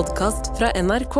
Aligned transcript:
podkast 0.00 0.58
fra 0.58 0.70
NRK. 0.82 1.16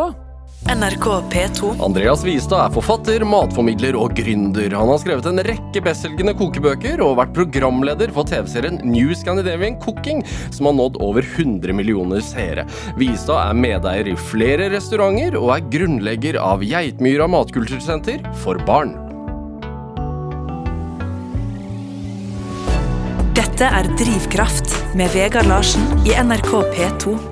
NRK 0.73 1.07
P2. 1.33 1.71
Andreas 1.85 2.23
Vistad 2.25 2.63
er 2.65 2.73
forfatter, 2.73 3.25
matformidler 3.29 3.97
og 3.99 4.15
gründer. 4.17 4.73
Han 4.73 4.89
har 4.89 5.01
skrevet 5.03 5.27
en 5.29 5.43
rekke 5.45 5.83
bestselgende 5.85 6.33
kokebøker 6.39 7.03
og 7.05 7.19
vært 7.19 7.35
programleder 7.37 8.13
for 8.17 8.29
TV-serien 8.29 8.79
New 8.87 9.13
Scandinavian 9.17 9.77
Cooking, 9.83 10.23
som 10.55 10.71
har 10.71 10.79
nådd 10.79 10.97
over 11.05 11.27
100 11.27 11.77
millioner 11.77 12.25
seere. 12.25 12.65
Vistad 13.01 13.43
er 13.43 13.59
medeier 13.59 14.09
i 14.09 14.17
flere 14.31 14.71
restauranter 14.73 15.37
og 15.41 15.53
er 15.59 15.67
grunnlegger 15.75 16.39
av 16.41 16.65
Geitmyra 16.65 17.29
matkultursenter 17.29 18.25
for 18.45 18.61
barn. 18.69 18.95
Dette 23.37 23.69
er 23.69 23.93
Drivkraft 24.01 24.73
med 24.97 25.13
Vegard 25.13 25.53
Larsen 25.53 25.85
i 26.09 26.17
NRK 26.17 26.55
P2. 26.79 27.30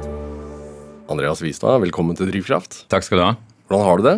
Andreas 1.08 1.40
Vistad, 1.40 1.78
velkommen 1.80 2.16
til 2.18 2.28
Drivkraft. 2.28 2.82
Takk 2.92 3.06
skal 3.06 3.16
du 3.16 3.22
ha. 3.24 3.30
Hvordan 3.70 3.86
har 3.86 4.00
du 4.00 4.04
det? 4.04 4.16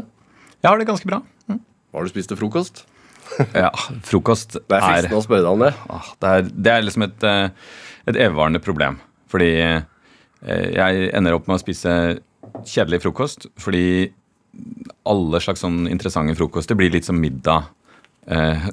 Jeg 0.59 0.67
har 0.67 0.81
det 0.81 0.87
ganske 0.89 1.07
bra. 1.07 1.21
Hva 1.47 2.01
har 2.01 2.07
du 2.07 2.11
spist 2.11 2.33
til 2.33 2.39
frokost? 2.41 2.83
Ja, 3.55 3.71
frokost 4.03 4.57
Det 4.59 4.75
er 4.75 4.83
fristende 4.83 5.21
å 5.21 5.23
spørre 5.23 5.45
deg 5.45 5.53
om 5.55 5.63
det. 5.63 5.71
Ah, 5.87 6.09
det, 6.19 6.31
er, 6.33 6.49
det 6.51 6.73
er 6.73 6.83
liksom 6.83 7.05
et, 7.07 7.27
eh, 7.31 7.77
et 8.11 8.19
evigvarende 8.19 8.59
problem. 8.65 8.99
Fordi 9.31 9.51
eh, 9.63 9.85
jeg 10.75 11.13
ender 11.15 11.37
opp 11.37 11.47
med 11.47 11.61
å 11.61 11.63
spise 11.63 11.95
kjedelig 12.67 13.05
frokost. 13.05 13.47
Fordi 13.63 13.85
alle 15.07 15.43
slags 15.47 15.63
sånn 15.63 15.85
interessante 15.87 16.35
frokoster 16.41 16.75
blir 16.79 16.91
litt 16.91 17.07
som 17.07 17.23
middag. 17.23 17.71
Eh, 18.27 18.69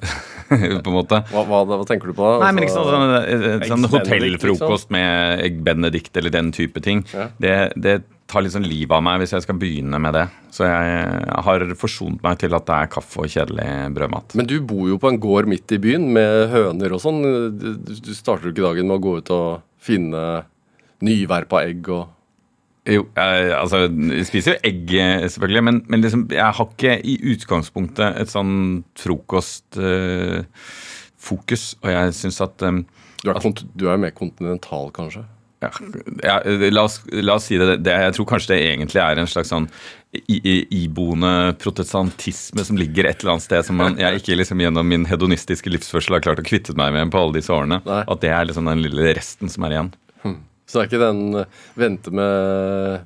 på 0.84 0.90
en 0.92 0.96
måte. 0.96 1.22
Hva, 1.32 1.44
hva, 1.48 1.64
hva 1.70 1.86
tenker 1.88 2.12
du 2.12 2.18
på? 2.18 2.26
da? 2.26 2.42
Nei, 2.46 2.52
men 2.56 2.68
ikke 2.68 2.82
Altså, 2.82 2.98
sånn, 2.98 3.16
sånn, 3.16 3.48
eh, 3.54 3.66
sånn 3.72 3.90
hotellfrokost 3.94 4.94
med 4.96 5.44
egg 5.46 5.64
benedict 5.66 6.20
eller 6.20 6.34
den 6.34 6.54
type 6.56 6.84
ting. 6.84 7.04
Ja. 7.14 7.30
Det, 7.42 7.56
det 7.76 7.98
tar 8.28 8.44
litt 8.44 8.56
sånn 8.56 8.68
livet 8.68 8.92
av 8.98 9.04
meg 9.06 9.22
hvis 9.22 9.34
jeg 9.38 9.46
skal 9.46 9.60
begynne 9.60 10.00
med 10.04 10.18
det. 10.18 10.26
Så 10.54 10.68
jeg 10.68 11.38
har 11.48 11.64
forsont 11.80 12.20
meg 12.26 12.42
til 12.42 12.56
at 12.58 12.68
det 12.68 12.82
er 12.82 12.92
kaffe 12.92 13.24
og 13.24 13.32
kjedelig 13.32 13.70
brødmat. 13.96 14.36
Men 14.40 14.50
du 14.50 14.58
bor 14.68 14.90
jo 14.92 15.00
på 15.02 15.14
en 15.14 15.22
gård 15.24 15.48
midt 15.52 15.72
i 15.76 15.80
byen 15.84 16.10
med 16.16 16.52
høner 16.52 16.98
og 16.98 17.04
sånn. 17.04 17.24
Du, 17.56 17.72
du 17.88 18.14
starter 18.16 18.50
jo 18.50 18.56
ikke 18.56 18.68
dagen 18.68 18.90
med 18.92 19.00
å 19.00 19.04
gå 19.06 19.18
ut 19.22 19.34
og 19.36 19.64
finne 19.88 20.28
nyverpa 21.06 21.64
egg 21.68 21.88
og 21.94 22.14
Jo, 22.88 23.02
jeg, 23.18 23.50
altså, 23.52 23.82
jeg 23.92 24.26
spiser 24.30 24.54
jo 24.54 24.60
egg, 24.70 24.92
eh, 24.96 25.26
selvfølgelig, 25.34 25.64
men, 25.68 25.82
men 25.92 26.00
liksom, 26.06 26.22
jeg 26.32 26.54
har 26.56 26.68
ikke 26.72 26.94
i 27.04 27.18
utgangspunktet 27.34 28.16
et 28.22 28.32
sånn 28.32 28.54
frokostfokus. 28.96 31.66
og 31.84 31.90
jeg 31.92 32.14
syns 32.16 32.40
at 32.46 32.64
um, 32.68 32.86
Du 33.24 33.30
er, 33.34 33.40
kont 33.44 33.66
du 33.76 33.90
er 33.92 33.98
mer 34.00 34.14
kontinental, 34.16 34.88
kanskje? 34.96 35.24
ja, 35.58 35.72
ja, 36.22 36.36
la, 36.70 36.84
oss, 36.86 37.00
la 37.10 37.34
oss 37.40 37.48
si 37.50 37.58
det, 37.58 37.80
det. 37.82 37.90
Jeg 38.06 38.14
tror 38.14 38.28
kanskje 38.30 38.52
det 38.54 38.60
egentlig 38.68 39.02
er 39.02 39.18
en 39.18 39.26
slags 39.30 39.50
sånn 39.50 39.66
i- 40.14 40.38
i- 40.46 40.68
iboende 40.84 41.56
protestantisme 41.58 42.62
som 42.64 42.78
ligger 42.78 43.10
et 43.10 43.18
eller 43.24 43.32
annet 43.34 43.44
sted 43.48 43.66
som 43.66 43.76
man, 43.82 43.98
jeg 43.98 44.22
ikke 44.22 44.38
liksom 44.38 44.62
gjennom 44.62 44.86
min 44.88 45.06
hedonistiske 45.10 45.66
livsførsel 45.74 46.14
har 46.14 46.22
klart 46.22 46.38
å 46.44 46.46
kvitte 46.46 46.76
meg 46.78 46.94
med 46.94 47.10
på 47.12 47.18
alle 47.24 47.34
disse 47.40 47.50
årene. 47.52 47.82
Nei. 47.90 48.04
At 48.08 48.22
det 48.22 48.30
er 48.30 48.46
liksom 48.46 48.70
den 48.70 48.84
lille 48.86 49.16
resten 49.18 49.50
som 49.50 49.64
er 49.66 49.72
igjen. 49.80 49.90
Så 50.68 50.78
det 50.78 50.84
er 50.84 50.90
ikke 50.90 51.06
den 51.06 51.42
eh, 51.42 51.62
vente 51.80 52.12
med 52.16 53.06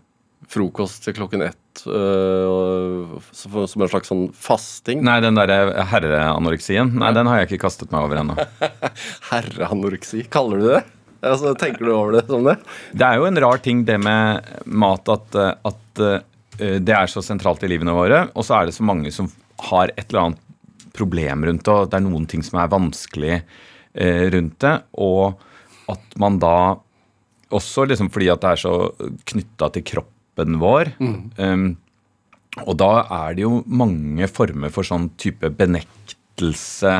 frokost 0.51 1.05
til 1.05 1.15
klokken 1.15 1.43
ett 1.45 1.83
øh, 1.87 3.19
som 3.31 3.83
en 3.85 3.91
slags 3.91 4.09
sånn 4.11 4.25
fasting? 4.35 5.03
Nei, 5.05 5.19
den 5.23 5.37
derre 5.37 5.85
herreanoreksien, 5.91 6.91
nei, 6.99 7.11
den 7.15 7.29
har 7.29 7.41
jeg 7.41 7.51
ikke 7.51 7.67
kastet 7.67 7.93
meg 7.93 8.07
over 8.07 8.19
ennå. 8.23 8.35
Herreanoreksi, 9.31 10.25
kaller 10.33 10.59
du 10.59 10.67
det? 10.73 10.81
Altså, 11.21 11.53
tenker 11.53 11.85
du 11.85 11.93
over 11.93 12.17
det 12.17 12.25
som 12.27 12.45
det? 12.49 12.57
Det 12.97 13.05
er 13.05 13.21
jo 13.21 13.29
en 13.29 13.39
rar 13.45 13.61
ting 13.61 13.85
det 13.85 13.99
med 14.01 14.51
mat 14.65 15.11
at, 15.13 15.37
eh, 15.37 15.53
at 15.69 16.01
uh, 16.01 16.77
det 16.81 16.95
er 16.97 17.09
så 17.09 17.23
sentralt 17.25 17.63
i 17.63 17.69
livene 17.69 17.93
våre, 17.95 18.25
og 18.33 18.45
så 18.45 18.57
er 18.57 18.69
det 18.69 18.75
så 18.75 18.85
mange 18.85 19.13
som 19.13 19.29
har 19.69 19.93
et 19.93 20.07
eller 20.09 20.31
annet 20.31 20.47
problem 20.97 21.45
rundt 21.47 21.63
det, 21.63 21.73
og 21.73 21.91
det 21.91 21.99
er 21.99 22.07
noen 22.09 22.25
ting 22.29 22.41
som 22.43 22.59
er 22.59 22.73
vanskelig 22.73 23.35
uh, 23.37 24.23
rundt 24.33 24.57
det, 24.65 24.75
og 24.97 25.37
at 25.93 26.17
man 26.21 26.41
da 26.41 26.57
også 27.51 27.85
liksom 27.89 28.09
fordi 28.13 28.31
at 28.33 28.43
det 28.43 28.55
er 28.55 28.61
så 28.63 28.75
knytta 29.31 29.71
til 29.75 29.87
kroppen 29.93 30.59
vår 30.61 30.93
um, 31.01 31.71
og 32.59 32.75
da 32.81 32.91
er 33.05 33.37
det 33.37 33.45
jo 33.45 33.61
mange 33.67 34.27
former 34.27 34.71
for 34.73 34.87
sånn 34.87 35.07
type 35.21 35.47
benektelse, 35.55 36.95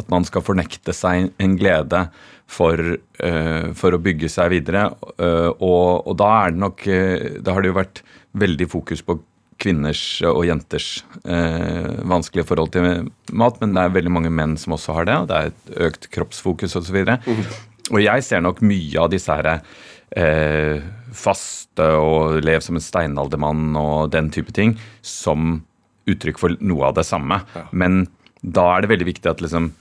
at 0.00 0.12
man 0.12 0.24
skal 0.24 0.44
fornekte 0.46 0.94
seg 0.96 1.30
en 1.42 1.56
glede 1.60 2.06
for, 2.48 2.80
uh, 3.20 3.66
for 3.76 3.92
å 3.96 4.00
bygge 4.00 4.30
seg 4.32 4.54
videre. 4.54 4.88
Uh, 5.20 5.52
og, 5.52 6.06
og 6.06 6.16
da 6.22 6.30
er 6.38 6.54
det 6.54 6.62
nok 6.62 6.86
eh, 6.88 7.40
Da 7.44 7.56
har 7.56 7.64
det 7.64 7.72
jo 7.72 7.80
vært 7.80 8.04
veldig 8.36 8.68
fokus 8.72 9.02
på 9.04 9.18
kvinners 9.60 10.00
og 10.28 10.42
jenters 10.44 10.88
eh, 11.24 11.94
vanskelige 12.04 12.44
forhold 12.44 12.74
til 12.74 13.06
mat, 13.32 13.56
men 13.62 13.72
det 13.72 13.84
er 13.86 13.94
veldig 13.94 14.12
mange 14.12 14.32
menn 14.32 14.52
som 14.60 14.74
også 14.76 14.98
har 14.98 15.08
det, 15.08 15.14
og 15.16 15.30
det 15.30 15.38
er 15.38 15.48
et 15.48 15.70
økt 15.88 16.08
kroppsfokus 16.12 16.76
osv. 16.76 16.98
Og, 17.00 17.46
og 17.92 18.00
jeg 18.02 18.24
ser 18.26 18.42
nok 18.42 18.62
mye 18.66 18.98
av 19.02 19.10
disse 19.12 19.32
her 19.32 19.48
eh, 19.54 20.82
faste 21.14 21.86
og 22.00 22.40
lev 22.44 22.62
som 22.64 22.78
en 22.78 22.84
steinaldermann 22.84 23.76
og 23.78 24.12
den 24.14 24.30
type 24.34 24.54
ting 24.56 24.74
som 25.06 25.60
uttrykk 26.06 26.38
for 26.40 26.56
noe 26.62 26.88
av 26.88 26.96
det 26.98 27.06
samme. 27.06 27.40
Men 27.70 28.06
da 28.42 28.68
er 28.72 28.84
det 28.84 28.92
veldig 28.92 29.08
viktig 29.08 29.30
at 29.30 29.42
liksom 29.42 29.72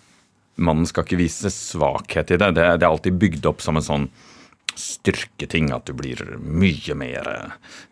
mannen 0.55 0.87
skal 0.89 1.05
ikke 1.05 1.19
vise 1.19 1.51
svakhet 1.51 2.31
i 2.31 2.39
det. 2.41 2.53
Det, 2.55 2.65
det 2.79 2.85
er 2.85 2.91
alltid 2.91 3.19
bygd 3.21 3.49
opp 3.49 3.61
som 3.63 3.77
en 3.77 3.85
sånn 3.85 4.07
styrketing, 4.79 5.71
at 5.75 5.85
du 5.87 5.93
blir 5.97 6.21
mye 6.39 6.95
mer 6.97 7.29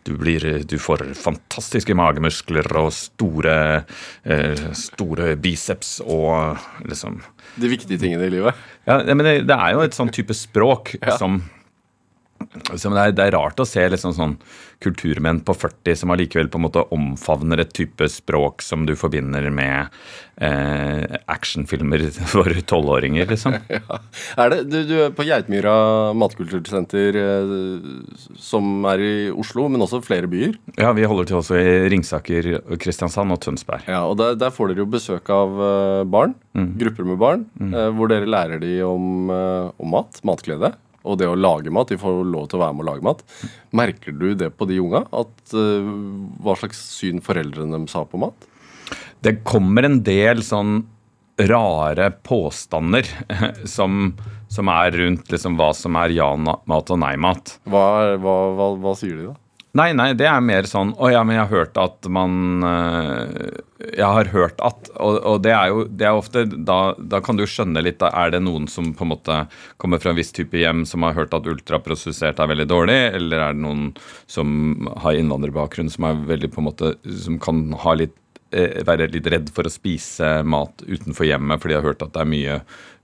Du, 0.04 0.12
blir, 0.20 0.44
du 0.68 0.76
får 0.78 1.02
fantastiske 1.18 1.94
magemuskler 1.96 2.68
og 2.76 2.92
store, 2.92 3.84
eh, 4.24 4.64
store 4.76 5.34
biceps 5.40 6.00
og 6.04 6.58
liksom 6.84 7.20
De 7.60 7.68
viktige 7.72 7.98
tingene 8.00 8.26
i 8.28 8.32
livet? 8.36 8.54
ja, 8.86 8.98
men 9.14 9.24
det, 9.24 9.36
det 9.48 9.56
er 9.58 9.72
jo 9.76 9.84
et 9.86 9.96
sånn 9.96 10.12
type 10.14 10.34
språk 10.36 10.96
Ja. 11.02 11.16
som 11.18 11.42
det, 12.50 12.78
er, 12.90 13.14
det 13.14 13.26
er 13.26 13.36
rart 13.36 13.60
å 13.62 13.68
se 13.68 13.84
liksom 13.92 14.14
sånn 14.16 14.38
kulturmenn 14.84 15.40
på 15.46 15.54
40 15.56 15.96
som 15.96 16.12
allikevel 16.12 16.50
på 16.52 16.58
en 16.60 16.64
måte 16.66 16.82
omfavner 16.92 17.62
et 17.62 17.72
type 17.72 18.08
språk 18.10 18.64
som 18.64 18.84
du 18.84 18.92
forbinder 18.98 19.46
med 19.54 19.94
eh, 20.42 21.16
actionfilmer 21.30 22.04
for 22.32 22.50
tolvåringer, 22.66 23.30
liksom. 23.30 23.56
Ja. 23.74 23.98
Er 24.40 24.52
det, 24.52 24.58
du, 24.70 24.76
du 24.88 24.94
er 25.06 25.14
på 25.14 25.24
Geitmyra 25.26 25.74
matkultursenter, 26.18 27.16
eh, 27.20 27.54
som 28.40 28.84
er 28.90 29.04
i 29.04 29.14
Oslo, 29.32 29.66
men 29.72 29.82
også 29.84 30.02
flere 30.04 30.28
byer. 30.30 30.58
Ja, 30.76 30.92
vi 30.96 31.06
holder 31.08 31.30
til 31.30 31.40
også 31.40 31.58
i 31.58 31.88
Ringsaker, 31.92 32.50
Kristiansand 32.80 33.34
og 33.34 33.40
Tønsberg. 33.44 33.88
Ja, 33.88 34.04
og 34.10 34.18
der, 34.20 34.36
der 34.38 34.52
får 34.54 34.72
dere 34.72 34.84
jo 34.84 34.90
besøk 34.90 35.30
av 35.32 35.56
barn, 36.10 36.34
barn, 36.54 36.72
grupper 36.78 37.08
med 37.08 37.20
barn, 37.20 37.44
eh, 37.72 37.90
hvor 37.94 38.10
dere 38.10 38.30
lærer 38.30 38.60
de 38.62 38.76
om, 38.86 39.30
eh, 39.30 39.70
om 39.78 39.90
mat, 39.90 40.20
matglede, 40.24 40.74
og 41.04 41.20
det 41.20 41.28
å 41.28 41.36
lage 41.36 41.72
mat. 41.74 41.92
De 41.92 42.00
får 42.00 42.24
lov 42.32 42.48
til 42.48 42.58
å 42.58 42.64
være 42.64 42.76
med 42.76 42.86
å 42.86 42.88
lage 42.88 43.06
mat. 43.06 43.22
Merker 43.76 44.16
du 44.16 44.30
det 44.38 44.50
på 44.56 44.68
de 44.70 44.80
unga? 44.82 45.04
At, 45.12 45.36
uh, 45.52 45.92
hva 46.44 46.56
slags 46.58 46.80
syn 46.96 47.22
foreldrene 47.24 47.76
deres 47.76 47.96
har 47.98 48.08
på 48.10 48.20
mat? 48.24 48.48
Det 49.24 49.38
kommer 49.46 49.86
en 49.86 50.02
del 50.04 50.42
sånn 50.44 50.82
rare 51.36 52.10
påstander 52.22 53.08
som, 53.76 54.12
som 54.48 54.70
er 54.70 54.94
rundt 55.00 55.32
liksom 55.32 55.56
hva 55.58 55.72
som 55.76 55.96
er 55.98 56.14
ja-mat 56.14 56.92
og 56.94 57.00
nei-mat. 57.02 57.56
Hva, 57.68 57.86
hva, 58.22 58.36
hva, 58.54 58.68
hva 58.80 58.98
sier 58.98 59.18
de 59.18 59.32
da? 59.32 59.38
Nei, 59.74 59.88
nei, 59.90 60.12
det 60.14 60.26
er 60.30 60.42
mer 60.44 60.68
sånn 60.70 60.92
Å 61.02 61.08
ja, 61.10 61.24
men 61.26 61.34
jeg 61.34 61.48
har 61.48 61.50
hørt 61.50 61.78
at 61.82 62.06
man 62.06 62.62
øh, 62.62 63.56
Jeg 63.90 64.06
har 64.06 64.30
hørt 64.30 64.60
at 64.62 64.90
Og, 64.94 65.16
og 65.18 65.40
det 65.42 65.50
er 65.50 65.72
jo 65.72 65.84
det 65.90 66.06
er 66.06 66.18
ofte 66.18 66.44
da, 66.46 66.94
da 66.98 67.18
kan 67.24 67.38
du 67.38 67.42
skjønne 67.42 67.82
litt 67.82 67.98
da, 67.98 68.12
Er 68.14 68.30
det 68.36 68.44
noen 68.46 68.68
som 68.70 68.92
på 68.94 69.02
en 69.02 69.10
måte 69.16 69.40
kommer 69.82 69.98
fra 70.02 70.12
en 70.12 70.18
viss 70.20 70.30
type 70.36 70.54
hjem 70.60 70.84
som 70.86 71.02
har 71.06 71.16
hørt 71.18 71.34
at 71.34 71.48
ultraprosessert 71.50 72.38
er 72.38 72.52
veldig 72.52 72.68
dårlig, 72.70 72.98
eller 73.18 73.42
er 73.48 73.56
det 73.56 73.64
noen 73.64 73.88
som 74.30 74.86
har 75.02 75.18
innvandrerbakgrunn 75.18 75.90
som 75.90 76.06
er 76.06 76.22
veldig 76.30 76.52
på 76.54 76.62
en 76.62 76.68
måte 76.70 76.94
Som 77.26 77.40
kan 77.42 77.66
ha 77.82 77.96
litt 77.98 78.14
eh, 78.14 78.23
være 78.86 79.10
litt 79.12 79.26
redd 79.32 79.50
for 79.54 79.66
å 79.66 79.72
spise 79.72 80.36
mat 80.46 80.84
utenfor 80.86 81.26
hjemmet 81.28 81.62
fordi 81.62 81.74
de 81.74 81.80
har 81.80 81.88
hørt 81.88 82.04
at 82.04 82.14
det 82.14 82.22
er 82.22 82.30
mye, 82.30 82.58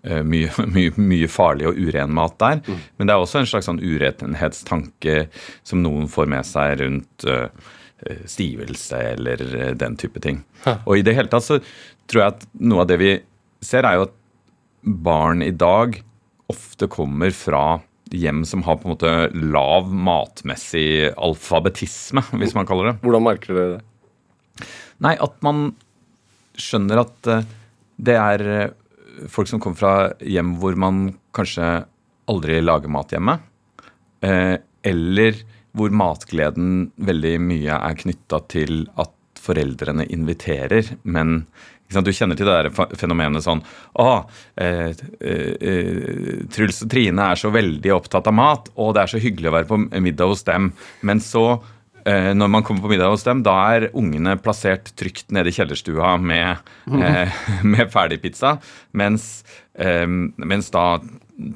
eh, 0.06 0.22
mye, 0.26 0.52
mye, 0.76 0.94
mye 1.00 1.30
farlig 1.30 1.68
og 1.70 1.80
uren 1.80 2.14
mat 2.16 2.38
der. 2.42 2.62
Men 2.98 3.10
det 3.10 3.16
er 3.16 3.24
også 3.24 3.42
en 3.42 3.50
slags 3.50 3.68
sånn 3.70 3.82
urenhetstanke 3.82 5.26
som 5.66 5.82
noen 5.84 6.08
får 6.12 6.30
med 6.30 6.48
seg 6.48 6.78
rundt 6.84 7.26
eh, 7.28 7.48
eh, 8.06 8.22
stivelse 8.30 9.02
eller 9.16 9.44
eh, 9.50 9.74
den 9.78 9.98
type 10.00 10.22
ting. 10.24 10.42
Og 10.84 10.98
i 10.98 11.04
det 11.06 11.16
hele 11.18 11.32
tatt 11.32 11.46
så 11.46 11.60
tror 12.10 12.24
jeg 12.24 12.36
at 12.36 12.48
noe 12.60 12.84
av 12.84 12.90
det 12.90 13.00
vi 13.00 13.12
ser, 13.64 13.86
er 13.86 13.98
jo 13.98 14.08
at 14.08 14.16
barn 14.80 15.44
i 15.44 15.52
dag 15.52 16.00
ofte 16.50 16.88
kommer 16.90 17.30
fra 17.36 17.80
hjem 18.10 18.44
som 18.48 18.62
har 18.66 18.78
på 18.80 18.88
en 18.88 18.94
måte 18.94 19.12
lav 19.54 19.90
matmessig 19.92 21.12
alfabetisme, 21.14 22.24
hvis 22.40 22.56
man 22.56 22.66
kaller 22.68 22.90
det. 22.90 22.96
Hvordan 23.04 23.26
merker 23.26 23.54
dere 23.54 23.76
det? 23.76 23.84
Nei, 25.04 25.14
at 25.16 25.38
man 25.46 25.70
skjønner 26.60 27.04
at 27.04 27.30
eh, 27.30 27.46
det 28.00 28.16
er 28.16 28.46
eh, 28.54 28.74
folk 29.30 29.50
som 29.50 29.62
kommer 29.62 29.80
fra 29.80 29.94
hjem 30.24 30.56
hvor 30.60 30.76
man 30.80 31.06
kanskje 31.36 31.70
aldri 32.30 32.60
lager 32.62 32.92
mat 32.92 33.14
hjemme. 33.14 33.38
Eh, 34.24 34.56
eller 34.90 35.42
hvor 35.76 35.92
matgleden 35.94 36.90
veldig 36.98 37.34
mye 37.42 37.76
er 37.76 37.98
knytta 37.98 38.42
til 38.50 38.84
at 39.00 39.14
foreldrene 39.40 40.04
inviterer, 40.12 40.96
men 41.02 41.44
du 41.90 42.12
kjenner 42.14 42.38
til 42.38 42.46
det 42.46 42.54
der 42.54 42.96
fenomenet 42.98 43.42
sånn 43.42 43.64
Å, 43.98 44.10
eh, 44.62 44.92
eh, 45.18 46.44
Truls 46.54 46.84
og 46.84 46.90
Trine 46.92 47.32
er 47.32 47.40
så 47.40 47.50
veldig 47.50 47.90
opptatt 47.96 48.30
av 48.30 48.36
mat, 48.36 48.70
og 48.76 48.94
det 48.94 49.02
er 49.02 49.10
så 49.10 49.22
hyggelig 49.22 49.50
å 49.50 49.56
være 49.56 49.70
på 49.70 49.78
middag 49.98 50.30
hos 50.30 50.46
dem. 50.46 50.70
Men 51.02 51.22
så, 51.24 51.58
når 52.06 52.48
man 52.52 52.64
kommer 52.66 52.84
på 52.84 52.90
middag 52.92 53.10
hos 53.12 53.26
dem, 53.26 53.42
da 53.46 53.54
er 53.74 53.88
ungene 53.96 54.36
plassert 54.40 54.92
trygt 54.98 55.32
nede 55.34 55.50
i 55.50 55.56
kjellerstua 55.56 56.14
med, 56.22 56.62
eh, 56.88 57.40
med 57.74 57.90
ferdigpizza, 57.92 58.56
mens, 58.96 59.30
eh, 59.74 60.06
mens 60.08 60.70
da 60.74 60.86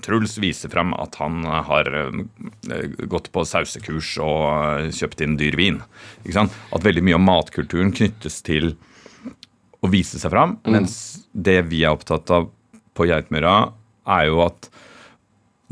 Truls 0.03 0.39
viser 0.41 0.69
fram 0.73 0.95
at 0.97 1.17
han 1.21 1.45
har 1.45 1.89
eh, 1.93 2.89
gått 3.11 3.31
på 3.35 3.45
sausekurs 3.47 4.15
og 4.23 4.45
eh, 4.55 4.91
kjøpt 4.95 5.25
inn 5.25 5.37
dyr 5.41 5.57
vin. 5.61 5.81
At 6.25 6.87
veldig 6.87 7.05
mye 7.05 7.19
av 7.19 7.25
matkulturen 7.25 7.93
knyttes 7.95 8.41
til 8.47 8.75
å 9.85 9.91
vise 9.93 10.21
seg 10.21 10.33
fram, 10.33 10.57
mens 10.65 11.27
det 11.33 11.59
vi 11.69 11.83
er 11.85 11.93
opptatt 11.93 12.31
av 12.33 12.49
på 12.97 13.09
Geitmyra, 13.11 13.75
er 14.09 14.29
jo 14.31 14.41
at 14.47 14.71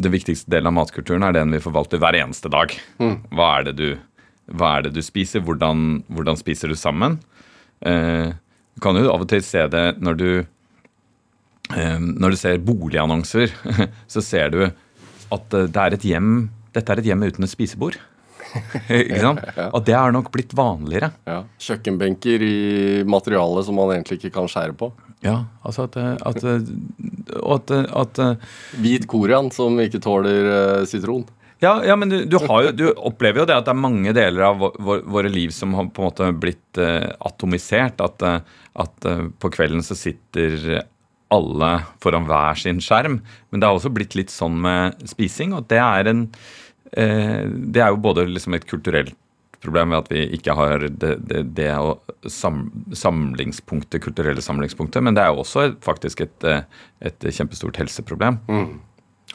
den 0.02 0.12
viktigste 0.12 0.50
delen 0.52 0.68
av 0.68 0.76
matkulturen 0.82 1.24
er 1.24 1.36
den 1.36 1.54
vi 1.54 1.62
forvalter 1.62 2.00
hver 2.02 2.18
eneste 2.18 2.50
dag. 2.52 2.74
Hva, 3.32 3.48
er 3.54 3.70
det 3.70 3.74
du, 3.78 3.88
hva 4.50 4.76
er 4.76 4.86
det 4.86 4.96
du 4.96 5.02
spiser? 5.04 5.42
Hvordan, 5.44 6.02
hvordan 6.10 6.38
spiser 6.40 6.72
du 6.72 6.78
sammen? 6.78 7.18
Eh, 7.86 8.32
du 8.74 8.82
kan 8.82 8.96
jo 8.98 9.10
av 9.12 9.24
og 9.24 9.28
til 9.30 9.42
se 9.44 9.64
det 9.70 9.84
når 10.02 10.18
du 10.18 10.28
eh, 11.74 11.98
Når 11.98 12.34
du 12.34 12.38
ser 12.38 12.62
boligannonser, 12.62 13.52
så 14.12 14.22
ser 14.24 14.54
du 14.54 14.62
at 14.64 15.54
eh, 15.58 15.68
det 15.68 15.84
er 15.84 15.98
et 15.98 16.08
hjem 16.12 16.32
Dette 16.72 16.94
er 16.94 17.02
et 17.02 17.10
hjem 17.10 17.26
uten 17.26 17.44
et 17.44 17.52
spisebord. 17.52 17.98
Ikke 18.88 19.20
sant? 19.20 19.42
Og 19.76 19.82
det 19.84 19.94
er 19.96 20.12
nok 20.12 20.30
blitt 20.32 20.54
vanligere. 20.56 21.10
Ja. 21.28 21.42
Kjøkkenbenker 21.60 22.44
i 22.44 22.56
materiale 23.08 23.64
som 23.66 23.76
man 23.76 23.92
egentlig 23.94 24.18
ikke 24.20 24.32
kan 24.38 24.48
skjære 24.48 24.76
på. 24.80 24.88
Ja, 25.22 25.36
altså 25.62 25.84
at, 25.86 25.98
eh, 26.00 26.16
at, 26.26 26.42
eh, 26.48 26.64
at, 27.52 27.74
at 28.02 28.22
Hvit 28.82 29.06
korian 29.08 29.52
som 29.54 29.78
ikke 29.84 30.00
tåler 30.02 30.88
sitron. 30.88 31.28
Ja, 31.62 31.76
ja 31.86 31.96
men 31.96 32.10
du, 32.10 32.24
du, 32.26 32.38
jo, 32.42 32.72
du 32.74 32.88
opplever 32.90 33.42
jo 33.42 33.46
det 33.46 33.54
at 33.54 33.68
det 33.68 33.74
er 33.74 33.84
mange 33.84 34.14
deler 34.16 34.48
av 34.48 34.58
vår, 34.58 34.74
vår, 34.82 35.04
våre 35.14 35.30
liv 35.30 35.52
som 35.54 35.76
har 35.78 35.92
på 35.94 36.02
en 36.02 36.08
måte 36.10 36.30
blitt 36.42 36.80
uh, 36.82 37.06
atomisert. 37.22 38.02
At, 38.02 38.24
uh, 38.26 38.66
at 38.82 39.06
uh, 39.06 39.28
på 39.38 39.52
kvelden 39.54 39.84
så 39.86 39.96
sitter 39.98 40.82
alle 41.32 41.70
foran 42.02 42.26
hver 42.28 42.58
sin 42.60 42.82
skjerm. 42.82 43.20
Men 43.50 43.62
det 43.62 43.70
har 43.70 43.78
også 43.78 43.94
blitt 43.94 44.18
litt 44.18 44.34
sånn 44.34 44.58
med 44.64 45.06
spising, 45.08 45.54
og 45.56 45.70
det 45.72 45.80
er 45.80 46.10
en 46.10 46.26
Det 46.92 47.80
er 47.80 47.88
jo 47.88 48.02
både 48.04 48.26
liksom 48.28 48.52
et 48.52 48.66
kulturelt 48.68 49.14
problem 49.64 49.94
ved 49.94 50.02
at 50.02 50.10
vi 50.12 50.26
ikke 50.36 50.52
har 50.58 50.82
det, 51.00 51.14
det, 51.24 51.38
det 51.56 51.70
sam, 52.28 52.66
samlingspunktet, 52.92 54.02
kulturelle 54.04 54.44
samlingspunktet, 54.44 55.00
men 55.00 55.16
det 55.16 55.22
er 55.24 55.32
jo 55.32 55.40
også 55.40 55.70
faktisk 55.80 56.20
et, 56.26 56.44
et 57.00 57.28
kjempestort 57.32 57.80
helseproblem. 57.80 58.42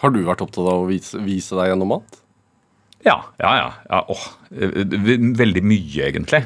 Har 0.02 0.14
du 0.14 0.20
vært 0.28 0.42
opptatt 0.46 0.66
av 0.68 0.84
å 0.84 0.88
vise, 0.90 1.18
vise 1.26 1.56
deg 1.58 1.72
gjennom 1.72 1.90
mat? 1.96 2.20
Ja, 3.06 3.16
ja, 3.40 3.52
ja. 3.60 3.68
ja 3.90 4.00
åh, 4.12 4.24
eh, 4.52 4.84
veldig 5.40 5.64
mye, 5.64 6.10
egentlig. 6.10 6.42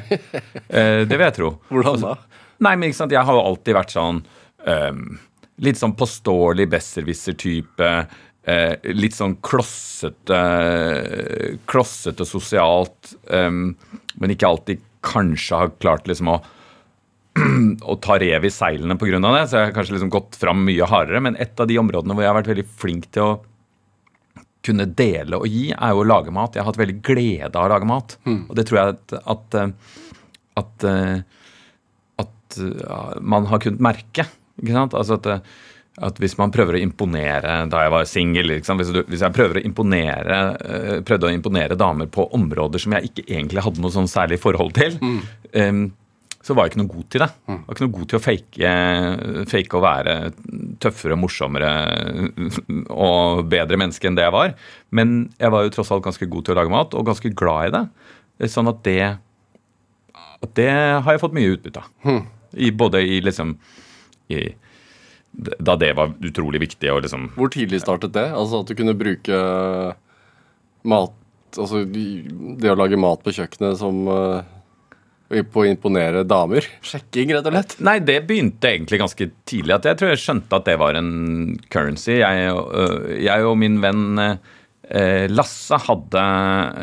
Eh, 0.68 1.02
Det 1.08 1.16
vil 1.16 1.26
jeg 1.26 1.36
tro. 1.38 1.50
Hvordan 1.72 2.04
da? 2.04 2.14
Nei, 2.62 2.74
men 2.76 2.88
ikke 2.90 3.00
sant, 3.02 3.12
jeg 3.16 3.24
har 3.26 3.34
jo 3.38 3.42
alltid 3.42 3.74
vært 3.74 3.94
sånn 3.96 4.20
um, 4.68 5.00
Litt 5.62 5.78
sånn 5.80 5.92
påståelig 5.98 6.64
besserwisser-type. 6.72 7.88
eh, 8.48 8.74
litt 8.94 9.14
sånn 9.14 9.36
klossete 9.44 10.38
Klossete 11.70 12.26
sosialt. 12.26 13.14
um, 13.30 13.74
men 14.20 14.30
ikke 14.34 14.48
alltid 14.48 14.80
kanskje 15.02 15.58
har 15.58 15.70
klart 15.82 16.06
liksom 16.06 16.28
å 16.30 16.40
å 17.90 17.96
ta 18.02 18.18
rev 18.20 18.44
i 18.44 18.52
seilene 18.52 18.96
pga. 19.00 19.20
det. 19.22 19.46
Så 19.48 19.58
jeg 19.58 19.68
har 19.70 19.74
kanskje 19.76 19.96
liksom 19.96 20.12
gått 20.12 20.36
fram 20.40 20.64
mye 20.66 20.88
hardere. 20.88 21.22
Men 21.24 21.38
et 21.40 21.58
av 21.60 21.70
de 21.70 21.78
områdene 21.80 22.14
hvor 22.16 22.24
jeg 22.26 22.32
har 22.32 22.38
vært 22.40 22.52
veldig 22.52 22.66
flink 22.82 23.08
til 23.14 23.22
å 23.22 23.32
kunne 24.62 24.86
dele 24.86 25.40
og 25.42 25.48
gi, 25.50 25.72
er 25.74 25.90
jo 25.90 26.04
å 26.04 26.06
lage 26.06 26.30
mat. 26.30 26.54
Jeg 26.54 26.62
har 26.62 26.70
hatt 26.70 26.78
veldig 26.78 27.00
glede 27.02 27.50
av 27.58 27.66
å 27.66 27.72
lage 27.72 27.88
mat. 27.88 28.16
Og 28.46 28.54
det 28.54 28.66
tror 28.68 28.78
jeg 28.78 28.94
at, 28.94 29.14
at, 29.34 29.56
eh, 29.58 29.98
at, 30.62 30.86
eh, 30.86 31.18
at 32.22 32.58
man 33.20 33.48
har 33.50 33.58
kunnet 33.64 33.82
merke. 33.82 34.28
Ikke 34.62 34.76
sant? 34.76 34.94
Altså 34.94 35.16
at, 35.18 35.26
eh, 35.26 35.40
at 36.06 36.20
hvis 36.22 36.38
man 36.38 36.52
prøver 36.54 36.78
å 36.78 36.80
imponere 36.80 37.56
da 37.68 37.82
jeg 37.84 37.92
var 37.92 38.06
singel 38.08 38.52
hvis, 38.54 38.92
hvis 39.10 39.20
jeg 39.26 39.34
prøver 39.36 39.58
å 39.60 39.64
imponere, 39.66 40.38
eh, 40.62 41.00
prøvde 41.04 41.28
å 41.28 41.34
imponere 41.34 41.76
damer 41.76 42.06
på 42.08 42.28
områder 42.32 42.80
som 42.80 42.94
jeg 42.96 43.10
ikke 43.10 43.26
egentlig 43.28 43.64
hadde 43.66 43.82
noe 43.82 43.92
sånn 43.92 44.08
særlig 44.08 44.38
forhold 44.40 44.72
til, 44.78 44.96
em, 45.52 45.82
så 46.42 46.54
var 46.56 46.66
jeg 46.66 46.72
ikke 46.72 46.80
noe 46.82 46.90
god 46.90 47.08
til 47.14 47.22
det. 47.22 47.28
Jeg 47.46 47.58
var 47.62 47.76
ikke 47.76 47.84
noe 47.86 47.94
god 47.96 48.08
til 48.10 48.18
å 48.18 48.22
fake, 48.22 48.70
fake 49.52 49.78
å 49.78 49.82
være 49.84 50.14
tøffere, 50.82 51.18
morsommere 51.18 51.68
og 52.90 53.44
bedre 53.52 53.78
menneske 53.78 54.10
enn 54.10 54.18
det 54.18 54.24
jeg 54.26 54.34
var. 54.34 54.54
Men 54.90 55.14
jeg 55.38 55.54
var 55.54 55.62
jo 55.66 55.74
tross 55.76 55.92
alt 55.94 56.02
ganske 56.06 56.26
god 56.32 56.48
til 56.48 56.56
å 56.56 56.58
lage 56.58 56.74
mat, 56.74 56.96
og 56.98 57.06
ganske 57.06 57.30
glad 57.38 57.68
i 57.68 57.74
det. 57.76 58.50
Sånn 58.50 58.70
at 58.72 58.82
det, 58.88 58.98
at 60.42 60.54
det 60.58 60.70
har 60.74 61.14
jeg 61.14 61.22
fått 61.22 61.38
mye 61.38 61.54
utbytte 61.54 61.84
av. 61.84 62.18
I, 62.52 62.72
både 62.74 63.00
i 63.06 63.22
liksom 63.24 63.54
i, 64.28 64.42
Da 65.32 65.76
det 65.80 65.94
var 65.96 66.10
utrolig 66.20 66.58
viktig 66.60 66.90
å 66.92 66.98
liksom 67.00 67.30
Hvor 67.38 67.48
tidlig 67.48 67.78
startet 67.80 68.12
det? 68.12 68.26
Altså 68.36 68.60
at 68.60 68.68
du 68.68 68.74
kunne 68.76 68.92
bruke 68.98 69.38
mat 70.84 71.14
Altså 71.56 71.80
det 71.88 72.68
å 72.68 72.76
lage 72.76 72.98
mat 73.00 73.24
på 73.24 73.32
kjøkkenet 73.32 73.80
som 73.80 74.02
eh, 74.08 74.52
på 75.52 75.62
å 75.64 75.68
imponere 75.70 76.22
damer? 76.28 76.66
Sjekking, 76.84 77.32
rett 77.32 77.46
og 77.48 77.54
slett? 77.56 77.76
Nei, 77.80 77.96
det 78.04 78.18
begynte 78.28 78.68
egentlig 78.68 79.00
ganske 79.00 79.30
tidlig. 79.48 79.74
At 79.78 79.88
jeg 79.88 79.98
tror 80.00 80.12
jeg 80.12 80.20
skjønte 80.22 80.58
at 80.60 80.66
det 80.68 80.76
var 80.82 80.98
en 81.00 81.12
currency. 81.72 82.18
Jeg, 82.20 82.52
og- 82.52 82.72
øh, 82.76 83.22
jeg 83.24 83.48
og 83.48 83.56
min 83.58 83.80
venn 83.80 84.04
eh, 84.20 85.26
Lasse 85.32 85.78
hadde 85.88 86.22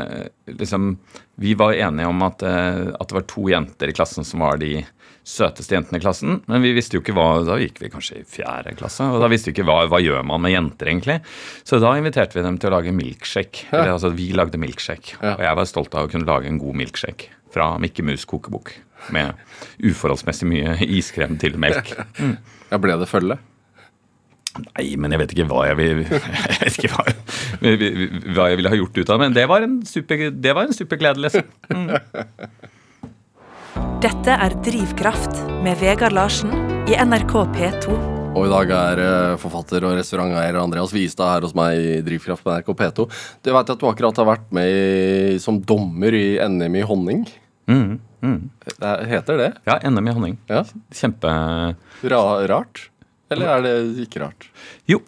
eh, 0.02 0.28
liksom 0.58 0.98
Vi 1.40 1.54
var 1.56 1.72
enige 1.78 2.08
om 2.10 2.22
at, 2.26 2.42
eh, 2.44 2.90
at 3.00 3.08
det 3.08 3.16
var 3.20 3.28
to 3.30 3.46
jenter 3.54 3.88
i 3.88 3.96
klassen 3.96 4.26
som 4.28 4.42
var 4.44 4.58
de 4.60 4.82
søteste 5.28 5.76
jentene 5.76 6.00
i 6.00 6.04
klassen. 6.04 6.40
Men 6.50 6.64
vi 6.66 6.74
visste 6.78 6.98
jo 6.98 7.04
ikke 7.04 7.16
hva 7.18 7.28
Da 7.48 7.58
gikk 7.62 7.82
vi 7.84 7.92
kanskje 7.94 8.22
i 8.22 8.28
fjerde 8.28 8.76
klasse, 8.80 9.06
og 9.06 9.22
da 9.24 9.30
visste 9.32 9.50
vi 9.52 9.58
ikke 9.58 9.68
hva, 9.70 9.82
hva 9.92 10.00
gjør 10.04 10.24
man 10.28 10.44
med 10.44 10.54
jenter, 10.56 10.92
egentlig. 10.92 11.20
Så 11.68 11.82
da 11.84 11.96
inviterte 12.00 12.40
vi 12.40 12.46
dem 12.46 12.60
til 12.62 12.72
å 12.72 12.76
lage 12.78 12.94
milkshake. 12.96 13.68
Eller, 13.72 13.96
altså, 13.96 14.14
vi 14.16 14.32
lagde 14.38 14.62
milkshake. 14.62 15.18
Ja. 15.20 15.36
Og 15.38 15.46
jeg 15.48 15.60
var 15.62 15.70
stolt 15.70 15.96
av 15.98 16.08
å 16.08 16.12
kunne 16.12 16.30
lage 16.30 16.50
en 16.52 16.62
god 16.62 16.80
milkshake 16.82 17.34
fra 17.54 17.72
Mikke 17.82 18.06
Mus 18.06 18.26
kokebok. 18.30 18.74
Med 19.16 19.38
uforholdsmessig 19.80 20.48
mye 20.50 20.76
iskrem 20.86 21.38
til 21.42 21.60
melk. 21.62 21.94
Ja, 22.70 22.78
ble 22.78 22.94
det 23.02 23.08
følge? 23.10 23.40
Nei, 24.60 24.92
men 25.02 25.14
jeg 25.14 25.22
vet 25.24 25.32
ikke 25.34 25.46
hva 25.50 25.64
jeg 25.70 25.78
vil 25.80 26.02
Jeg 26.10 26.60
vet 26.62 26.76
ikke 26.78 26.92
hva, 26.94 27.06
hva 28.36 28.48
jeg 28.52 28.60
ville 28.60 28.72
ha 28.74 28.78
gjort 28.78 28.98
ut 29.00 29.06
av 29.08 29.16
det. 29.16 29.22
Men 29.24 29.38
det 29.38 29.46
var 29.50 29.66
en 29.66 29.80
super, 29.90 30.22
det 30.30 30.54
var 30.58 30.70
en 30.70 30.76
super 30.78 31.00
glede, 31.02 31.24
liksom. 31.26 31.50
Dette 34.00 34.32
er 34.32 34.54
Drivkraft 34.64 35.42
med 35.66 35.80
Vegard 35.82 36.14
Larsen 36.16 36.54
i 36.88 36.96
NRK 36.96 37.34
P2. 37.56 37.96
Og 38.30 38.46
i 38.46 38.52
dag 38.52 38.72
er 38.76 39.02
eh, 39.04 39.38
forfatter 39.42 39.84
og 39.88 39.98
restauranteier 39.98 40.60
Andreas 40.62 40.94
Vistad 40.96 41.34
her 41.34 41.48
hos 41.48 41.56
meg 41.58 41.80
i 41.82 41.98
Drivkraft 42.06 42.46
på 42.46 42.54
NRK 42.54 42.70
P2. 42.80 43.08
Du 43.44 43.52
vet 43.56 43.74
at 43.74 43.82
du 43.82 43.88
akkurat 43.90 44.22
har 44.22 44.30
vært 44.30 44.48
med 44.56 44.70
i, 44.70 45.40
som 45.44 45.58
dommer 45.60 46.16
i 46.16 46.38
NM 46.40 46.78
i 46.80 46.86
honning? 46.88 47.26
Mm, 47.70 47.98
mm. 48.24 48.40
Det 48.70 48.94
heter 49.12 49.44
det? 49.44 49.50
Ja, 49.68 49.80
NM 49.90 50.08
i 50.08 50.16
honning. 50.16 50.40
Ja. 50.52 50.64
Kjempe 50.96 51.34
Ra 52.14 52.24
rart? 52.54 52.86
Eller 53.30 53.54
er 53.58 53.66
det 53.66 53.76
ikke 54.06 54.24
rart? 54.24 54.48
Jo, 54.90 55.02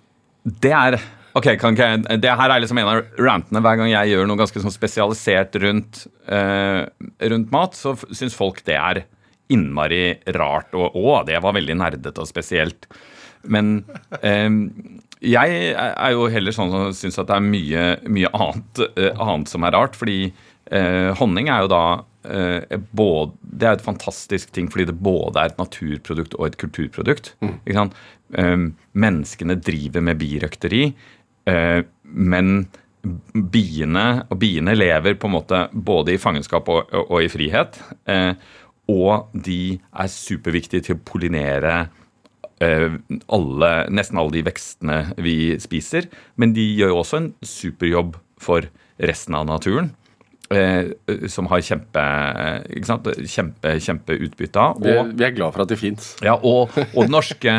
det 0.43 0.75
er 0.75 0.99
Ok, 1.37 1.47
kan 1.59 1.75
ikke 1.75 1.87
jeg 1.87 2.21
Det 2.23 2.33
her 2.41 2.53
er 2.53 2.63
liksom 2.63 2.81
en 2.81 2.91
av 2.91 3.01
rantene. 3.19 3.61
Hver 3.63 3.79
gang 3.79 3.91
jeg 3.93 4.11
gjør 4.11 4.27
noe 4.27 4.41
ganske 4.41 4.63
sånn 4.63 4.73
spesialisert 4.73 5.55
rundt, 5.63 6.03
uh, 6.27 6.83
rundt 7.31 7.53
mat, 7.53 7.77
så 7.77 7.95
syns 8.11 8.35
folk 8.37 8.63
det 8.67 8.77
er 8.77 9.05
innmari 9.51 10.19
rart. 10.35 10.75
Og 10.75 10.95
å, 10.95 11.21
det 11.27 11.39
var 11.43 11.55
veldig 11.57 11.77
nerdete 11.79 12.23
og 12.23 12.29
spesielt. 12.29 12.87
Men 13.41 13.81
eh, 14.21 14.47
jeg 15.25 15.55
er 15.73 16.11
jo 16.13 16.27
heller 16.29 16.53
sånn 16.55 16.69
som 16.71 16.93
syns 16.95 17.17
at 17.19 17.27
det 17.31 17.39
er 17.39 17.43
mye, 17.43 17.83
mye 18.05 18.29
annet, 18.37 18.83
uh, 18.95 19.09
annet 19.17 19.51
som 19.51 19.65
er 19.67 19.75
rart. 19.75 19.97
Fordi 19.99 20.29
uh, 20.29 21.11
honning 21.19 21.51
er 21.51 21.65
jo 21.65 21.71
da 21.73 21.83
uh, 21.99 22.79
både, 22.95 23.35
Det 23.41 23.67
er 23.67 23.75
et 23.75 23.85
fantastisk 23.85 24.53
ting 24.55 24.71
fordi 24.71 24.87
det 24.91 24.99
både 25.03 25.41
er 25.41 25.51
et 25.51 25.59
naturprodukt 25.59 26.37
og 26.39 26.47
et 26.47 26.59
kulturprodukt. 26.61 27.33
Ikke 27.43 27.79
sant? 27.79 27.99
Eh, 28.31 28.67
menneskene 28.95 29.57
driver 29.59 30.03
med 30.05 30.19
birøkteri, 30.21 30.91
men 31.45 32.47
biene 33.31 34.05
og 34.29 34.37
biene 34.41 34.75
lever 34.75 35.15
på 35.17 35.29
en 35.29 35.35
måte 35.35 35.61
både 35.73 36.15
i 36.15 36.21
fangenskap 36.21 36.67
og, 36.69 36.91
og, 36.91 37.07
og 37.07 37.25
i 37.25 37.31
frihet. 37.33 37.79
Eh, 38.09 38.33
og 38.91 39.31
de 39.33 39.79
er 39.79 40.11
superviktige 40.11 40.85
til 40.85 40.97
å 40.97 41.03
pollinere 41.07 41.75
eh, 42.61 42.97
alle, 43.31 43.71
nesten 43.93 44.19
alle 44.21 44.35
de 44.35 44.45
vekstene 44.45 44.99
vi 45.23 45.55
spiser. 45.61 46.09
Men 46.41 46.53
de 46.57 46.65
gjør 46.77 46.93
jo 46.93 47.01
også 47.01 47.21
en 47.21 47.31
superjobb 47.45 48.19
for 48.41 48.69
resten 49.01 49.37
av 49.37 49.47
naturen. 49.49 49.93
eh, 50.51 51.27
som 51.31 51.47
har 51.47 51.63
kjempe, 51.63 52.01
ikke 52.75 52.89
sant? 52.89 53.05
kjempe, 53.23 53.75
kjempeutbytte 53.81 54.61
av. 54.61 54.81
Og, 54.83 55.13
vi 55.15 55.25
er 55.25 55.35
glad 55.35 55.55
for 55.55 55.63
at 55.63 55.71
de 55.71 55.79
fins. 55.79 56.15
ja, 56.21 56.35
og, 56.35 56.73
og 56.91 57.05
den 57.05 57.15
norske, 57.15 57.53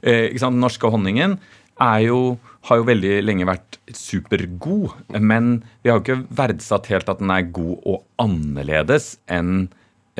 eh, 0.00 0.46
norske 0.56 0.90
honningen 0.90 1.36
er 1.80 2.06
jo, 2.06 2.38
har 2.68 2.80
jo 2.80 2.86
veldig 2.88 3.12
lenge 3.24 3.48
vært 3.48 3.78
supergod. 3.96 4.92
Men 5.16 5.60
vi 5.82 5.90
har 5.90 5.98
jo 5.98 6.04
ikke 6.04 6.38
verdsatt 6.42 6.90
helt 6.92 7.10
at 7.10 7.22
den 7.22 7.32
er 7.32 7.52
god 7.56 7.76
og 7.88 8.02
annerledes 8.20 9.14
enn 9.32 9.70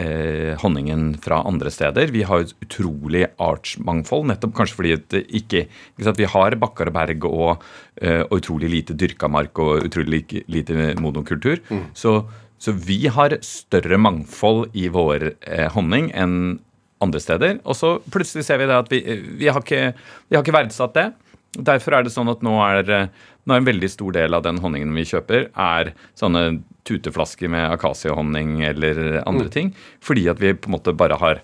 eh, 0.00 0.56
honningen 0.62 1.12
fra 1.22 1.42
andre 1.48 1.72
steder. 1.72 2.12
Vi 2.14 2.24
har 2.26 2.40
jo 2.40 2.48
et 2.48 2.66
utrolig 2.66 3.24
artsmangfold, 3.42 4.28
nettopp 4.30 4.56
kanskje 4.56 4.78
fordi 4.78 4.96
det 5.12 5.24
ikke, 5.28 5.66
ikke? 6.00 6.16
Vi 6.22 6.30
har 6.34 6.58
bakker 6.64 6.90
og 6.90 6.96
berg 6.96 7.28
og, 7.28 7.66
eh, 8.00 8.22
og 8.24 8.38
utrolig 8.40 8.72
lite 8.72 8.96
dyrka 8.96 9.28
mark 9.28 9.60
og 9.60 9.84
utrolig 9.90 10.24
lite 10.48 10.94
monokultur. 11.00 11.60
Så, 11.94 12.22
så 12.60 12.76
vi 12.76 13.02
har 13.12 13.36
større 13.44 14.00
mangfold 14.00 14.70
i 14.72 14.88
vår 14.92 15.32
eh, 15.34 15.68
honning 15.76 16.10
enn 16.16 16.60
andre 17.00 17.20
steder. 17.20 17.60
Og 17.64 17.76
så 17.76 17.96
plutselig 18.12 18.44
ser 18.46 18.60
vi 18.60 18.68
det 18.68 18.76
at 18.76 18.92
vi, 18.92 19.00
vi, 19.40 19.48
har, 19.48 19.60
ikke, 19.60 19.92
vi 20.28 20.36
har 20.36 20.44
ikke 20.44 20.56
verdsatt 20.56 20.96
det. 20.96 21.10
Derfor 21.58 21.96
er 21.98 22.04
det 22.06 22.12
sånn 22.14 22.30
at 22.30 22.42
nå 22.46 22.52
er, 22.62 22.90
eh, 22.94 23.06
nå 23.46 23.54
er 23.56 23.58
en 23.62 23.66
veldig 23.66 23.88
stor 23.90 24.12
del 24.14 24.34
av 24.38 24.44
den 24.46 24.60
honningen 24.62 24.92
vi 24.94 25.02
kjøper, 25.10 25.48
er 25.58 25.92
sånne 26.18 26.60
tuteflasker 26.86 27.50
med 27.50 27.72
akasiehonning 27.74 28.60
eller 28.68 29.20
andre 29.26 29.48
ting. 29.50 29.72
Fordi 30.00 30.28
at 30.30 30.38
vi 30.40 30.52
på 30.54 30.70
en 30.70 30.76
måte 30.78 30.94
bare 30.96 31.18
har 31.18 31.40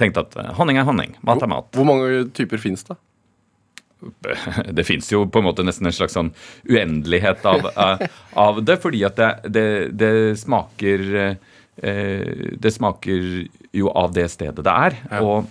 tenkt 0.00 0.18
at 0.18 0.34
eh, 0.40 0.50
honning 0.58 0.78
er 0.82 0.88
honning, 0.88 1.14
mat 1.22 1.42
er 1.46 1.50
mat. 1.52 1.70
Hvor 1.76 1.86
mange 1.86 2.24
typer 2.34 2.58
fins 2.58 2.82
det? 2.90 2.96
Det 4.74 4.84
fins 4.84 5.06
jo 5.12 5.22
på 5.32 5.40
en 5.40 5.46
måte 5.46 5.64
nesten 5.64 5.86
en 5.88 5.94
slags 5.96 6.12
sånn 6.18 6.32
uendelighet 6.68 7.44
av, 7.48 7.70
av- 8.44 8.58
det, 8.66 8.76
fordi 8.82 9.00
at 9.06 9.16
det, 9.16 9.30
det, 9.54 9.66
det 9.96 10.10
smaker 10.42 11.04
eh, 11.22 12.50
Det 12.60 12.70
smaker 12.74 13.24
jo 13.74 13.88
av 13.96 14.12
det 14.14 14.26
stedet 14.34 14.60
det 14.66 14.74
er. 14.88 14.98
Og, 15.22 15.48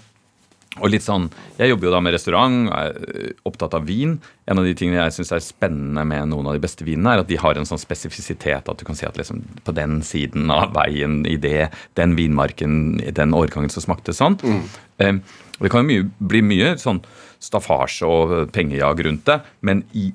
og 0.82 0.90
litt 0.90 1.04
sånn, 1.06 1.28
Jeg 1.60 1.70
jobber 1.70 1.86
jo 1.88 1.92
da 1.94 2.00
med 2.02 2.16
restaurant, 2.16 2.70
er 2.74 2.96
eh, 3.14 3.34
opptatt 3.46 3.76
av 3.78 3.86
vin. 3.86 4.16
En 4.50 4.58
av 4.58 4.66
de 4.66 4.74
tingene 4.74 5.04
jeg 5.04 5.14
syns 5.20 5.32
er 5.36 5.44
spennende 5.46 6.06
med 6.10 6.32
noen 6.32 6.50
av 6.50 6.58
de 6.58 6.64
beste 6.64 6.86
vinene, 6.88 7.14
er 7.14 7.22
at 7.22 7.30
de 7.30 7.38
har 7.38 7.60
en 7.60 7.68
sånn 7.70 7.82
spesifisitet. 7.82 8.70
At 8.70 8.80
du 8.80 8.86
kan 8.88 8.98
si 8.98 9.06
at 9.06 9.20
liksom 9.20 9.44
på 9.64 9.76
den 9.78 10.02
siden 10.02 10.50
av 10.54 10.74
veien 10.74 11.22
i 11.30 11.36
det, 11.38 11.70
den 12.00 12.18
vinmarken, 12.18 13.00
i 13.06 13.14
den 13.14 13.36
årgangen 13.38 13.70
som 13.70 13.86
smakte 13.86 14.16
sånn. 14.18 14.40
Eh, 14.98 15.14
og 15.60 15.62
det 15.62 15.72
kan 15.72 15.86
jo 15.86 15.92
mye, 15.92 16.10
bli 16.18 16.42
mye 16.42 16.74
sånn 16.82 17.04
staffasje 17.44 18.10
og 18.10 18.36
pengejag 18.56 19.06
rundt 19.06 19.28
det, 19.30 19.42
men 19.62 19.84
i, 19.94 20.10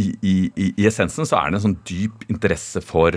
i, 0.00 0.10
i, 0.18 0.36
i 0.56 0.70
i 0.82 0.86
essensen 0.88 1.28
så 1.28 1.38
er 1.38 1.52
det 1.52 1.60
en 1.60 1.66
sånn 1.68 1.80
dyp 1.86 2.26
interesse 2.32 2.82
for 2.82 3.14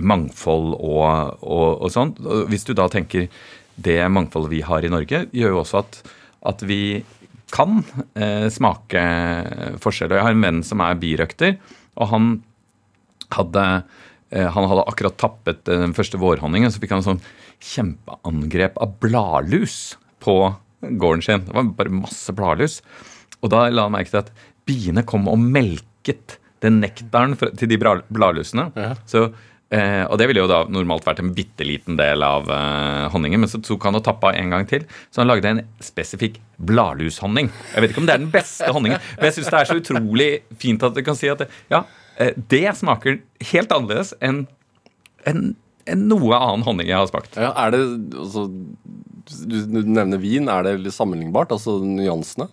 mangfold 0.00 0.76
og, 0.78 1.38
og, 1.42 1.82
og 1.82 1.90
sånn. 1.92 2.14
Hvis 2.48 2.64
du 2.68 2.72
da 2.76 2.86
tenker 2.92 3.28
det 3.76 4.00
mangfoldet 4.12 4.52
vi 4.52 4.62
har 4.66 4.84
i 4.84 4.92
Norge, 4.92 5.26
gjør 5.32 5.56
jo 5.56 5.60
også 5.62 5.82
at, 5.82 6.00
at 6.52 6.64
vi 6.68 6.82
kan 7.52 7.82
eh, 8.16 8.48
smake 8.52 9.02
forskjell. 9.82 10.12
Og 10.12 10.18
jeg 10.18 10.26
har 10.26 10.36
en 10.36 10.46
venn 10.46 10.62
som 10.66 10.82
er 10.84 10.98
birøkter, 11.00 11.58
og 12.00 12.10
han 12.12 12.32
hadde 13.32 13.64
eh, 14.32 14.48
han 14.48 14.68
hadde 14.68 14.86
akkurat 14.88 15.18
tappet 15.20 15.68
eh, 15.68 15.80
den 15.84 15.96
første 15.96 16.20
vårhonningen, 16.20 16.72
så 16.72 16.82
fikk 16.82 16.96
han 16.96 17.04
en 17.04 17.10
sånn 17.12 17.24
kjempeangrep 17.62 18.78
av 18.82 18.96
bladlus 19.02 19.96
på 20.24 20.36
gården 20.82 21.24
sin. 21.24 21.44
Det 21.46 21.54
var 21.54 21.74
bare 21.78 21.94
masse 21.94 22.34
bladlus. 22.34 22.80
Og 23.42 23.52
da 23.52 23.66
la 23.70 23.86
han 23.86 23.94
merke 23.94 24.12
til 24.12 24.22
at 24.22 24.32
biene 24.68 25.04
kom 25.06 25.28
og 25.30 25.38
melket 25.40 26.38
den 26.62 26.80
nektaren 26.82 27.34
til 27.36 27.70
de 27.70 27.78
bladlusene. 27.78 28.68
bladlusene. 28.70 28.94
Så, 29.10 29.30
eh, 29.74 30.04
og 30.06 30.18
det 30.20 30.28
ville 30.30 30.42
jo 30.44 30.50
da 30.50 30.62
normalt 30.70 31.06
vært 31.08 31.22
en 31.22 31.32
bitte 31.36 31.66
liten 31.66 31.98
del 31.98 32.24
av 32.26 32.50
eh, 32.52 33.08
honningen, 33.14 33.42
men 33.42 33.50
så 33.50 33.60
tok 33.64 33.88
han 33.88 33.98
og 33.98 34.04
tappa 34.06 34.34
en 34.38 34.52
gang 34.54 34.68
til. 34.70 34.86
Så 35.10 35.22
han 35.22 35.30
lagde 35.30 35.50
en 35.50 35.64
spesifikk 35.82 36.38
bladlushonning. 36.62 37.50
Jeg 37.74 37.84
vet 37.84 37.94
ikke 37.94 38.04
om 38.04 38.08
det 38.10 38.16
er 38.16 38.24
den 38.24 38.32
beste 38.34 38.70
honningen, 38.72 39.02
men 39.16 39.28
jeg 39.28 39.38
syns 39.38 39.50
det 39.50 39.60
er 39.60 39.72
så 39.72 39.80
utrolig 39.80 40.30
fint 40.62 40.86
at 40.86 40.96
du 40.96 41.02
kan 41.06 41.18
si 41.18 41.30
at 41.32 41.44
det, 41.44 41.50
ja, 41.72 41.84
eh, 42.22 42.32
det 42.36 42.64
smaker 42.78 43.20
helt 43.52 43.74
annerledes 43.74 44.14
enn 44.22 44.44
en, 45.28 45.52
en 45.86 46.08
noe 46.10 46.38
annen 46.38 46.64
honning 46.66 46.88
jeg 46.90 46.98
har 46.98 47.10
smakt. 47.10 47.38
Ja, 47.38 47.52
er 47.64 47.74
det 47.74 47.82
altså, 48.18 48.48
du, 49.46 49.56
du 49.70 49.78
nevner 49.86 50.20
vin. 50.22 50.50
Er 50.50 50.66
det 50.66 50.80
litt 50.82 50.96
sammenlignbart? 50.96 51.54
Altså 51.54 51.78
nyansene? 51.84 52.48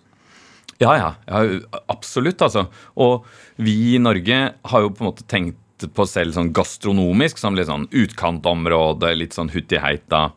Ja, 0.80 0.94
ja, 0.96 1.08
ja, 1.28 1.80
absolutt, 1.92 2.40
altså. 2.40 2.64
Og 2.96 3.26
vi 3.60 3.96
i 3.96 4.00
Norge 4.00 4.38
har 4.72 4.84
jo 4.84 4.92
på 4.94 5.04
en 5.04 5.10
måte 5.10 5.26
tenkt 5.28 5.59
på 5.94 6.06
selv 6.08 6.36
sånn 6.36 6.52
gastronomisk, 6.56 7.40
som 7.40 7.56
litt 7.56 7.70
sånn 7.70 7.88
utkantområde, 7.90 9.14
litt 9.16 9.36
sånn 9.36 9.52
huttiheita. 9.52 10.30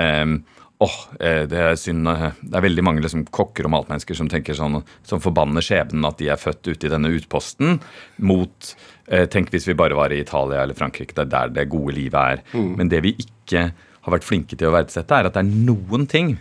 Um, 0.00 0.40
åh, 0.80 0.88
oh, 0.88 1.00
det 1.20 1.58
er 1.60 1.74
synd 1.76 2.08
eh, 2.08 2.30
Det 2.40 2.56
er 2.56 2.64
veldig 2.64 2.84
mange 2.86 3.02
liksom, 3.04 3.26
kokker 3.28 3.66
og 3.68 3.74
matmennesker 3.74 4.16
som 4.16 4.30
tenker 4.32 4.56
sånn 4.56 4.78
Som 5.04 5.20
forbanner 5.20 5.60
skjebnen 5.60 6.06
at 6.08 6.16
de 6.16 6.30
er 6.32 6.40
født 6.40 6.70
ute 6.70 6.88
i 6.88 6.92
denne 6.94 7.10
utposten, 7.12 7.76
mot 8.24 8.70
eh, 9.12 9.26
Tenk 9.28 9.52
hvis 9.52 9.68
vi 9.68 9.76
bare 9.76 9.98
var 9.98 10.14
i 10.14 10.22
Italia 10.22 10.62
eller 10.62 10.78
Frankrike, 10.78 11.12
det 11.18 11.26
er 11.26 11.34
der 11.34 11.52
det 11.58 11.68
gode 11.74 11.98
livet 11.98 12.20
er. 12.40 12.42
Men 12.56 12.88
det 12.88 13.02
vi 13.04 13.12
ikke 13.20 13.68
har 14.00 14.16
vært 14.16 14.24
flinke 14.24 14.56
til 14.56 14.70
å 14.70 14.74
verdsette, 14.78 15.12
er 15.12 15.28
at 15.28 15.36
det 15.36 15.44
er 15.44 15.64
noen 15.68 16.08
ting 16.08 16.38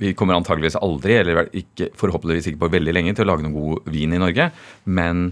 vi 0.00 0.12
kommer 0.16 0.36
antageligvis 0.36 0.76
aldri, 0.80 1.16
eller 1.20 1.46
ikke, 1.56 1.90
forhåpentligvis 1.96 2.50
ikke 2.50 2.64
på 2.66 2.72
veldig 2.74 2.92
lenge, 2.92 3.14
til 3.16 3.24
å 3.24 3.30
lage 3.32 3.46
noe 3.46 3.54
god 3.54 3.92
vin 3.92 4.12
i 4.12 4.20
Norge. 4.20 4.50
Men 4.84 5.30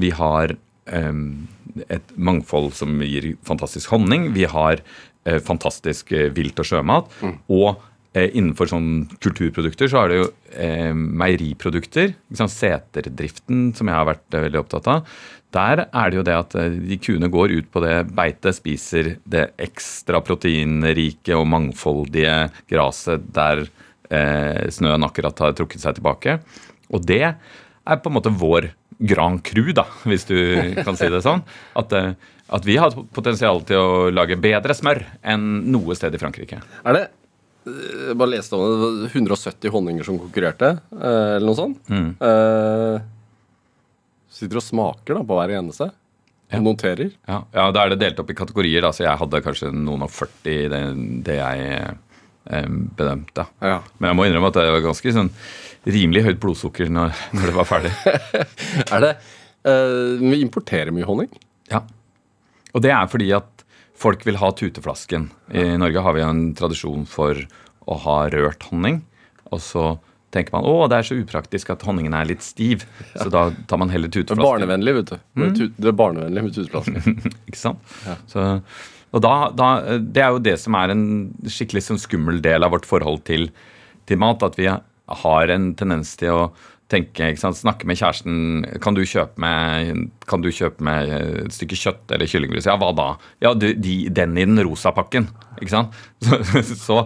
vi 0.00 0.12
har 0.16 0.56
et 0.86 2.14
mangfold 2.16 2.72
som 2.78 2.96
gir 3.04 3.34
fantastisk 3.46 3.92
honning. 3.94 4.30
Vi 4.36 4.46
har 4.50 4.80
eh, 5.26 5.40
fantastisk 5.44 6.12
eh, 6.16 6.30
vilt 6.34 6.58
og 6.62 6.68
sjømat. 6.68 7.10
Og 7.52 7.80
eh, 8.16 8.30
innenfor 8.30 8.70
sånn 8.70 8.90
kulturprodukter 9.22 9.90
så 9.92 10.04
er 10.04 10.12
det 10.12 10.20
jo 10.20 10.28
eh, 10.54 10.92
meieriprodukter. 10.94 12.14
ikke 12.32 12.52
Seterdriften, 12.52 13.72
som 13.76 13.90
jeg 13.90 13.98
har 13.98 14.08
vært 14.08 14.38
veldig 14.46 14.62
opptatt 14.62 14.92
av. 14.92 15.18
Der 15.56 15.86
er 15.86 16.10
det 16.10 16.18
jo 16.18 16.26
det 16.26 16.36
at 16.36 16.54
de 16.58 16.98
kuene 17.00 17.30
går 17.32 17.54
ut 17.54 17.68
på 17.72 17.80
det 17.84 17.94
beitet, 18.16 18.58
spiser 18.58 19.14
det 19.24 19.48
ekstra 19.62 20.20
proteinrike 20.24 21.36
og 21.38 21.46
mangfoldige 21.48 22.48
graset 22.68 23.24
der 23.36 23.62
eh, 24.10 24.66
snøen 24.74 25.06
akkurat 25.06 25.38
har 25.44 25.54
trukket 25.56 25.84
seg 25.84 25.96
tilbake. 25.98 26.40
Og 26.92 27.06
det 27.06 27.36
er 27.86 28.00
på 28.02 28.10
en 28.10 28.16
måte 28.18 28.32
vår 28.34 28.70
grand 28.98 29.42
cru, 29.44 29.70
da, 29.76 29.84
hvis 30.08 30.26
du 30.28 30.36
kan 30.86 30.96
si 30.98 31.08
det 31.12 31.22
sånn. 31.24 31.44
At, 31.78 31.92
eh, 31.96 32.14
at 32.56 32.66
vi 32.66 32.78
har 32.80 32.94
potensial 33.14 33.62
til 33.68 33.80
å 33.82 34.10
lage 34.14 34.38
bedre 34.40 34.74
smør 34.76 35.02
enn 35.26 35.46
noe 35.72 35.96
sted 35.98 36.14
i 36.14 36.20
Frankrike. 36.22 36.62
Er 36.86 37.00
det 37.00 37.06
jeg 37.66 38.14
bare 38.14 38.30
leste 38.30 38.54
om 38.54 38.62
det, 38.62 38.88
det 39.02 39.12
170 39.18 39.72
honninger 39.74 40.06
som 40.06 40.18
konkurrerte, 40.22 40.76
eh, 40.94 41.36
eller 41.36 41.46
noe 41.48 41.58
sånt. 41.58 41.90
Eh, 41.90 42.98
sitter 44.36 44.60
og 44.60 44.66
smaker 44.66 45.18
da 45.18 45.24
på 45.26 45.38
hver 45.40 45.54
eneste. 45.58 45.90
Ja. 46.52 46.60
Noterer. 46.62 47.10
Ja, 47.26 47.40
ja, 47.50 47.70
Da 47.74 47.82
er 47.82 47.90
det 47.90 47.98
delt 48.04 48.20
opp 48.22 48.30
i 48.30 48.36
kategorier. 48.38 48.80
da, 48.82 48.92
så 48.94 49.02
Jeg 49.02 49.18
hadde 49.18 49.42
kanskje 49.42 49.72
noen 49.74 50.04
og 50.06 50.10
40 50.14 50.52
i 50.52 50.68
det, 50.70 50.82
det 51.26 51.38
jeg 51.40 51.96
eh, 52.46 52.68
bedømte. 52.70 53.48
Ja. 53.60 53.80
Men 53.98 54.12
jeg 54.12 54.16
må 54.16 54.26
innrømme 54.28 54.52
at 54.52 54.60
det 54.60 54.70
var 54.70 54.84
ganske 54.86 55.16
sånn 55.16 55.32
rimelig 55.86 56.24
høyt 56.26 56.40
blodsukker 56.42 56.90
når, 56.92 57.14
når 57.36 57.50
det 57.50 57.56
var 57.56 57.68
ferdig. 57.68 57.92
Er 58.94 59.04
det 59.04 59.12
uh, 59.66 60.16
Vi 60.22 60.40
importerer 60.42 60.94
mye 60.94 61.06
honning. 61.08 61.30
Ja. 61.70 61.84
Og 62.74 62.82
det 62.84 62.92
er 62.94 63.06
fordi 63.10 63.30
at 63.36 63.64
folk 63.96 64.26
vil 64.26 64.38
ha 64.40 64.50
tuteflasken. 64.52 65.30
I 65.56 65.68
Norge 65.80 66.02
har 66.04 66.16
vi 66.16 66.24
en 66.24 66.50
tradisjon 66.58 67.06
for 67.08 67.38
å 67.86 67.96
ha 68.02 68.18
rørt 68.32 68.66
honning. 68.68 69.00
Og 69.54 69.62
så 69.64 69.94
tenker 70.34 70.56
man 70.56 70.66
å, 70.68 70.74
det 70.90 70.98
er 70.98 71.06
så 71.08 71.16
upraktisk 71.16 71.70
at 71.72 71.84
honningen 71.86 72.16
er 72.18 72.28
litt 72.28 72.44
stiv. 72.44 72.84
Så 73.14 73.30
da 73.32 73.46
tar 73.70 73.80
man 73.80 73.92
heller 73.92 74.10
Det 74.10 74.20
er 74.20 74.26
tuteflasken. 74.26 74.44
barnevennlig, 74.44 74.94
vet 74.98 75.14
du. 75.14 75.16
Mm. 75.38 75.54
Det 75.54 75.86
er 75.86 75.92
er 75.92 75.96
barnevennlig 76.02 76.44
med 76.44 76.56
tuteflasken. 76.58 77.16
Ikke 77.48 77.60
sant? 77.60 77.94
Så, 78.28 78.44
og 79.14 79.24
da, 79.24 79.34
da, 79.56 79.70
det 80.02 80.24
er 80.26 80.34
jo 80.34 80.42
det 80.44 80.58
som 80.60 80.76
er 80.76 80.92
en 80.92 81.06
skikkelig 81.48 81.86
sånn 81.88 82.02
skummel 82.02 82.42
del 82.44 82.66
av 82.66 82.74
vårt 82.74 82.88
forhold 82.88 83.24
til, 83.28 83.48
til 84.10 84.20
mat. 84.20 84.44
At 84.44 84.58
vi 84.60 84.68
har 85.06 85.52
en 85.54 85.70
tendens 85.78 86.16
til 86.18 86.34
å 86.34 86.46
tenke, 86.90 87.32
snakke 87.34 87.86
med 87.88 87.98
kjæresten 87.98 88.66
Kan 88.82 88.94
du 88.94 89.02
kjøpe 89.06 89.40
med, 89.42 90.06
kan 90.30 90.42
du 90.42 90.52
kjøpe 90.54 90.84
med 90.86 91.10
et 91.46 91.54
stykke 91.54 91.78
kjøtt 91.78 92.14
eller 92.14 92.30
kyllingbrus? 92.30 92.68
Ja, 92.68 92.76
hva 92.80 92.92
da? 92.96 93.08
Ja, 93.42 93.54
du, 93.58 93.72
de, 93.74 93.96
den 94.14 94.36
i 94.38 94.46
den 94.46 94.62
rosa 94.66 94.92
pakken. 94.94 95.28
Ikke 95.60 95.72
sant? 95.72 95.96
Så, 96.26 96.62
så, 96.76 96.96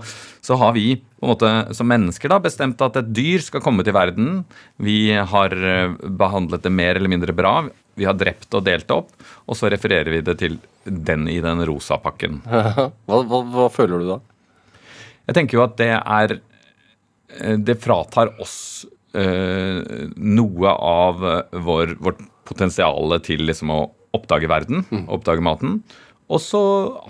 så 0.41 0.57
har 0.61 0.75
vi 0.77 0.95
på 1.21 1.27
en 1.27 1.33
måte 1.33 1.51
som 1.77 1.89
mennesker 1.91 2.31
da 2.33 2.39
bestemt 2.43 2.81
at 2.85 2.97
et 2.97 3.11
dyr 3.13 3.43
skal 3.45 3.63
komme 3.65 3.85
til 3.85 3.95
verden. 3.97 4.43
Vi 4.81 5.13
har 5.13 5.53
eh, 5.53 5.93
behandlet 6.01 6.65
det 6.65 6.73
mer 6.73 6.97
eller 6.97 7.13
mindre 7.13 7.35
bra. 7.37 7.55
Vi 7.99 8.07
har 8.09 8.17
drept 8.17 8.55
og 8.57 8.65
delt 8.65 8.87
det 8.89 8.97
opp. 8.97 9.11
Og 9.45 9.59
så 9.59 9.69
refererer 9.73 10.09
vi 10.15 10.23
det 10.25 10.37
til 10.41 10.57
den 10.85 11.29
i 11.29 11.41
den 11.45 11.61
rosa 11.69 12.01
pakken. 12.01 12.41
hva, 12.49 13.21
hva, 13.21 13.43
hva 13.53 13.69
føler 13.73 14.01
du 14.01 14.13
da? 14.15 14.21
Jeg 15.29 15.37
tenker 15.37 15.59
jo 15.61 15.67
at 15.67 15.77
det 15.79 15.93
er 15.99 16.39
Det 17.39 17.77
fratar 17.83 18.33
oss 18.43 18.87
eh, 19.15 19.81
noe 20.17 20.75
av 20.75 21.25
eh, 21.27 21.59
vår, 21.67 21.97
vårt 22.03 22.23
potensial 22.49 23.17
til 23.25 23.45
liksom 23.47 23.73
å 23.75 23.81
oppdage 24.17 24.51
verden, 24.51 24.85
oppdage 25.07 25.45
maten. 25.45 25.81
Og 26.31 26.39
så 26.43 26.63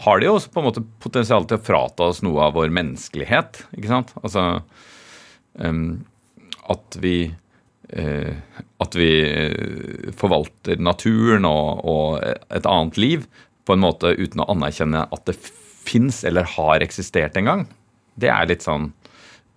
har 0.04 0.20
de 0.20 0.28
jo 0.28 0.36
også 0.36 0.52
på 0.52 0.62
en 0.62 0.66
måte 0.68 0.84
potensial 1.00 1.46
til 1.48 1.58
å 1.58 1.64
frata 1.64 2.08
oss 2.08 2.22
noe 2.24 2.46
av 2.46 2.56
vår 2.56 2.72
menneskelighet. 2.72 3.64
ikke 3.76 3.90
sant? 3.90 4.12
Altså 4.22 4.62
um, 5.60 6.00
at 6.72 6.96
vi 7.02 7.14
uh, 7.28 8.34
At 8.80 8.96
vi 8.96 9.10
eh, 9.26 10.12
forvalter 10.16 10.80
naturen 10.80 11.44
og, 11.48 11.82
og 11.84 12.20
et 12.24 12.68
annet 12.68 13.00
liv 13.00 13.26
på 13.68 13.76
en 13.76 13.82
måte 13.82 14.14
uten 14.16 14.40
å 14.40 14.48
anerkjenne 14.54 15.02
at 15.12 15.26
det 15.28 15.36
fins 15.36 16.22
eller 16.24 16.48
har 16.56 16.80
eksistert 16.84 17.36
en 17.36 17.48
gang. 17.50 17.66
Det 18.16 18.30
er 18.32 18.48
litt 18.48 18.64
sånn 18.64 18.88
eh, 18.88 18.99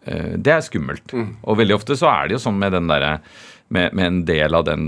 Det 0.04 0.52
er 0.52 0.64
skummelt. 0.66 1.14
Og 1.16 1.58
veldig 1.60 1.78
ofte 1.78 1.96
så 1.96 2.10
er 2.12 2.28
det 2.28 2.36
jo 2.38 2.44
sånn 2.44 2.58
med 2.60 2.74
den 2.76 2.90
derre 2.92 3.18
med, 3.74 3.94
med 3.94 4.06
en 4.06 4.22
del 4.28 4.56
av 4.56 4.68
den 4.68 4.88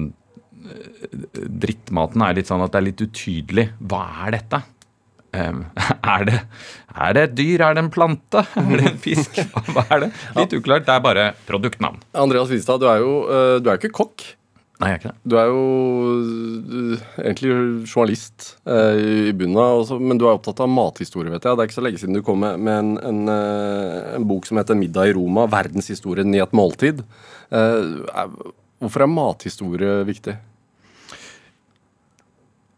eh, 0.65 1.19
drittmaten 1.65 2.23
er 2.25 2.37
litt 2.37 2.51
sånn 2.51 2.63
at 2.65 2.73
det 2.73 2.81
er 2.81 2.87
litt 2.89 3.03
utydelig. 3.05 3.67
Hva 3.89 4.03
er 4.25 4.37
dette? 4.37 4.61
Um, 5.35 5.65
er, 6.15 6.25
det, 6.29 6.37
er 6.93 7.17
det 7.17 7.25
et 7.29 7.35
dyr? 7.35 7.65
Er 7.67 7.75
det 7.75 7.85
en 7.85 7.91
plante? 7.91 8.45
Er 8.61 8.79
det 8.79 8.91
en 8.93 9.01
fisk? 9.03 9.41
Hva, 9.73 9.83
er 9.89 10.05
det? 10.05 10.11
Litt 10.37 10.55
uklart. 10.59 10.87
Det 10.87 10.95
er 10.95 11.03
bare 11.03 11.27
produktnavn. 11.49 11.99
Andreas 12.15 12.51
Wistad, 12.53 12.79
du 12.83 12.89
er 12.91 13.03
jo 13.03 13.13
eh, 13.27 13.57
du 13.63 13.71
er 13.71 13.81
ikke 13.81 13.93
kokk. 14.03 14.27
Nei, 14.75 14.89
jeg 14.91 14.95
er 14.95 14.99
ikke 14.99 15.11
det. 15.13 15.29
Du 15.31 15.35
er 15.39 15.45
jo 15.47 15.59
egentlig 17.21 17.51
journalist 17.87 18.47
eh, 18.67 18.97
i 19.29 19.35
bunnen 19.37 19.59
av, 19.61 19.77
også, 19.85 19.99
men 20.03 20.19
du 20.19 20.25
er 20.25 20.33
opptatt 20.33 20.59
av 20.65 20.67
mathistorie, 20.67 21.31
vet 21.31 21.47
jeg. 21.47 21.55
Det 21.55 21.63
er 21.63 21.69
ikke 21.69 21.77
så 21.77 21.85
lenge 21.85 22.01
siden 22.01 22.17
du 22.17 22.23
kom 22.27 22.43
med, 22.43 22.59
med 22.59 22.81
en, 22.81 22.89
en, 23.11 23.21
eh, 23.31 24.09
en 24.17 24.27
bok 24.27 24.49
som 24.49 24.59
heter 24.59 24.75
'Middag 24.75 25.13
i 25.13 25.15
Roma 25.15 25.47
verdenshistorien 25.47 26.35
i 26.35 26.43
et 26.43 26.51
måltid'. 26.51 27.05
Eh, 27.55 28.35
hvorfor 28.83 29.05
er 29.05 29.13
mathistorie 29.15 29.95
viktig? 30.11 30.35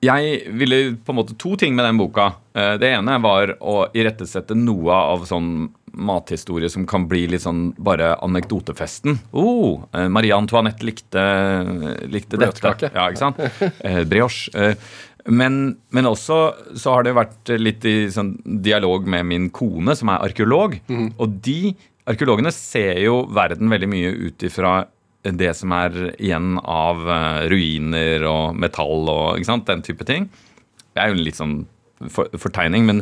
Jeg 0.06 0.54
ville 0.54 0.82
på 1.02 1.10
en 1.10 1.18
måte 1.18 1.34
to 1.42 1.56
ting 1.58 1.74
med 1.74 1.86
den 1.88 1.98
boka. 1.98 2.36
Eh, 2.54 2.78
Det 2.78 2.94
ene 2.94 3.18
var 3.24 3.56
å 3.58 3.88
irettesette 3.90 4.54
noe 4.54 4.94
av 4.94 5.26
sånn 5.26 5.72
mathistorie 5.98 6.70
som 6.70 6.86
kan 6.90 7.08
bli 7.10 7.26
litt 7.32 7.44
sånn 7.44 7.72
bare 7.78 8.14
anekdotefesten. 8.24 9.18
Oh, 9.34 9.84
eh, 9.94 10.08
Marie 10.14 10.34
Antoinette 10.36 10.86
likte, 10.86 11.24
likte 12.08 12.38
dette. 12.40 12.74
Ja, 12.94 13.10
ikke 13.10 13.24
sant? 13.26 13.40
Eh, 13.84 14.04
brioche. 14.06 14.52
Eh, 14.56 14.76
Men, 15.28 15.76
men 15.92 16.06
også 16.08 16.36
så 16.80 16.94
har 16.94 17.04
det 17.04 17.12
vært 17.18 17.50
litt 17.60 17.84
i 17.84 18.06
sånn 18.08 18.30
dialog 18.64 19.04
med 19.12 19.26
min 19.28 19.50
kone, 19.52 19.92
som 20.00 20.08
er 20.14 20.22
arkeolog. 20.24 20.78
Og 21.20 21.34
de 21.44 21.74
arkeologene 22.08 22.54
ser 22.56 23.02
jo 23.04 23.26
verden 23.36 23.68
veldig 23.68 23.90
mye 23.92 24.14
ut 24.30 24.46
ifra 24.48 24.86
det 25.28 25.50
som 25.60 25.74
er 25.76 25.98
igjen 26.16 26.56
av 26.64 27.04
ruiner 27.52 28.24
og 28.24 28.56
metall 28.56 29.10
og 29.12 29.44
den 29.68 29.84
type 29.84 30.08
ting. 30.08 30.30
Det 30.96 31.04
er 31.04 31.12
jo 31.12 31.20
litt 31.20 31.36
sånn 31.42 31.58
fortegning, 32.06 32.86
men 32.86 33.02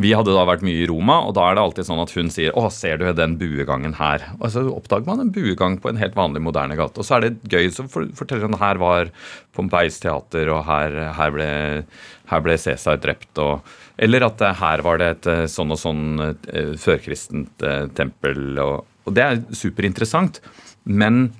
vi 0.00 0.12
hadde 0.16 0.34
da 0.34 0.44
vært 0.46 0.64
mye 0.66 0.82
i 0.82 0.88
Roma, 0.90 1.20
og 1.24 1.34
da 1.38 1.46
er 1.48 1.56
det 1.56 1.62
alltid 1.64 1.88
sånn 1.88 2.02
at 2.02 2.12
hun 2.16 2.30
sier 2.32 2.52
'Å, 2.52 2.70
ser 2.72 2.98
du 2.98 3.06
den 3.12 3.36
buegangen 3.38 3.94
her?' 3.96 4.24
Og 4.40 4.50
så 4.50 4.64
oppdager 4.68 5.06
man 5.06 5.20
en 5.20 5.32
buegang 5.32 5.78
på 5.80 5.88
en 5.88 5.96
helt 5.96 6.14
vanlig, 6.14 6.42
moderne 6.42 6.76
gate. 6.76 6.98
Og 6.98 7.04
så 7.04 7.16
er 7.16 7.20
det 7.20 7.48
gøy, 7.48 7.70
så 7.72 7.88
forteller 7.88 8.48
hun 8.48 8.58
her 8.58 8.76
var 8.76 9.10
Pompeis 9.54 10.00
teater, 10.00 10.50
og 10.50 10.64
her, 10.64 11.12
her, 11.14 11.30
ble, 11.30 11.84
her 12.26 12.40
ble 12.40 12.58
Cæsar 12.58 13.00
drept, 13.00 13.38
og 13.38 13.62
Eller 13.96 14.24
at 14.26 14.40
eh, 14.42 14.54
her 14.58 14.82
var 14.82 14.98
det 14.98 15.06
et 15.06 15.26
eh, 15.30 15.46
sånn 15.46 15.70
og 15.70 15.78
sånn 15.78 16.18
eh, 16.18 16.74
førkristent 16.74 17.62
tempel, 17.94 18.58
og, 18.58 18.84
og 19.06 19.14
det 19.14 19.22
er 19.22 19.38
superinteressant. 19.54 20.40
Men 20.82 21.30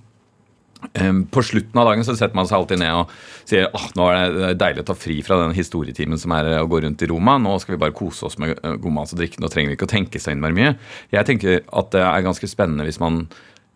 På 1.30 1.42
slutten 1.42 1.80
av 1.80 1.88
dagen 1.88 2.04
så 2.06 2.14
setter 2.16 2.36
man 2.38 2.48
seg 2.48 2.58
alltid 2.58 2.82
ned 2.82 2.98
og 3.00 3.14
sier 3.48 3.66
åh, 3.74 3.86
nå 3.98 4.08
er 4.12 4.34
det 4.34 4.50
deilig 4.60 4.84
å 4.84 4.88
ta 4.90 4.96
fri 4.98 5.16
fra 5.26 5.38
den 5.40 5.56
historietimen 5.56 6.20
som 6.20 6.34
er 6.36 6.50
å 6.60 6.68
gå 6.70 6.82
rundt 6.84 7.02
i 7.02 7.08
Roma. 7.10 7.38
Nå 7.42 7.56
skal 7.62 7.76
vi 7.76 7.80
bare 7.82 7.96
kose 7.96 8.28
oss 8.28 8.38
med 8.42 8.54
eh, 8.56 8.76
god 8.80 8.94
mat 8.98 9.14
og 9.14 9.20
drikke. 9.20 9.40
Nå 9.42 9.50
trenger 9.52 9.72
vi 9.72 9.78
ikke 9.78 9.88
å 9.88 9.94
tenke 9.94 10.22
så 10.22 10.34
innmari 10.34 10.56
mye. 10.56 10.76
Jeg 11.14 11.28
tenker 11.30 11.64
at 11.64 11.90
det 11.94 12.04
er 12.04 12.28
ganske 12.28 12.50
spennende 12.50 12.86
hvis 12.86 13.02
man 13.02 13.24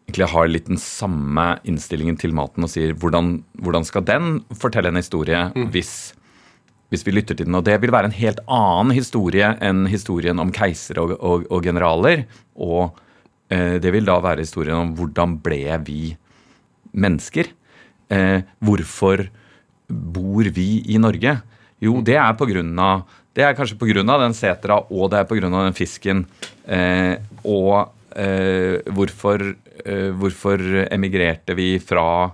egentlig 0.09 0.31
har 0.33 0.49
litt 0.49 0.71
den 0.71 0.81
samme 0.81 1.59
innstillingen 1.69 2.17
til 2.21 2.33
maten 2.37 2.65
og 2.65 2.73
sier 2.73 2.95
hvordan, 2.97 3.43
hvordan 3.61 3.85
skal 3.85 4.07
den 4.09 4.39
fortelle 4.57 4.89
en 4.89 5.01
historie 5.01 5.43
hvis, 5.75 6.15
hvis 6.89 7.05
vi 7.05 7.13
lytter 7.13 7.37
til 7.37 7.49
den. 7.51 7.59
Og 7.59 7.67
det 7.67 7.77
vil 7.83 7.93
være 7.93 8.09
en 8.09 8.17
helt 8.17 8.41
annen 8.47 8.95
historie 8.97 9.51
enn 9.65 9.85
historien 9.91 10.41
om 10.41 10.55
keisere 10.55 11.05
og, 11.05 11.19
og, 11.19 11.45
og 11.53 11.67
generaler. 11.67 12.25
Og 12.57 12.97
eh, 13.53 13.77
det 13.83 13.93
vil 13.93 14.09
da 14.09 14.17
være 14.25 14.47
historien 14.47 14.81
om 14.81 14.97
hvordan 14.97 15.37
ble 15.45 15.61
vi 15.85 16.01
mennesker. 16.99 17.53
Eh, 18.11 18.43
hvorfor 18.65 19.29
bor 19.89 20.51
vi 20.55 20.83
i 20.91 20.99
Norge? 21.01 21.39
Jo, 21.79 22.01
det 22.05 22.19
er 22.19 22.35
på 22.37 22.49
grunn 22.51 22.75
av 22.83 23.07
det 23.39 23.45
er 23.47 23.55
kanskje 23.55 23.79
pga. 23.79 24.03
den 24.03 24.35
setra, 24.35 24.81
og 24.91 25.11
det 25.13 25.21
er 25.21 25.29
pga. 25.31 25.47
den 25.47 25.77
fisken. 25.77 26.27
Eh, 26.67 27.15
og 27.45 27.93
eh, 28.17 28.83
hvorfor, 28.91 29.55
eh, 29.85 30.11
hvorfor 30.11 30.59
emigrerte 30.91 31.55
vi 31.55 31.79
fra, 31.79 32.33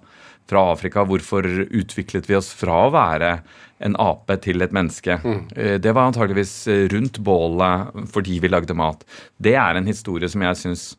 fra 0.48 0.72
Afrika? 0.72 1.05
Hvorfor 1.05 1.44
utviklet 1.44 2.29
vi 2.31 2.38
oss 2.38 2.53
fra 2.57 2.87
å 2.87 2.94
være 2.94 3.42
en 3.85 3.96
ape 4.00 4.38
til 4.40 4.64
et 4.64 4.72
menneske? 4.72 5.18
Eh, 5.53 5.77
det 5.77 5.92
var 5.92 6.09
antageligvis 6.09 6.88
rundt 6.94 7.20
bålet 7.20 8.09
fordi 8.14 8.40
vi 8.40 8.48
lagde 8.48 8.72
mat. 8.72 9.05
Det 9.37 9.59
er 9.61 9.77
en 9.77 9.90
historie 9.90 10.29
som 10.29 10.40
jeg 10.40 10.57
syns 10.57 10.94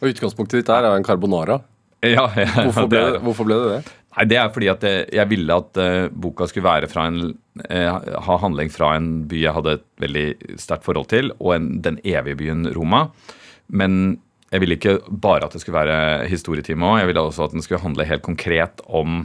Og 0.00 0.14
Utgangspunktet 0.14 0.62
ditt 0.62 0.70
der 0.72 0.86
er 0.88 0.96
en 0.96 1.04
carbonara. 1.04 1.58
Ja, 2.06 2.26
ja, 2.36 2.46
Hvorfor 2.66 2.88
ble, 2.90 3.00
det, 3.00 3.20
hvorfor 3.24 3.48
ble 3.48 3.58
det 3.60 3.72
det? 3.74 3.96
Nei, 4.16 4.24
Det 4.30 4.38
er 4.40 4.48
fordi 4.54 4.70
at 4.72 4.86
jeg, 4.86 5.04
jeg 5.14 5.30
ville 5.30 5.58
at 5.62 5.80
uh, 5.80 6.06
boka 6.10 6.48
skulle 6.50 6.66
være 6.66 6.88
fra 6.90 7.06
en, 7.10 7.34
uh, 7.66 7.98
ha 8.26 8.38
handling 8.42 8.72
fra 8.72 8.94
en 8.98 9.10
by 9.30 9.42
jeg 9.44 9.56
hadde 9.58 9.76
et 9.78 9.86
veldig 10.02 10.26
sterkt 10.60 10.88
forhold 10.88 11.10
til, 11.12 11.30
og 11.38 11.54
en, 11.58 11.70
den 11.84 12.00
evige 12.02 12.40
byen 12.40 12.66
Roma. 12.74 13.06
Men 13.70 14.18
jeg 14.50 14.64
ville 14.64 14.78
ikke 14.78 14.96
bare 15.08 15.46
at 15.46 15.54
det 15.54 15.62
skulle 15.62 15.78
være 15.78 16.30
historietime 16.30 16.88
òg. 16.88 17.02
Jeg 17.02 17.10
ville 17.12 17.22
også 17.22 17.46
at 17.46 17.52
den 17.54 17.62
skulle 17.62 17.82
handle 17.84 18.08
helt 18.08 18.24
konkret 18.26 18.82
om 18.88 19.22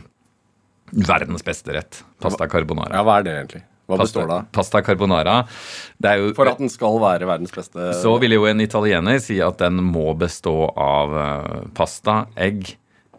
verdens 0.93 1.43
beste 1.45 1.73
rett. 1.73 2.03
Pasta 2.21 2.45
carbonara. 2.49 2.93
Ja, 2.93 3.01
Hva 3.07 3.17
er 3.19 3.25
det 3.25 3.33
egentlig? 3.39 3.63
Hva 3.85 3.99
Pasta, 3.99 4.05
består 4.05 4.27
det 4.29 4.35
av? 4.39 4.45
pasta 4.55 4.81
carbonara. 4.81 5.35
Det 6.01 6.13
jo, 6.17 6.33
For 6.37 6.49
at 6.49 6.57
den 6.61 6.71
skal 6.73 6.97
være 7.03 7.27
verdens 7.29 7.53
beste 7.53 7.91
så 8.01 8.15
vil 8.21 8.33
jo 8.33 8.47
en 8.49 8.63
italiener 8.63 9.19
si 9.21 9.37
at 9.45 9.59
den 9.61 9.77
må 9.85 10.13
bestå 10.17 10.55
av 10.73 11.13
eh, 11.21 11.59
pasta, 11.77 12.23
egg, 12.35 12.71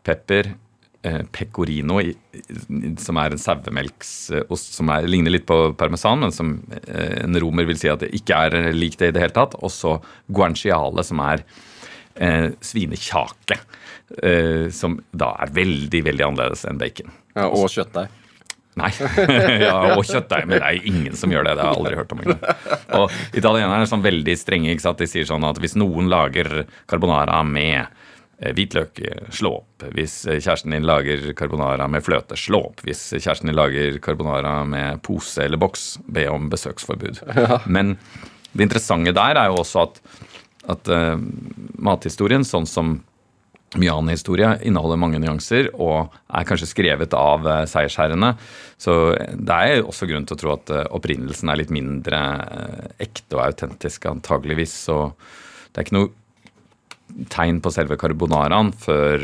pepper, 0.07 0.50
eh, 1.07 1.22
pecorino, 1.31 2.00
som 2.98 3.22
er 3.22 3.37
en 3.37 3.42
sauemelksost 3.44 4.74
som 4.81 4.90
er, 4.90 5.07
ligner 5.07 5.37
litt 5.37 5.46
på 5.46 5.61
parmesan, 5.79 6.20
men 6.26 6.35
som 6.35 6.57
eh, 6.83 7.22
en 7.22 7.38
romer 7.42 7.68
vil 7.70 7.79
si 7.79 7.90
at 7.92 8.02
det 8.02 8.11
ikke 8.18 8.42
er 8.48 8.72
lik 8.74 8.98
det 8.98 9.12
i 9.12 9.16
det 9.16 9.22
hele 9.22 9.37
tatt. 9.38 9.55
Og 9.62 9.70
så 9.70 9.96
guanciale, 10.26 11.07
som 11.07 11.22
er 11.22 11.46
eh, 12.18 12.50
svinekjake. 12.59 13.62
Eh, 14.22 14.68
som 14.70 15.00
da 15.14 15.33
er 15.42 15.50
veldig, 15.55 16.05
veldig 16.07 16.26
annerledes 16.29 16.66
enn 16.68 16.79
bacon. 16.79 17.11
ja, 17.35 17.48
Og 17.50 17.66
kjøttdeig. 17.70 18.22
Nei. 18.77 18.91
ja, 19.65 19.77
og 19.97 20.05
kjøttdeig. 20.05 20.45
Men 20.49 20.61
det 20.61 20.67
er 20.69 20.89
ingen 20.91 21.17
som 21.17 21.33
gjør 21.33 21.47
det. 21.49 21.55
Det 21.57 21.65
har 21.65 21.73
jeg 21.73 21.81
aldri 21.81 22.01
hørt 22.01 22.12
om 22.12 22.23
engang. 22.23 22.43
Og 22.99 23.15
italienerne 23.33 23.79
er 23.87 23.89
sånn 23.91 24.05
veldig 24.05 24.35
strenge. 24.37 24.73
ikke 24.73 24.85
sant? 24.85 25.01
De 25.01 25.09
sier 25.09 25.29
sånn 25.29 25.47
at 25.49 25.61
hvis 25.62 25.79
noen 25.81 26.11
lager 26.12 26.67
carbonara 26.91 27.41
med 27.49 27.79
eh, 27.81 28.53
hvitløk, 28.53 29.01
eh, 29.01 29.25
slå 29.33 29.55
opp. 29.62 29.89
Hvis 29.97 30.19
eh, 30.29 30.43
kjæresten 30.43 30.77
din 30.77 30.89
lager 30.89 31.25
carbonara 31.39 31.89
med 31.89 32.05
fløte, 32.05 32.37
slå 32.37 32.67
opp. 32.69 32.85
Hvis 32.85 33.09
kjæresten 33.15 33.49
din 33.49 33.57
lager 33.57 33.97
carbonara 34.05 34.59
med 34.69 35.01
pose 35.07 35.49
eller 35.49 35.61
boks, 35.62 35.95
be 36.12 36.29
om 36.33 36.51
besøksforbud. 36.53 37.25
Men 37.79 37.97
det 38.53 38.69
interessante 38.69 39.17
der 39.17 39.41
er 39.41 39.53
jo 39.53 39.62
også 39.65 39.87
at, 39.87 40.03
at 40.77 40.89
uh, 40.93 41.17
mathistorien, 41.81 42.45
sånn 42.45 42.69
som 42.69 42.99
mye 43.81 43.93
annen 43.93 44.15
historie 44.15 44.51
inneholder 44.67 45.01
mange 45.01 45.21
nyanser 45.23 45.71
og 45.75 46.15
er 46.29 46.47
kanskje 46.49 46.69
skrevet 46.71 47.17
av 47.17 47.47
eh, 47.47 47.65
seiersherrene. 47.71 48.35
Så 48.81 49.15
det 49.17 49.57
er 49.57 49.83
også 49.83 50.09
grunn 50.11 50.27
til 50.29 50.37
å 50.37 50.41
tro 50.43 50.55
at 50.55 50.73
eh, 50.75 50.87
opprinnelsen 50.97 51.53
er 51.53 51.61
litt 51.62 51.75
mindre 51.75 52.21
eh, 52.45 52.87
ekte 53.09 53.39
og 53.39 53.45
autentisk, 53.49 54.09
antageligvis. 54.11 54.77
Så 54.89 55.01
det 55.71 55.83
er 55.83 55.89
ikke 55.89 55.99
noe 55.99 56.15
tegn 57.33 57.61
på 57.62 57.71
selve 57.73 57.97
carbonaraen 58.01 58.73
før 58.77 59.23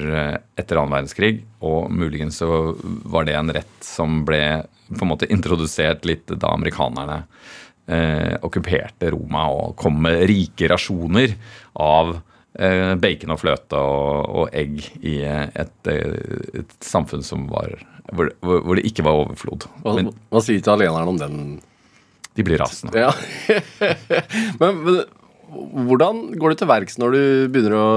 etter 0.56 0.78
annen 0.78 0.94
verdenskrig. 0.94 1.42
Og 1.66 1.90
muligens 1.92 2.38
så 2.40 2.76
var 3.10 3.26
det 3.26 3.34
en 3.36 3.52
rett 3.52 3.82
som 3.84 4.22
ble 4.28 4.62
på 4.92 5.04
en 5.04 5.10
måte 5.10 5.28
introdusert 5.32 6.06
litt 6.08 6.30
da 6.30 6.52
amerikanerne 6.54 7.22
eh, 7.86 8.34
okkuperte 8.42 9.10
Roma 9.12 9.46
og 9.52 9.76
kom 9.80 10.00
med 10.04 10.24
rike 10.30 10.68
rasjoner 10.72 11.34
av 11.80 12.16
bacon 13.00 13.32
og 13.32 13.40
fløte 13.40 13.78
og, 13.80 14.28
og 14.28 14.56
egg 14.56 14.82
i 15.00 15.18
eh, 15.24 15.48
et, 15.56 15.74
eh, 15.88 16.60
et 16.60 16.74
samfunn 16.84 17.24
som 17.24 17.46
var 17.48 17.78
hvor, 18.12 18.28
hvor 18.42 18.76
det 18.76 18.84
ikke 18.88 19.04
var 19.06 19.22
overflod. 19.22 19.64
Hva, 19.84 19.94
Men 19.96 20.10
hva 20.28 20.42
sier 20.44 20.60
italienerne 20.60 21.14
om 21.14 21.20
den? 21.20 21.42
de 22.34 22.44
blir 22.46 22.60
rasende. 22.62 22.96
Ja. 22.96 23.10
men, 24.60 24.78
men 24.86 25.02
hvordan 25.88 26.22
går 26.40 26.54
du 26.54 26.60
til 26.62 26.70
verks 26.70 26.96
når 27.00 27.12
du 27.12 27.22
begynner 27.52 27.76
å 27.76 27.88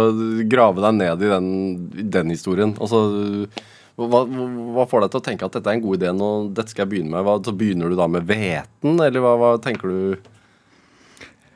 grave 0.51 0.83
deg 0.83 0.97
ned 0.97 1.23
i 1.23 1.31
den, 1.31 1.47
den 2.11 2.33
historien? 2.35 2.75
Altså, 2.83 2.99
Hva, 3.95 4.25
hva 4.27 4.83
får 4.91 5.05
deg 5.05 5.13
til 5.13 5.21
å 5.21 5.25
tenke 5.29 5.47
at 5.47 5.55
dette 5.55 5.71
er 5.71 5.77
en 5.77 5.85
god 5.85 6.01
idé 6.01 6.11
nå, 6.11 6.31
dette 6.51 6.73
skal 6.73 6.83
jeg 6.83 6.91
begynne 6.97 7.13
med? 7.13 7.23
Hva, 7.23 7.37
så 7.47 7.55
begynner 7.55 7.91
du 7.91 7.95
da 7.95 8.09
med 8.11 8.27
hveten, 8.27 8.99
eller 8.99 9.23
hva, 9.23 9.35
hva 9.39 9.51
tenker 9.63 9.87
du? 9.87 10.33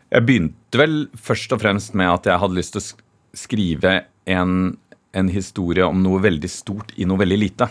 Jeg 0.09 0.25
begynte 0.25 0.79
vel 0.79 0.95
først 1.13 1.51
og 1.53 1.61
fremst 1.61 1.93
med 1.97 2.09
at 2.09 2.29
jeg 2.29 2.41
hadde 2.41 2.57
lyst 2.57 2.73
til 2.73 2.81
å 2.81 3.37
skrive 3.37 3.91
en, 4.29 4.55
en 5.13 5.29
historie 5.29 5.85
om 5.85 6.01
noe 6.01 6.21
veldig 6.23 6.49
stort 6.49 6.95
i 6.97 7.05
noe 7.05 7.21
veldig 7.21 7.37
lite. 7.37 7.67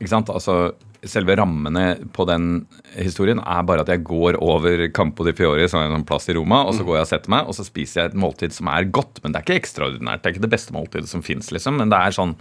Ikke 0.00 0.12
sant? 0.14 0.32
Altså, 0.32 0.72
selve 1.04 1.34
rammene 1.36 1.84
på 2.14 2.24
den 2.30 2.62
historien 2.94 3.42
er 3.42 3.64
bare 3.66 3.84
at 3.84 3.90
jeg 3.92 4.04
går 4.06 4.38
over 4.42 4.86
Campo 4.94 5.26
di 5.26 5.34
Fiori, 5.36 5.66
som 5.68 5.82
er 5.82 5.92
en 5.92 6.06
plass 6.06 6.30
i 6.30 6.36
Roma, 6.38 6.62
og 6.64 6.76
så 6.78 6.86
går 6.86 7.00
jeg 7.00 7.06
og 7.06 7.10
setter 7.10 7.34
meg, 7.34 7.48
og 7.50 7.58
så 7.58 7.66
spiser 7.66 8.00
jeg 8.00 8.12
et 8.12 8.20
måltid 8.24 8.54
som 8.56 8.70
er 8.72 8.88
godt. 8.88 9.20
Men 9.22 9.34
det 9.34 9.40
er 9.40 9.46
ikke 9.46 9.60
ekstraordinært. 9.60 10.22
Det 10.22 10.30
er 10.30 10.36
ikke 10.36 10.46
det 10.46 10.54
beste 10.54 10.76
måltidet 10.76 11.10
som 11.10 11.24
fins, 11.26 11.50
liksom. 11.52 11.76
Men 11.82 11.92
det 11.92 11.98
er 11.98 12.16
sånn 12.16 12.36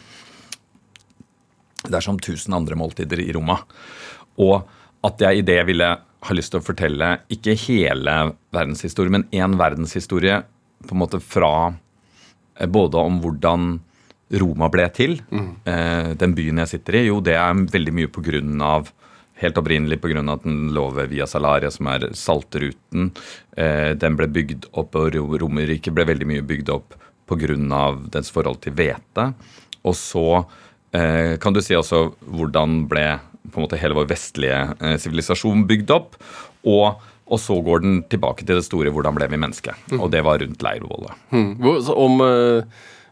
Det 1.82 1.98
er 1.98 2.06
som 2.06 2.20
tusen 2.22 2.54
andre 2.54 2.78
måltider 2.78 3.20
i 3.24 3.32
Roma. 3.34 3.58
Og 4.38 4.62
at 5.04 5.22
jeg 5.26 5.42
i 5.42 5.46
det 5.46 5.60
ville 5.66 5.90
ha 6.22 6.34
lyst 6.38 6.52
til 6.54 6.62
å 6.62 6.66
fortelle 6.66 7.08
ikke 7.34 7.56
hele 7.68 8.16
verdenshistorie, 8.54 9.10
men 9.12 9.24
én 9.34 9.56
verdenshistorie 9.58 10.42
på 10.88 10.96
en 10.96 11.02
måte 11.02 11.20
fra 11.22 11.74
eh, 12.60 12.68
både 12.70 12.98
om 13.02 13.20
hvordan 13.24 13.80
Roma 14.32 14.70
ble 14.72 14.86
til, 14.96 15.18
eh, 15.68 16.14
den 16.16 16.34
byen 16.38 16.62
jeg 16.64 16.70
sitter 16.78 16.96
i. 17.02 17.06
Jo, 17.10 17.18
det 17.26 17.34
er 17.36 17.66
veldig 17.74 17.94
mye 17.98 18.08
på 18.12 18.24
grunn 18.26 18.62
av 18.62 18.92
Helt 19.42 19.58
opprinnelig 19.58 19.98
pga. 20.04 20.22
at 20.32 20.44
den 20.44 20.68
lå 20.70 20.84
ved 20.94 21.10
Via 21.10 21.26
Salaria, 21.26 21.72
som 21.72 21.88
er 21.88 22.04
saltruten. 22.14 23.08
Eh, 23.58 23.96
den 23.98 24.14
ble 24.16 24.28
bygd 24.28 24.68
opp, 24.78 24.94
og 24.96 25.16
Ro- 25.16 25.38
Romerriket 25.42 25.96
ble 25.96 26.06
veldig 26.06 26.28
mye 26.30 26.44
bygd 26.46 26.70
opp 26.70 26.94
pga. 27.26 27.98
dens 28.12 28.30
forhold 28.30 28.62
til 28.62 28.74
hvete. 28.74 29.34
Og 29.84 29.96
så 29.96 30.46
kan 30.92 31.54
du 31.54 31.62
si 31.62 31.74
også 31.74 32.14
hvordan 32.30 32.88
ble 32.88 33.20
på 33.50 33.60
en 33.60 33.66
måte 33.66 33.80
hele 33.82 33.98
vår 33.98 34.10
vestlige 34.12 34.60
eh, 34.80 34.98
sivilisasjon 35.02 35.66
bygd 35.70 35.94
opp. 35.96 36.20
Og, 36.68 37.02
og 37.32 37.42
så 37.42 37.58
går 37.66 37.84
den 37.86 38.02
tilbake 38.12 38.46
til 38.46 38.60
det 38.60 38.68
store 38.68 38.94
'hvordan 38.94 39.18
ble 39.18 39.28
vi 39.32 39.42
menneske'? 39.42 39.76
Og 39.98 40.12
det 40.14 40.24
var 40.24 40.40
rundt 40.44 40.62
leirvollet. 40.62 41.14
Hmm. 41.32 41.56
Så 41.82 41.96
Om 41.96 42.22
eh, 42.22 42.64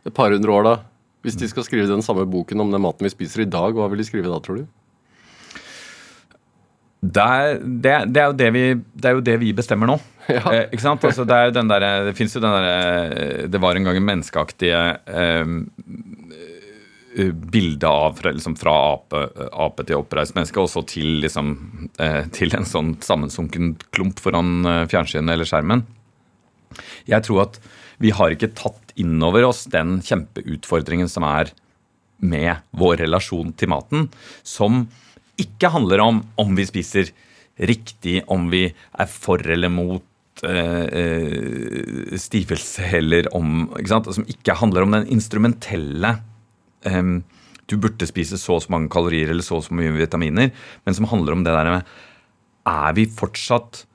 et 0.06 0.14
par 0.14 0.32
hundre 0.32 0.52
år, 0.52 0.64
da? 0.64 0.76
Hvis 1.22 1.36
de 1.36 1.50
skal 1.50 1.64
skrive 1.64 1.88
den 1.88 2.02
samme 2.02 2.26
boken 2.26 2.62
om 2.62 2.72
den 2.72 2.82
maten 2.82 3.04
vi 3.04 3.12
spiser 3.12 3.42
i 3.44 3.50
dag, 3.50 3.74
hva 3.74 3.90
vil 3.90 4.00
de 4.00 4.08
skrive 4.08 4.30
da, 4.32 4.40
tror 4.40 4.62
du? 4.62 4.68
Det 7.00 7.24
er, 7.24 7.60
det, 7.64 7.92
det, 8.12 8.22
er 8.22 8.34
det, 8.36 8.48
vi, 8.52 8.64
det 8.76 9.08
er 9.08 9.14
jo 9.16 9.24
det 9.24 9.38
vi 9.40 9.54
bestemmer 9.56 9.88
nå. 9.88 10.00
Ja. 10.30 10.44
Eh, 10.54 10.68
ikke 10.70 10.84
sant? 10.84 11.02
Altså, 11.04 11.24
det 11.26 11.34
er 11.34 11.48
jo 11.48 11.54
den 11.56 11.70
der, 11.72 11.84
det 12.06 12.12
fins 12.14 12.36
jo 12.36 12.42
den 12.44 12.52
derre 12.54 13.48
Det 13.50 13.58
var 13.58 13.74
en 13.74 13.88
gang 13.88 13.98
en 13.98 14.06
menneskeaktige 14.06 14.82
eh, 15.10 15.54
eh, 17.20 17.32
bilde 17.32 17.88
av 17.88 18.18
fra, 18.20 18.34
liksom, 18.36 18.56
fra 18.60 18.76
ape, 18.94 19.24
ape 19.52 19.86
til 19.86 20.00
oppreist 20.00 20.36
menneske, 20.38 20.62
og 20.62 20.72
så 20.72 20.84
til, 20.88 21.20
liksom, 21.26 21.54
eh, 22.00 22.24
til 22.36 22.56
en 22.58 22.68
sånn 22.68 22.96
sammensunken 23.06 23.76
klump 23.96 24.22
foran 24.24 24.60
eh, 24.66 24.86
fjernsynet 24.92 25.36
eller 25.36 25.50
skjermen. 25.50 25.86
Jeg 27.10 27.26
tror 27.26 27.48
at 27.48 27.60
vi 28.00 28.14
har 28.16 28.32
ikke 28.32 28.54
tatt 28.56 28.94
inn 29.00 29.18
over 29.26 29.50
oss 29.50 29.66
den 29.72 30.00
kjempeutfordringen 30.06 31.10
som 31.12 31.26
er 31.28 31.52
med 32.20 32.64
vår 32.76 33.00
relasjon 33.04 33.54
til 33.60 33.72
maten, 33.72 34.08
som 34.44 34.86
ikke 35.40 35.72
handler 35.72 36.04
om 36.04 36.22
om 36.40 36.56
vi 36.58 36.68
spiser 36.68 37.12
riktig, 37.60 38.22
om 38.32 38.48
vi 38.52 38.68
er 38.70 39.12
for 39.12 39.44
eller 39.44 39.72
mot 39.72 40.44
eh, 40.48 40.86
eh, 41.02 42.18
stivelse, 42.20 42.88
eller 43.00 43.30
om 43.36 43.70
ikke 43.74 43.92
sant? 43.92 44.12
Som 44.16 44.28
ikke 44.32 44.58
handler 44.60 44.86
om 44.86 44.96
den 44.96 45.08
instrumentelle 45.16 46.16
em, 46.86 47.24
Du 47.70 47.78
burde 47.78 48.08
spise 48.10 48.38
så 48.42 48.56
og 48.58 48.64
så 48.64 48.72
mange 48.74 48.90
kalorier 48.90 49.30
eller 49.30 49.46
så 49.46 49.60
og 49.60 49.68
så 49.68 49.76
mye 49.78 49.94
vitaminer, 49.94 50.50
men 50.86 50.96
som 50.96 51.06
handler 51.06 51.36
om 51.36 51.44
det 51.46 51.54
der 51.54 51.70
med 51.70 51.84
Er 52.66 52.94
vi 52.98 53.06
fortsatt 53.06 53.86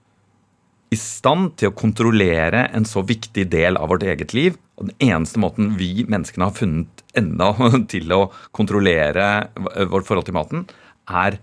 i 0.94 0.98
stand 0.98 1.56
til 1.58 1.70
å 1.70 1.74
kontrollere 1.74 2.68
en 2.74 2.86
så 2.86 3.02
viktig 3.02 3.48
del 3.50 3.78
av 3.80 3.90
vårt 3.90 4.04
eget 4.06 4.34
liv. 4.36 4.58
Og 4.78 4.90
den 4.90 5.10
eneste 5.10 5.40
måten 5.42 5.72
vi 5.78 6.04
menneskene 6.06 6.48
har 6.48 6.54
funnet 6.54 7.02
enda 7.18 7.50
til 7.92 8.14
å 8.14 8.28
kontrollere 8.54 9.48
vårt 9.90 10.06
forhold 10.06 10.28
til 10.28 10.38
maten, 10.38 10.64
er 11.10 11.40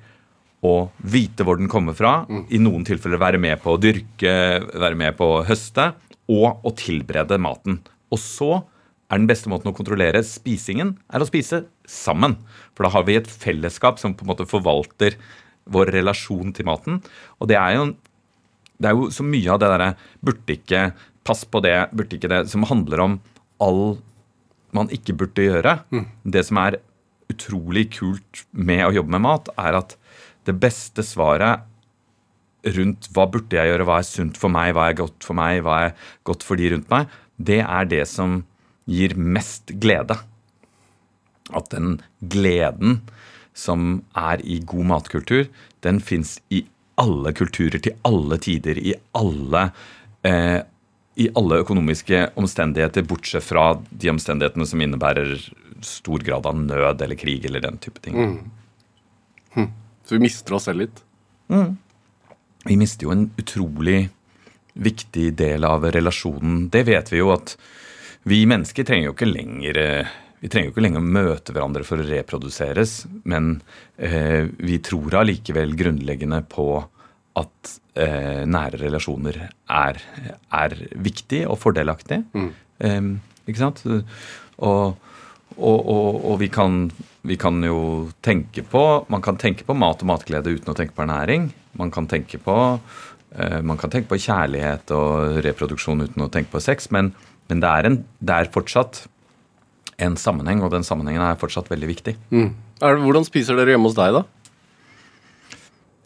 å 0.62 0.92
vite 1.10 1.46
hvor 1.46 1.58
den 1.58 1.72
kommer 1.72 1.96
fra, 1.98 2.22
i 2.54 2.60
noen 2.62 2.86
tilfeller 2.86 3.22
være 3.22 3.40
med 3.42 3.62
på 3.64 3.74
å 3.74 3.82
dyrke, 3.82 4.34
være 4.62 4.98
med 5.00 5.18
på 5.18 5.28
å 5.38 5.44
høste, 5.48 5.92
og 6.32 6.62
å 6.68 6.74
tilberede 6.78 7.40
maten. 7.42 7.80
Og 8.14 8.22
så 8.22 8.52
er 9.12 9.20
den 9.20 9.28
beste 9.28 9.52
måten 9.52 9.72
å 9.72 9.76
kontrollere 9.76 10.24
spisingen, 10.24 10.96
er 11.12 11.24
å 11.24 11.28
spise 11.28 11.66
sammen. 11.90 12.38
For 12.76 12.88
da 12.88 12.94
har 12.94 13.06
vi 13.08 13.18
et 13.20 13.28
fellesskap 13.28 14.00
som 14.00 14.16
på 14.16 14.24
en 14.24 14.32
måte 14.32 14.48
forvalter 14.48 15.18
vår 15.72 15.92
relasjon 15.98 16.54
til 16.56 16.68
maten. 16.70 17.02
Og 17.40 17.52
det 17.52 17.58
er 17.60 17.76
jo, 17.76 17.90
det 18.80 18.90
er 18.90 18.96
jo 18.96 19.10
så 19.14 19.26
mye 19.28 19.52
av 19.52 19.60
det 19.62 19.72
derre 19.74 19.90
burde 20.24 20.56
ikke, 20.56 20.86
pass 21.28 21.44
på 21.46 21.62
det, 21.62 21.76
burde 21.94 22.18
ikke 22.18 22.32
det, 22.32 22.46
som 22.50 22.66
handler 22.70 23.04
om 23.04 23.18
all 23.62 24.00
man 24.74 24.90
ikke 24.96 25.18
burde 25.20 25.44
gjøre. 25.44 25.76
Det 26.24 26.46
som 26.48 26.62
er 26.64 26.80
utrolig 27.32 27.90
kult 27.98 28.46
med 28.52 28.86
å 28.86 28.94
jobbe 28.96 29.16
med 29.18 29.26
mat, 29.28 29.52
er 29.60 29.78
at 29.84 29.98
det 30.48 30.56
beste 30.60 31.04
svaret 31.06 31.68
rundt 32.76 33.10
hva 33.14 33.26
burde 33.30 33.58
jeg 33.58 33.72
gjøre, 33.72 33.86
hva 33.90 34.00
er 34.00 34.08
sunt 34.08 34.40
for 34.40 34.54
meg, 34.54 34.74
hva 34.78 34.88
er 34.90 34.98
godt 35.00 35.26
for 35.26 35.38
meg, 35.38 35.62
hva 35.66 35.78
er 35.88 35.94
godt 36.28 36.46
for 36.46 36.60
de 36.60 36.72
rundt 36.74 36.90
meg, 36.94 37.12
det 37.42 37.62
er 37.64 37.88
det 37.90 38.04
som 38.10 38.42
gir 38.86 39.16
mest 39.16 39.74
glede. 39.82 40.18
At 41.52 41.72
den 41.74 42.00
gleden 42.20 43.02
som 43.54 44.04
er 44.18 44.42
i 44.48 44.62
god 44.66 44.88
matkultur, 44.94 45.48
den 45.84 46.00
fins 46.00 46.40
i 46.50 46.64
alle 47.02 47.34
kulturer, 47.36 47.82
til 47.82 47.98
alle 48.08 48.38
tider, 48.42 48.78
i 48.78 48.94
alle, 49.18 49.72
eh, 50.24 50.62
i 51.16 51.28
alle 51.36 51.62
økonomiske 51.64 52.32
omstendigheter, 52.40 53.04
bortsett 53.04 53.44
fra 53.44 53.74
de 53.90 54.10
omstendighetene 54.14 54.68
som 54.68 54.82
innebærer 54.82 55.36
stor 55.82 56.24
grad 56.24 56.46
av 56.46 56.58
nød 56.58 57.02
eller 57.02 57.18
krig 57.18 57.46
eller 57.46 57.64
den 57.64 57.78
type 57.82 58.00
ting. 58.00 58.16
Så 60.06 60.16
vi 60.16 60.24
mister 60.24 60.54
oss 60.56 60.68
selv 60.70 60.84
litt. 60.84 61.04
Vi 62.68 62.78
mister 62.78 63.08
jo 63.08 63.14
en 63.16 63.30
utrolig 63.42 64.10
viktig 64.74 65.32
del 65.40 65.66
av 65.68 65.86
relasjonen. 65.92 66.70
Det 66.72 66.84
vet 66.88 67.12
vi 67.12 67.22
jo 67.22 67.32
at 67.34 67.56
vi 68.30 68.44
mennesker 68.50 68.86
trenger 68.88 69.10
jo 69.10 69.16
ikke 69.16 69.30
lenger 69.30 69.82
eh, 69.82 70.12
vi 70.42 70.50
trenger 70.50 70.72
jo 70.72 70.74
ikke 70.74 70.84
lenger 70.88 71.04
å 71.04 71.14
møte 71.18 71.54
hverandre 71.54 71.86
for 71.86 72.02
å 72.02 72.08
reproduseres, 72.08 73.04
men 73.30 73.60
eh, 74.02 74.50
vi 74.58 74.80
tror 74.82 75.20
allikevel 75.20 75.76
grunnleggende 75.78 76.42
på 76.50 76.66
at 77.38 77.76
eh, 77.94 78.42
nære 78.50 78.82
relasjoner 78.82 79.38
er, 79.46 80.02
er 80.50 80.76
viktig 80.98 81.44
og 81.46 81.60
fordelaktig. 81.62 82.24
Eh, 82.82 83.00
ikke 83.46 83.62
sant? 83.62 83.84
Og, 83.86 84.98
og, 85.58 85.78
og, 85.78 86.20
og 86.32 86.36
vi, 86.42 86.50
kan, 86.54 86.84
vi 87.28 87.38
kan 87.40 87.62
jo 87.66 88.10
tenke 88.24 88.66
på 88.66 88.84
Man 89.14 89.24
kan 89.26 89.38
tenke 89.42 89.66
på 89.68 89.78
mat 89.78 90.02
og 90.02 90.10
matglede 90.10 90.54
uten 90.54 90.74
å 90.74 90.78
tenke 90.78 90.98
på 90.98 91.06
ernæring. 91.06 91.52
Man 91.78 91.94
kan 91.94 92.10
tenke 92.10 92.42
på, 92.42 92.56
eh, 93.38 93.60
man 93.62 93.78
kan 93.78 93.94
tenke 93.94 94.10
på 94.10 94.22
kjærlighet 94.26 94.94
og 94.98 95.42
reproduksjon 95.46 96.08
uten 96.08 96.26
å 96.26 96.34
tenke 96.34 96.54
på 96.58 96.64
sex, 96.64 96.90
men, 96.90 97.14
men 97.52 97.60
det, 97.64 97.68
er 97.70 97.88
en, 97.90 97.98
det 98.24 98.34
er 98.38 98.52
fortsatt 98.54 99.04
en 100.02 100.16
sammenheng, 100.18 100.64
og 100.66 100.72
den 100.74 100.86
sammenhengen 100.88 101.22
er 101.22 101.38
fortsatt 101.38 101.68
veldig 101.70 101.90
viktig. 101.92 102.16
Er 102.34 102.96
det, 102.96 103.02
hvordan 103.04 103.28
spiser 103.28 103.60
dere 103.60 103.76
hjemme 103.76 103.90
hos 103.92 103.98
deg, 104.00 104.16
da? 104.16 104.24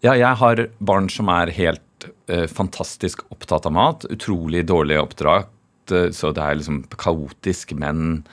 Ja, 0.03 0.13
jeg 0.19 0.33
har 0.41 0.63
barn 0.85 1.07
som 1.09 1.29
er 1.33 1.53
helt 1.55 2.07
eh, 2.27 2.45
fantastisk 2.51 3.23
opptatt 3.33 3.65
av 3.69 3.73
mat. 3.77 4.03
Utrolig 4.11 4.65
dårlig 4.69 4.99
oppdratt, 5.01 5.49
eh, 5.95 6.09
så 6.13 6.33
det 6.35 6.43
er 6.43 6.59
liksom 6.59 6.81
kaotisk, 6.99 7.71
men 7.79 8.25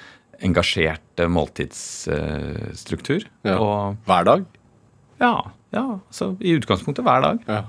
engasjert 0.42 1.22
eh, 1.22 1.31
måltidsstruktur. 1.31 3.29
Ja. 3.46 3.57
Og 3.62 4.03
Hver 4.09 4.25
dag? 4.29 4.44
ja, 5.22 5.37
ja, 5.72 5.85
så 6.12 6.33
i 6.42 6.57
utgangspunktet 6.59 7.05
hver 7.07 7.22
dag. 7.25 7.38
Ja. 7.46 7.62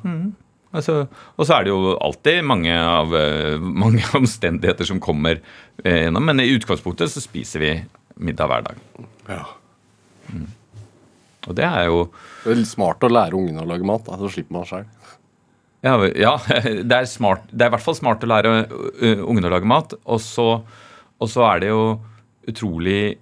Altså, 0.74 1.04
og 1.38 1.46
så 1.46 1.58
er 1.58 1.66
det 1.66 1.74
jo 1.74 1.94
alltid 2.02 2.42
mange, 2.50 2.74
av, 2.74 3.14
eh, 3.16 3.62
mange 3.84 4.06
omstendigheter 4.18 4.90
som 4.90 5.02
kommer 5.04 5.38
eh, 5.84 6.06
gjennom, 6.06 6.26
men 6.26 6.42
i 6.42 6.52
utgangspunktet 6.56 7.14
så 7.14 7.22
spiser 7.24 7.64
vi 7.64 7.74
middag 8.24 8.50
hver 8.50 8.68
dag. 8.72 8.84
ja. 9.30 9.46
Og 11.44 11.58
det 11.58 11.66
er 11.68 11.90
jo 11.90 12.06
Det 12.46 12.54
er 12.54 12.56
litt 12.62 12.70
smart 12.70 13.04
å 13.04 13.10
lære 13.12 13.36
ungene 13.36 13.66
å 13.66 13.68
lage 13.68 13.84
mat, 13.86 14.06
da, 14.08 14.16
så 14.16 14.30
slipper 14.32 14.56
man 14.56 14.68
sjøl. 14.70 14.86
Ja, 15.84 15.98
ja 16.16 16.38
det, 16.90 16.96
er 16.96 17.10
smart, 17.12 17.44
det 17.52 17.66
er 17.66 17.72
i 17.72 17.76
hvert 17.76 17.84
fall 17.84 17.98
smart 18.00 18.24
å 18.24 18.30
lære 18.32 18.54
ungene 19.20 19.50
å 19.50 19.54
lage 19.54 19.68
mat. 19.68 19.98
Og 20.08 20.22
så, 20.24 20.48
og 20.64 21.30
så 21.30 21.44
er 21.50 21.66
det 21.66 21.74
jo 21.74 21.84
utrolig, 22.48 23.18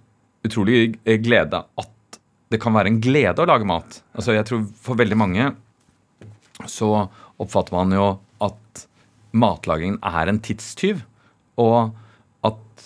utrolig 0.46 0.84
glede 1.26 1.64
at 1.66 2.22
det 2.52 2.60
kan 2.62 2.76
være 2.76 2.92
en 2.92 3.02
glede 3.02 3.42
å 3.42 3.50
lage 3.50 3.68
mat. 3.68 4.02
Altså 4.14 4.36
jeg 4.36 4.48
tror 4.48 4.64
For 4.84 5.00
veldig 5.00 5.18
mange 5.18 5.52
så 6.70 7.08
oppfatter 7.42 7.76
man 7.76 7.96
jo 7.96 8.06
at 8.46 8.86
matlagingen 9.38 10.00
er 10.06 10.30
en 10.32 10.40
tidstyv. 10.44 11.04
Og 11.62 11.92
at 12.48 12.86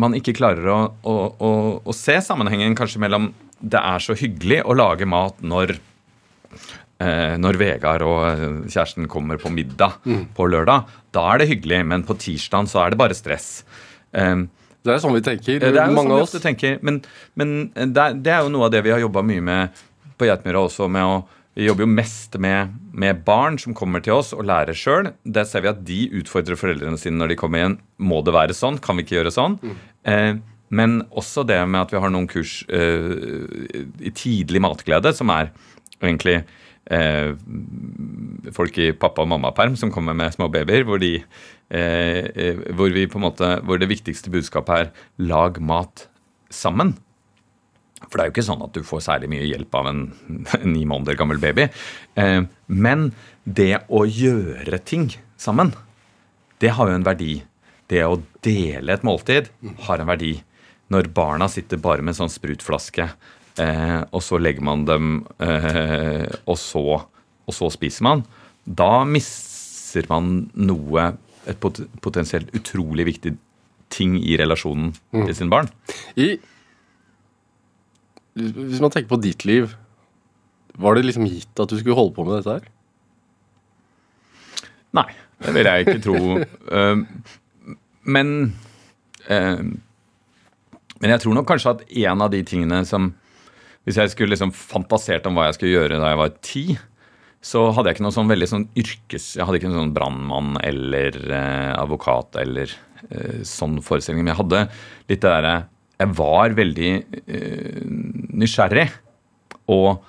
man 0.00 0.16
ikke 0.18 0.34
klarer 0.36 0.66
å, 0.72 0.78
å, 1.06 1.16
å, 1.40 1.50
å 1.84 1.96
se 1.96 2.18
sammenhengen 2.24 2.76
kanskje 2.78 3.02
mellom 3.02 3.30
det 3.60 3.80
er 3.80 4.02
så 4.04 4.16
hyggelig 4.18 4.60
å 4.68 4.74
lage 4.76 5.06
mat 5.08 5.38
når 5.40 5.76
eh, 7.00 7.36
når 7.40 7.58
Vegard 7.60 8.04
og 8.04 8.18
eh, 8.28 8.42
kjæresten 8.68 9.08
kommer 9.08 9.40
på 9.40 9.48
middag 9.52 9.96
på 10.36 10.48
lørdag, 10.52 10.90
da 11.16 11.24
er 11.32 11.40
det 11.40 11.48
hyggelig, 11.54 11.80
men 11.88 12.04
på 12.06 12.16
tirsdag 12.20 12.68
så 12.68 12.82
er 12.84 12.92
det 12.92 13.00
bare 13.00 13.16
stress. 13.16 13.64
Eh, 14.12 14.44
Det 14.86 14.92
er 14.94 15.00
sånn 15.02 15.16
vi 15.16 15.24
tenker, 15.24 15.58
det 15.58 15.72
er 15.72 15.88
jo 15.88 15.96
mange 15.96 16.04
sånn 16.04 16.12
vi 16.12 16.18
av 16.20 16.22
oss. 16.26 16.34
ofte 16.34 16.42
tenker, 16.44 16.76
men, 16.86 17.00
men 17.34 17.56
det, 17.74 18.02
er, 18.04 18.20
det 18.22 18.34
er 18.36 18.44
jo 18.44 18.52
noe 18.54 18.68
av 18.68 18.74
det 18.76 18.84
vi 18.86 18.92
har 18.94 19.00
jobba 19.02 19.24
mye 19.26 19.42
med 19.42 19.80
på 20.16 20.28
Geitmyra 20.28 20.62
også. 20.68 20.86
med 20.92 21.04
å 21.04 21.16
Vi 21.56 21.64
jobber 21.64 21.86
jo 21.86 21.88
mest 21.88 22.36
med, 22.42 22.74
med 22.92 23.22
barn 23.24 23.56
som 23.60 23.74
kommer 23.76 24.02
til 24.04 24.18
oss 24.18 24.34
og 24.36 24.44
lærer 24.44 24.76
sjøl. 24.76 25.08
Der 25.24 25.46
ser 25.48 25.64
vi 25.64 25.70
at 25.70 25.80
de 25.88 26.02
utfordrer 26.20 26.58
foreldrene 26.60 27.00
sine 27.00 27.16
når 27.16 27.32
de 27.32 27.38
kommer 27.40 27.62
igjen. 27.62 27.78
Må 27.96 28.20
det 28.26 28.34
være 28.36 28.56
sånn? 28.56 28.76
Kan 28.84 28.98
vi 28.98 29.06
ikke 29.06 29.16
gjøre 29.16 29.32
sånn? 29.32 29.56
Eh, 30.04 30.36
men 30.68 30.98
også 31.16 31.46
det 31.48 31.56
med 31.64 31.86
at 31.86 31.94
vi 31.94 32.02
har 32.02 32.12
noen 32.12 32.28
kurs 32.28 32.58
eh, 32.68 33.48
i 34.04 34.12
tidlig 34.12 34.60
matglede, 34.64 35.14
som 35.16 35.32
er 35.32 35.48
egentlig 36.02 36.42
eh, 36.92 37.32
folk 38.56 38.76
i 38.82 38.90
pappa- 38.92 39.24
og 39.24 39.30
mammaperm 39.32 39.78
som 39.80 39.92
kommer 39.94 40.16
med 40.18 40.34
små 40.34 40.50
babyer, 40.52 40.84
hvor, 40.84 41.00
de, 41.00 41.22
eh, 41.70 42.20
eh, 42.36 42.62
hvor, 42.76 42.92
vi 42.92 43.06
på 43.08 43.20
en 43.20 43.26
måte, 43.30 43.50
hvor 43.64 43.80
det 43.80 43.88
viktigste 43.90 44.32
budskapet 44.34 44.76
er 44.76 44.92
'lag 45.18 45.60
mat 45.60 46.08
sammen'. 46.50 46.98
For 48.04 48.18
det 48.18 48.22
er 48.22 48.28
jo 48.28 48.34
ikke 48.34 48.46
sånn 48.46 48.64
at 48.64 48.76
du 48.76 48.82
får 48.86 49.04
særlig 49.06 49.30
mye 49.32 49.46
hjelp 49.48 49.76
av 49.78 49.88
en 49.90 50.02
ni 50.74 50.84
måneder 50.88 51.16
gammel 51.18 51.40
baby. 51.42 51.68
Eh, 52.20 52.42
men 52.66 53.10
det 53.44 53.72
å 53.88 54.04
gjøre 54.04 54.80
ting 54.84 55.08
sammen, 55.40 55.72
det 56.60 56.74
har 56.76 56.90
jo 56.90 56.98
en 56.98 57.06
verdi. 57.06 57.38
Det 57.88 58.02
å 58.04 58.20
dele 58.44 58.96
et 58.96 59.06
måltid 59.06 59.50
har 59.86 60.02
en 60.02 60.10
verdi. 60.10 60.34
Når 60.92 61.10
barna 61.14 61.48
sitter 61.50 61.80
bare 61.82 62.04
med 62.04 62.14
en 62.14 62.20
sånn 62.22 62.32
sprutflaske, 62.32 63.08
eh, 63.62 64.00
og 64.10 64.22
så 64.22 64.38
legger 64.42 64.66
man 64.66 64.84
dem, 64.88 65.14
eh, 65.42 66.26
og, 66.44 66.56
så, 66.60 66.84
og 67.02 67.54
så 67.54 67.70
spiser 67.74 68.06
man, 68.06 68.24
da 68.66 69.06
mister 69.08 70.06
man 70.10 70.50
noe, 70.54 71.14
et 71.46 71.62
potensielt 71.62 72.50
utrolig 72.58 73.06
viktig 73.06 73.36
ting 73.94 74.16
i 74.18 74.34
relasjonen 74.38 74.90
til 75.14 75.34
sine 75.38 75.52
barn. 75.52 75.68
I, 76.18 76.34
hvis 78.36 78.82
man 78.84 78.92
tenker 78.92 79.08
på 79.14 79.20
ditt 79.22 79.44
liv, 79.48 79.72
var 80.76 80.96
det 80.98 81.06
liksom 81.06 81.24
gitt 81.28 81.62
at 81.62 81.70
du 81.72 81.78
skulle 81.80 81.96
holde 81.96 82.12
på 82.16 82.24
med 82.26 82.36
dette 82.38 82.58
her? 82.58 82.66
Nei, 84.96 85.08
det 85.44 85.52
vil 85.56 85.68
jeg 85.68 85.86
ikke 85.86 86.02
tro. 86.04 86.18
Eh, 86.76 87.00
men 88.06 88.32
eh, 89.28 89.62
Men 90.96 91.12
jeg 91.12 91.20
tror 91.24 91.34
nok 91.36 91.48
kanskje 91.48 91.72
at 91.74 91.82
en 92.06 92.22
av 92.24 92.30
de 92.32 92.38
tingene 92.46 92.78
som 92.88 93.10
Hvis 93.84 93.98
jeg 94.00 94.12
skulle 94.14 94.32
liksom 94.32 94.52
fantasert 94.56 95.26
om 95.28 95.36
hva 95.36 95.48
jeg 95.48 95.56
skulle 95.58 95.74
gjøre 95.74 95.98
da 96.02 96.08
jeg 96.12 96.20
var 96.20 96.30
ti, 96.42 96.62
så 97.44 97.68
hadde 97.70 97.90
jeg 97.90 97.96
ikke 97.98 98.06
noe 98.06 98.14
sånn 98.16 98.30
veldig 98.32 98.48
sånn 98.50 98.64
yrkes... 98.74 99.26
Jeg 99.36 99.46
hadde 99.46 99.60
ikke 99.60 99.68
noen 99.70 99.84
sånn 99.84 99.92
brannmann 99.94 100.56
eller 100.66 101.14
eh, 101.30 101.70
advokat 101.78 102.34
eller 102.42 102.72
eh, 103.10 103.44
sånn 103.46 103.76
forestilling. 103.86 104.24
Men 104.24 104.32
jeg 104.32 104.40
hadde 104.40 104.62
litt 105.06 105.20
det 105.22 105.30
derre 105.30 105.52
Jeg 105.96 106.12
var 106.18 106.56
veldig 106.56 106.90
eh, 107.24 107.84
nysgjerrig. 108.36 108.88
Og, 109.72 110.02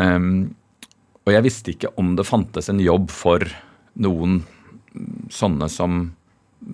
ehm, 0.00 0.36
og 1.26 1.32
jeg 1.34 1.46
visste 1.46 1.74
ikke 1.74 1.92
om 2.00 2.14
det 2.18 2.28
fantes 2.28 2.70
en 2.72 2.82
jobb 2.82 3.10
for 3.12 3.42
noen 4.00 4.40
sånne 5.32 5.68
som, 5.72 6.06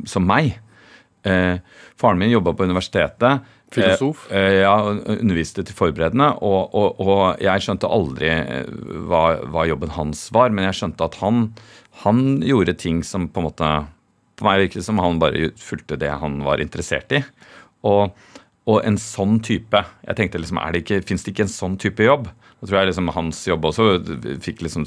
som 0.09 0.29
meg. 0.29 0.55
Eh, 1.23 1.57
faren 1.99 2.21
min 2.21 2.35
jobba 2.35 2.55
på 2.55 2.69
universitetet. 2.69 3.49
Filosof? 3.73 4.27
Eh, 4.31 4.38
eh, 4.38 4.59
ja, 4.62 4.75
underviste 5.17 5.65
til 5.65 5.77
forberedende. 5.77 6.29
Og, 6.45 6.75
og, 6.77 7.01
og 7.01 7.43
jeg 7.43 7.65
skjønte 7.65 7.91
aldri 7.91 8.29
eh, 8.33 8.69
hva, 9.09 9.25
hva 9.49 9.67
jobben 9.71 9.95
hans 9.97 10.27
var, 10.35 10.53
men 10.53 10.69
jeg 10.69 10.81
skjønte 10.83 11.09
at 11.09 11.17
han, 11.23 11.47
han 12.05 12.43
gjorde 12.45 12.77
ting 12.81 13.01
som 13.07 13.31
på 13.33 13.43
en 13.43 13.49
måte 13.49 13.73
På 14.37 14.47
meg 14.49 14.62
virket 14.65 14.85
som 14.85 15.01
han 15.01 15.21
bare 15.23 15.51
fulgte 15.61 15.99
det 16.01 16.11
han 16.21 16.41
var 16.45 16.61
interessert 16.61 17.12
i. 17.15 17.23
Og, 17.88 18.12
og 18.70 18.85
en 18.87 18.98
sånn 19.01 19.40
type 19.42 19.81
Jeg 20.07 20.18
tenkte 20.18 20.38
liksom, 20.38 20.61
er 20.62 20.75
det 20.75 20.85
ikke, 20.85 21.01
Fins 21.07 21.25
det 21.27 21.35
ikke 21.35 21.46
en 21.48 21.53
sånn 21.53 21.79
type 21.83 22.05
jobb? 22.07 22.29
Da 22.62 22.68
tror 22.68 22.79
jeg 22.79 22.92
liksom 22.92 23.11
hans 23.16 23.40
jobb 23.48 23.64
også 23.66 23.87
fikk 24.44 24.61
liksom 24.62 24.85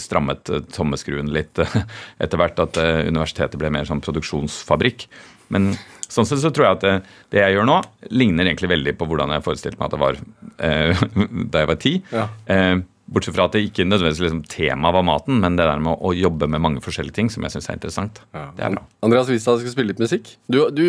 strammet 0.00 0.48
eh, 0.48 0.62
tommeskruen 0.72 1.28
litt 1.34 1.60
eh, 1.60 1.74
etter 2.24 2.40
hvert. 2.40 2.62
At 2.64 2.78
eh, 2.80 3.02
universitetet 3.10 3.60
ble 3.60 3.68
mer 3.74 3.84
sånn 3.84 4.00
produksjonsfabrikk. 4.00 5.04
Men 5.52 5.74
sånn 6.08 6.24
sett 6.28 6.40
så 6.40 6.48
tror 6.48 6.70
jeg 6.70 6.78
at 6.78 6.86
det, 6.86 6.94
det 7.34 7.42
jeg 7.42 7.58
gjør 7.58 7.68
nå, 7.68 7.76
ligner 8.16 8.48
egentlig 8.48 8.72
veldig 8.72 8.96
på 8.96 9.10
hvordan 9.10 9.36
jeg 9.36 9.44
forestilte 9.44 9.82
meg 9.82 9.90
at 9.90 9.98
det 9.98 10.00
var 10.06 10.22
eh, 10.70 11.04
da 11.52 11.66
jeg 11.66 11.70
var 11.74 11.80
ti. 11.84 11.94
Ja. 12.16 12.26
Eh, 12.48 12.74
bortsett 13.12 13.36
fra 13.36 13.44
at 13.50 13.58
det 13.58 13.66
ikke 13.66 13.84
nødvendigvis 13.84 14.24
liksom, 14.30 14.44
temaet 14.48 14.96
var 14.96 15.04
maten, 15.04 15.44
men 15.44 15.60
det 15.60 15.68
der 15.68 15.84
med 15.84 15.92
å, 15.92 16.12
å 16.14 16.16
jobbe 16.16 16.48
med 16.48 16.64
mange 16.64 16.80
forskjellige 16.80 17.18
ting 17.20 17.28
som 17.34 17.44
jeg 17.44 17.58
syns 17.58 17.68
er 17.68 17.76
interessant. 17.76 18.24
Det 18.32 18.64
er 18.64 18.72
bra. 18.72 18.86
Andreas 19.04 19.28
Wistad 19.28 19.60
skal 19.60 19.74
spille 19.74 19.92
litt 19.92 20.00
musikk. 20.00 20.32
Du, 20.48 20.62
du 20.72 20.86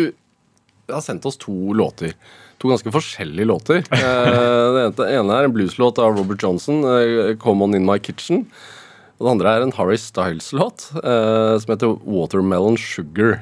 har 0.92 1.00
sendt 1.00 1.24
oss 1.26 1.36
to 1.40 1.72
låter. 1.72 2.12
To 2.60 2.68
ganske 2.68 2.92
forskjellige 2.92 3.46
låter. 3.48 3.76
Eh, 3.90 4.90
det 4.92 5.08
ene- 5.16 5.32
er 5.38 5.44
en 5.44 5.52
blueslåt 5.52 5.98
av 5.98 6.16
Robert 6.16 6.42
Johnson, 6.42 6.84
eh, 6.84 7.34
'Come 7.36 7.64
On 7.64 7.74
In 7.74 7.86
My 7.86 7.98
Kitchen'. 7.98 8.44
Og 9.18 9.26
det 9.26 9.30
andre 9.30 9.48
er 9.56 9.62
en 9.62 9.72
Harry 9.72 9.96
Styles-låt 9.96 10.90
eh, 11.04 11.58
som 11.58 11.70
heter 11.72 11.96
'Watermelon 12.04 12.76
Sugar'. 12.76 13.40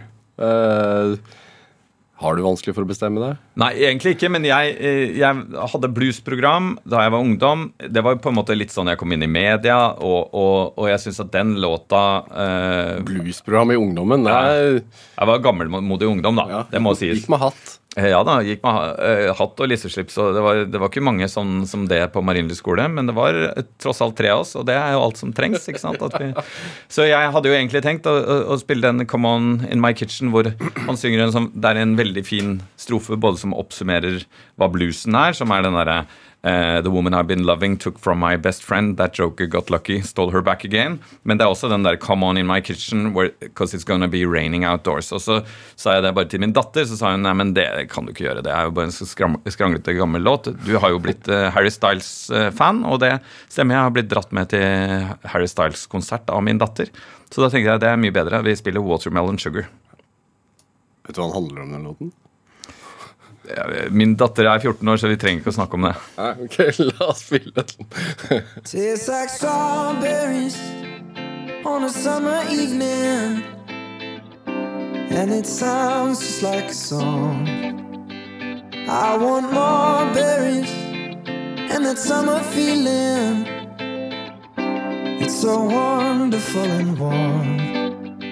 Har 2.23 2.39
du 2.39 2.43
vanskelig 2.45 2.75
for 2.77 2.87
å 2.87 2.89
bestemme 2.89 3.23
deg? 3.23 3.41
Nei, 3.59 3.71
egentlig 3.83 4.15
ikke, 4.17 4.31
men 4.33 4.47
jeg, 4.47 4.77
eh, 4.79 5.13
jeg 5.19 5.61
hadde 5.75 5.91
bluesprogram 5.93 6.73
da 6.89 7.03
jeg 7.05 7.15
var 7.15 7.27
ungdom. 7.27 7.67
Det 7.83 8.05
var 8.07 8.17
på 8.23 8.31
en 8.33 8.39
måte 8.39 8.57
litt 8.57 8.73
sånn 8.75 8.91
jeg 8.93 9.01
kom 9.01 9.13
inn 9.17 9.27
i 9.27 9.31
media, 9.31 9.79
og, 9.99 10.31
og, 10.33 10.79
og 10.79 10.89
jeg 10.93 11.03
syns 11.03 11.21
at 11.25 11.33
den 11.35 11.57
låta 11.63 12.03
eh, 12.31 12.95
Bluesprogram 13.07 13.75
i 13.75 13.81
ungdommen? 13.81 14.27
Er 14.31 14.81
Jeg 14.81 15.31
var 15.33 15.43
gammelmodig 15.45 16.09
ungdom, 16.09 16.39
da. 16.39 16.49
ja, 16.51 16.63
Det 16.71 16.83
må 16.83 16.95
sies. 16.99 17.21
Gikk 17.21 17.33
med 17.35 17.43
hatt. 17.43 17.79
Eh, 17.96 18.09
Ja 18.09 18.22
da, 18.24 18.38
gikk 18.44 18.62
med 18.64 19.00
eh, 19.05 19.31
hatt 19.37 19.61
og 19.61 19.68
lisseslips, 19.68 20.16
og 20.22 20.33
det 20.37 20.42
var, 20.44 20.61
det 20.64 20.81
var 20.81 20.88
ikke 20.88 21.05
mange 21.05 21.28
sånn 21.28 21.66
som 21.68 21.85
det 21.90 22.00
på 22.14 22.22
Marienlyst 22.24 22.62
skole, 22.62 22.87
men 22.88 23.11
det 23.11 23.14
var 23.16 23.37
eh, 23.50 23.66
tross 23.83 24.00
alt 24.05 24.16
tre 24.16 24.31
av 24.33 24.46
oss, 24.46 24.55
og 24.57 24.64
det 24.68 24.78
er 24.78 24.94
jo 24.94 25.02
alt 25.05 25.20
som 25.20 25.35
trengs. 25.37 25.66
ikke 25.68 25.83
sant? 25.83 26.00
Vi, 26.16 26.31
så 26.94 27.05
jeg 27.09 27.33
hadde 27.35 27.52
jo 27.52 27.57
egentlig 27.59 27.85
tenkt 27.85 28.09
å, 28.09 28.14
å 28.48 28.59
spille 28.61 28.88
den 28.88 29.05
Come 29.11 29.28
On 29.37 29.50
In 29.68 29.83
My 29.85 29.92
Kitchen, 29.98 30.33
hvor 30.33 30.48
han 30.87 30.98
synger 31.00 31.26
en 31.26 31.35
sånn 31.37 31.50
Det 31.52 31.68
er 31.74 31.83
en 31.83 31.96
veldig 31.98 32.24
fin 32.26 32.57
strofe 32.81 33.18
både 33.20 33.42
som 33.44 33.52
oppsummerer 33.57 34.24
hva 34.57 34.70
bluesen 34.72 35.16
er, 35.18 35.37
som 35.37 35.52
er 35.52 35.66
den 35.66 35.76
derre 35.76 36.02
eh, 36.42 36.83
The 36.83 36.90
woman 36.90 37.14
I've 37.14 37.26
been 37.26 37.44
loving 37.44 37.76
took 37.76 37.98
from 37.98 38.18
my 38.20 38.37
best 38.37 38.62
friend. 38.62 38.96
That 38.96 39.14
joker 39.18 39.46
got 39.46 39.70
lucky, 39.70 40.00
stole 40.02 40.31
her 40.33 40.42
back 40.42 40.64
again. 40.64 40.98
Men 41.22 41.38
det 41.38 41.46
er 41.46 41.52
også 41.55 41.70
den 41.70 41.83
der 41.87 41.96
Come 41.96 42.26
on 42.26 42.37
in 42.37 42.46
my 42.46 42.61
kitchen, 42.61 43.12
where, 43.14 43.31
cause 43.55 43.76
it's 43.76 43.85
gonna 43.85 44.09
be 44.09 44.24
raining 44.26 44.66
outdoors. 44.66 45.12
Og 45.12 45.20
så 45.20 45.40
sa 45.76 45.96
jeg 45.96 46.07
det 46.07 46.14
bare 46.14 46.31
til 46.31 46.40
min 46.42 46.52
datter, 46.52 46.87
så 46.88 46.98
sa 46.98 47.12
hun 47.14 47.22
nei, 47.26 47.35
men 47.38 47.55
det 47.55 47.68
kan 47.92 48.07
du 48.07 48.12
ikke 48.14 48.26
gjøre. 48.26 48.44
Det 48.46 48.52
er 48.52 48.68
jo 48.68 48.76
bare 48.76 48.90
en 48.90 49.52
skranglete 49.57 49.96
gammel 49.98 50.22
låt. 50.22 50.50
Du 50.66 50.74
har 50.78 50.94
jo 50.94 51.02
blitt 51.02 51.28
eh, 51.31 51.48
Harry 51.55 51.70
Styles-fan, 51.72 52.85
og 52.88 53.00
det 53.05 53.16
stemmer. 53.48 53.78
Jeg 53.78 53.88
har 53.88 53.96
blitt 53.98 54.11
dratt 54.12 54.35
med 54.35 54.50
til 54.52 55.07
Harry 55.33 55.48
Styles-konsert 55.50 56.31
av 56.33 56.42
min 56.44 56.61
datter. 56.62 56.90
Så 57.33 57.40
da 57.40 57.48
tenkte 57.48 57.70
jeg 57.70 57.81
det 57.81 57.88
er 57.88 58.00
mye 58.00 58.12
bedre. 58.14 58.42
Vi 58.44 58.57
spiller 58.59 58.85
Watermelon 58.85 59.38
Sugar. 59.40 59.70
Vet 61.07 61.16
du 61.16 61.22
hva 61.22 61.28
den 61.31 61.37
handler 61.38 61.62
om, 61.64 61.72
den 61.72 61.87
låten? 61.88 62.12
Min 63.90 64.14
datter 64.16 64.46
er 64.46 64.61
14 64.62 64.88
år, 64.88 64.96
så 64.96 65.09
vi 65.11 65.16
trenger 65.18 65.42
ikke 65.42 65.50
å 65.50 65.57
snakke 65.57 65.78
om 65.78 65.88
det. 65.88 65.94
Nei, 66.18 66.31
ok, 66.46 66.59
la 66.90 67.09
oss 67.09 67.24
spille 67.26 67.52
den. 67.57 67.88
Tastes 68.62 69.09
like 69.09 69.33
strawberries 69.33 70.59
on 71.66 71.85
a 71.85 71.90
summer 71.90 72.42
evening. 72.50 73.42
And 75.12 75.31
it 75.31 75.46
sounds 75.46 76.20
just 76.20 76.42
like 76.42 76.70
a 76.70 76.74
song. 76.74 77.48
I 78.88 79.16
want 79.16 79.52
more 79.52 80.07
berries 80.14 80.70
and 81.72 81.85
that 81.85 81.98
summer 81.98 82.40
feeling. 82.55 83.46
It's 85.20 85.40
so 85.40 85.64
wonderful 85.64 86.62
and 86.62 86.98
warm. 86.98 87.57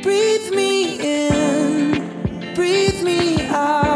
Breathe 0.03 0.51
me 0.55 0.99
in, 1.01 2.55
breathe 2.55 3.03
me 3.03 3.47
out. 3.49 3.90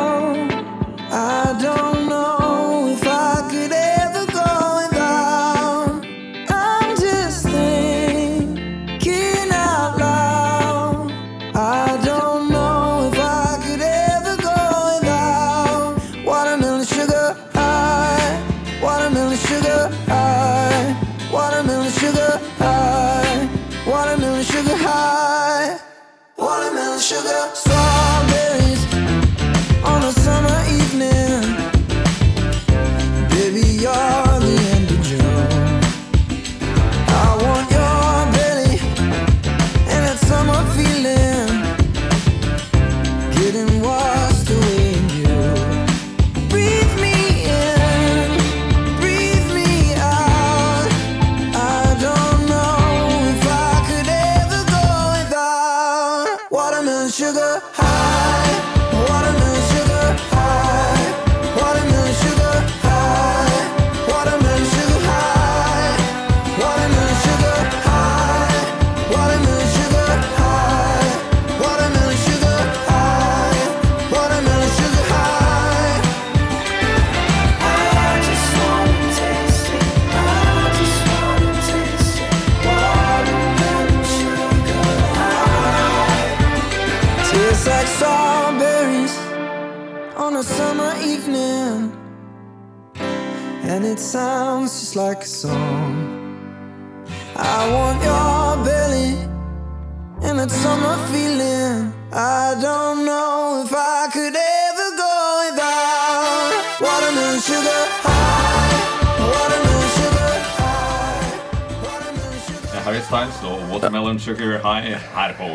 Styles 113.15 113.37
og 113.47 113.61
Watermelon 113.71 114.17
Sugar 114.19 114.57
High 114.65 114.97
her 115.15 115.33
på 115.39 115.47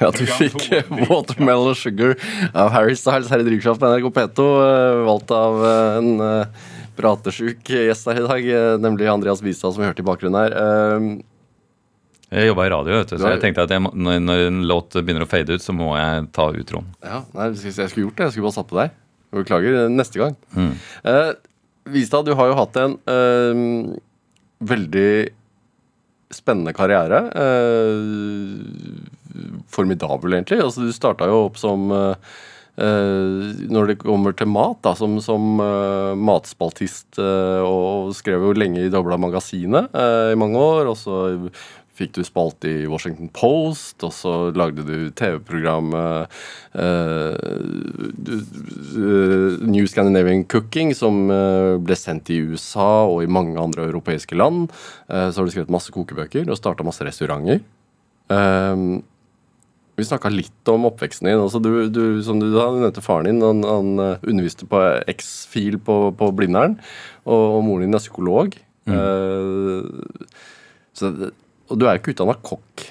Ja, 0.00 0.06
du 0.16 0.22
fikk 0.24 0.62
Watermelon 1.10 1.74
Sugar 1.76 2.14
av 2.56 2.70
Harry 2.72 2.94
Styles 2.96 3.28
her 3.28 3.42
i 3.42 3.44
Drivkraft 3.44 3.82
på 3.82 3.90
NRK 3.90 4.06
P2, 4.16 4.46
eh, 4.62 5.00
valgt 5.04 5.34
av 5.36 5.58
eh, 5.60 5.98
en 5.98 6.22
eh, 6.24 6.70
pratesjuk 6.96 7.68
gjest 7.68 8.08
her 8.08 8.22
i 8.22 8.24
dag, 8.24 8.48
nemlig 8.80 9.10
Andreas 9.12 9.42
Bistad, 9.44 9.74
som 9.74 9.82
vi 9.82 9.90
hørte 9.90 10.00
i 10.00 10.06
bakgrunnen 10.08 10.38
her. 10.40 10.56
Eh, 10.56 12.38
Jeg 12.38 12.48
jobba 12.48 12.64
i 12.64 12.72
radio, 12.72 12.96
vet 13.02 13.12
du, 13.12 13.18
så 13.20 13.34
jeg 13.34 13.42
tenkte 13.44 13.66
at 13.68 13.76
jeg, 13.76 13.84
når, 13.92 14.46
en 14.48 14.62
låt 14.72 14.96
begynner 14.96 15.26
å 15.26 15.28
fade 15.28 15.52
ut, 15.52 15.66
så 15.66 15.76
må 15.76 15.90
jeg 15.98 16.24
ta 16.32 16.48
utroen. 16.48 16.88
Ja, 17.04 17.20
nei, 17.36 17.50
jeg 17.52 17.76
skulle 17.76 18.06
gjort 18.06 18.16
det. 18.22 18.30
Jeg 18.30 18.38
skulle 18.38 18.48
bare 18.48 18.56
satt 18.56 18.72
på 18.72 18.80
deg. 18.80 18.96
Beklager. 19.36 19.78
Neste 19.92 20.22
gang. 20.24 20.40
Eh, 21.04 21.36
Vistad, 21.92 22.24
du 22.24 22.32
har 22.40 22.48
jo 22.48 22.56
hatt 22.56 22.80
en 22.86 22.96
eh, 23.04 23.62
veldig 24.72 25.12
spennende 26.34 26.72
karriere. 26.76 27.24
Eh, 27.36 28.00
formidabel, 29.72 30.38
egentlig. 30.38 30.60
Altså, 30.64 30.86
du 30.86 30.92
starta 30.94 31.28
jo 31.30 31.46
opp 31.46 31.56
som 31.60 31.90
eh, 31.96 32.14
eh, 32.82 33.62
når 33.72 33.92
det 33.92 33.98
kommer 34.02 34.32
til 34.36 34.50
mat, 34.52 34.80
da, 34.84 34.94
som, 34.98 35.20
som 35.24 35.62
matspaltist, 36.18 37.18
og 37.18 38.12
skrev 38.16 38.48
jo 38.48 38.56
lenge 38.56 38.86
i 38.86 38.92
Dobla 38.92 39.16
Magasinet 39.20 39.92
i 40.32 40.38
mange 40.40 40.58
år. 40.60 40.92
Og 40.92 40.96
så 41.00 41.14
fikk 42.02 42.16
du 42.18 42.22
spalt 42.26 42.66
i 42.68 42.86
Washington 42.90 43.30
Post, 43.34 44.02
og 44.06 44.12
så 44.16 44.32
lagde 44.56 44.84
du 44.86 45.10
TV-programmet 45.18 46.32
uh, 46.76 47.36
New 49.62 49.86
Scandinavian 49.90 50.44
Cooking, 50.50 50.92
som 50.96 51.24
eh, 51.32 51.76
ble 51.82 51.96
sendt 51.98 52.30
i 52.32 52.40
USA 52.42 53.06
og 53.08 53.22
i 53.22 53.30
mange 53.30 53.60
andre 53.60 53.86
europeiske 53.88 54.36
land. 54.36 54.68
Så 55.08 55.36
har 55.36 55.46
du 55.46 55.52
skrevet 55.52 55.72
masse 55.72 55.92
kokebøker 55.94 56.48
og 56.50 56.58
starta 56.58 56.84
masse 56.86 57.04
restauranter. 57.06 57.62
Uh, 58.32 59.00
vi 59.98 60.06
snakka 60.08 60.32
litt 60.32 60.70
om 60.72 60.86
oppveksten 60.88 61.28
din. 61.28 61.40
Altså 61.40 61.60
du, 61.62 61.70
du, 61.92 62.02
som 62.24 62.40
du, 62.40 62.48
nevnte 62.54 63.04
faren 63.04 63.28
din. 63.28 63.42
Han, 63.44 63.62
han 63.66 63.90
underviste 64.20 64.68
på 64.68 64.80
X-fil 65.12 65.78
på, 65.84 65.96
på 66.16 66.30
Blindern. 66.36 66.78
Og, 67.26 67.58
og 67.58 67.64
moren 67.66 67.86
din 67.86 67.98
er 67.98 68.02
psykolog. 68.02 68.56
Eh, 68.88 69.82
så, 70.92 71.10
det- 71.10 71.32
og 71.72 71.78
du 71.80 71.86
er 71.88 71.96
jo 71.96 72.02
ikke 72.02 72.14
utdanna 72.14 72.36
kokk. 72.44 72.84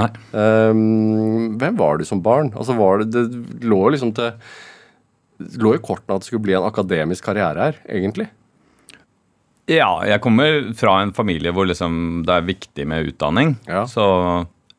Nei. 0.00 0.06
Um, 0.32 1.56
hvem 1.60 1.76
var 1.80 1.98
du 2.00 2.06
som 2.08 2.22
barn? 2.24 2.52
Altså 2.56 2.76
var 2.78 3.02
det, 3.02 3.10
det 3.12 3.64
lå 3.68 3.80
liksom 3.92 4.14
til 4.16 4.30
det 5.42 5.58
lå 5.60 5.74
i 5.74 5.80
kortene 5.82 6.14
at 6.16 6.22
det 6.22 6.28
skulle 6.30 6.44
bli 6.46 6.54
en 6.54 6.68
akademisk 6.68 7.24
karriere 7.26 7.66
her, 7.66 7.78
egentlig. 7.90 8.28
Ja, 9.70 9.88
jeg 10.06 10.20
kommer 10.22 10.70
fra 10.78 10.96
en 11.02 11.12
familie 11.16 11.52
hvor 11.54 11.66
liksom 11.68 12.22
det 12.26 12.34
er 12.34 12.46
viktig 12.46 12.86
med 12.90 13.08
utdanning. 13.12 13.54
Ja. 13.66 13.84
Så, 13.90 14.04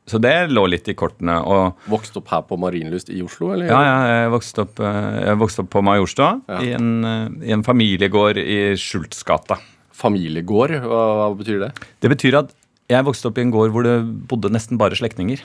så 0.10 0.20
det 0.24 0.34
lå 0.52 0.66
litt 0.72 0.88
i 0.92 0.96
kortene. 1.00 1.38
Og 1.48 1.86
vokst 1.92 2.16
opp 2.20 2.32
her 2.34 2.44
på 2.48 2.58
Marienlyst 2.60 3.12
i 3.14 3.22
Oslo, 3.26 3.54
eller? 3.56 3.70
ja, 3.72 3.82
ja, 3.88 4.18
jeg 4.24 4.34
vokste 4.36 4.66
opp, 4.66 4.82
eh, 4.84 5.12
jeg 5.30 5.40
vokste 5.44 5.64
opp 5.66 5.72
på 5.76 5.84
Majorstua, 5.88 6.32
Ja. 6.52 6.60
i, 6.64 6.74
en, 6.80 6.90
eh, 7.08 7.30
i 7.50 7.56
en 7.56 7.64
familiegård 7.66 8.40
i 8.44 8.60
Skjultsgata. 8.80 9.60
Familiegård, 10.04 10.76
hva, 10.84 11.04
hva 11.22 11.30
betyr 11.40 11.64
det? 11.68 11.72
Det 12.04 12.12
betyr 12.12 12.40
at 12.44 12.56
jeg 12.94 13.08
vokste 13.08 13.30
opp 13.30 13.40
i 13.40 13.46
en 13.46 13.54
gård 13.54 13.74
hvor 13.74 13.86
det 13.86 13.98
bodde 14.30 14.52
nesten 14.54 14.80
bare 14.82 14.98
slektninger. 14.98 15.44